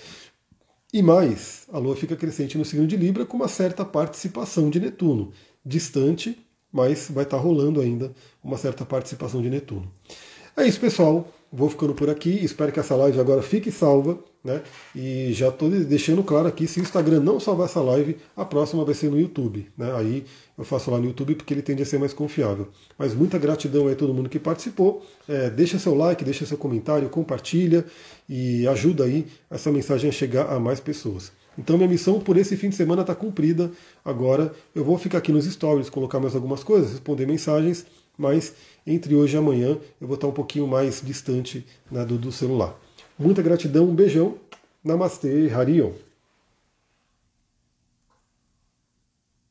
E 0.93 1.03
mais, 1.03 1.67
a 1.71 1.79
Lua 1.79 1.95
fica 1.97 2.17
crescente 2.17 2.57
no 2.57 2.65
signo 2.65 2.87
de 2.87 2.97
Libra 2.97 3.27
com 3.27 3.37
uma 3.37 3.49
certa 3.49 3.85
participação 3.85 4.71
de 4.71 4.81
Netuno. 4.81 5.33
Distante, 5.65 6.39
mas 6.77 7.11
vai 7.11 7.25
estar 7.25 7.39
rolando 7.39 7.81
ainda 7.81 8.13
uma 8.45 8.59
certa 8.59 8.85
participação 8.85 9.41
de 9.41 9.49
Netuno. 9.49 9.91
É 10.55 10.69
isso, 10.69 10.79
pessoal. 10.79 11.27
Vou 11.51 11.71
ficando 11.71 11.95
por 11.95 12.11
aqui. 12.11 12.45
Espero 12.45 12.71
que 12.71 12.79
essa 12.79 12.95
live 12.95 13.19
agora 13.19 13.41
fique 13.41 13.73
salva. 13.73 14.19
Né? 14.45 14.63
E 14.95 15.33
já 15.33 15.49
estou 15.49 15.71
deixando 15.71 16.23
claro 16.23 16.47
aqui, 16.47 16.69
se 16.69 16.79
o 16.79 16.83
Instagram 16.83 17.21
não 17.21 17.41
salvar 17.41 17.67
essa 17.67 17.81
live, 17.81 18.17
a 18.37 18.45
próxima 18.45 18.85
vai 18.85 18.95
ser 18.95 19.11
no 19.11 19.19
YouTube. 19.19 19.67
Né? 19.77 19.91
Aí 19.97 20.25
eu 20.57 20.65
faço 20.65 20.91
lá 20.91 20.99
no 20.99 21.07
YouTube 21.07 21.35
porque 21.35 21.55
ele 21.55 21.63
tende 21.63 21.83
a 21.83 21.87
ser 21.87 21.99
mais 21.99 22.13
confiável. 22.13 22.69
Mas 22.99 23.15
muita 23.15 23.39
gratidão 23.39 23.89
a 23.89 23.95
todo 23.95 24.13
mundo 24.13 24.29
que 24.29 24.39
participou. 24.39 25.05
É, 25.27 25.49
deixa 25.49 25.79
seu 25.79 25.95
like, 25.95 26.23
deixa 26.23 26.45
seu 26.45 26.59
comentário, 26.59 27.09
compartilha 27.09 27.87
e 28.29 28.69
ajuda 28.69 29.05
aí 29.05 29.27
essa 29.51 29.73
mensagem 29.73 30.11
a 30.11 30.13
chegar 30.13 30.53
a 30.53 30.61
mais 30.61 30.79
pessoas. 30.79 31.33
Então 31.59 31.77
minha 31.77 31.89
missão 31.89 32.21
por 32.21 32.37
esse 32.37 32.57
fim 32.57 32.69
de 32.69 32.77
semana 32.77 33.03
está 33.03 33.15
cumprida. 33.15 33.71
Agora 34.05 34.53
eu 34.75 34.85
vou 34.85 34.99
ficar 34.99 35.19
aqui 35.19 35.33
nos 35.33 35.45
stories, 35.45 35.89
colocar 35.89 36.21
mais 36.21 36.35
algumas 36.35 36.63
coisas, 36.63 36.93
responder 36.93 37.27
mensagens, 37.27 37.87
mas 38.17 38.55
entre 38.87 39.15
hoje 39.15 39.37
e 39.37 39.39
amanhã 39.39 39.79
eu 40.01 40.07
vou 40.07 40.15
estar 40.15 40.27
um 40.27 40.33
pouquinho 40.33 40.67
mais 40.67 41.03
distante 41.05 41.67
né, 41.91 42.05
do, 42.05 42.19
do 42.19 42.31
celular. 42.31 42.79
Muita 43.19 43.43
gratidão, 43.43 43.85
um 43.85 43.95
beijão. 43.95 44.35
Namastê, 44.85 45.51
Harion. 45.53 45.91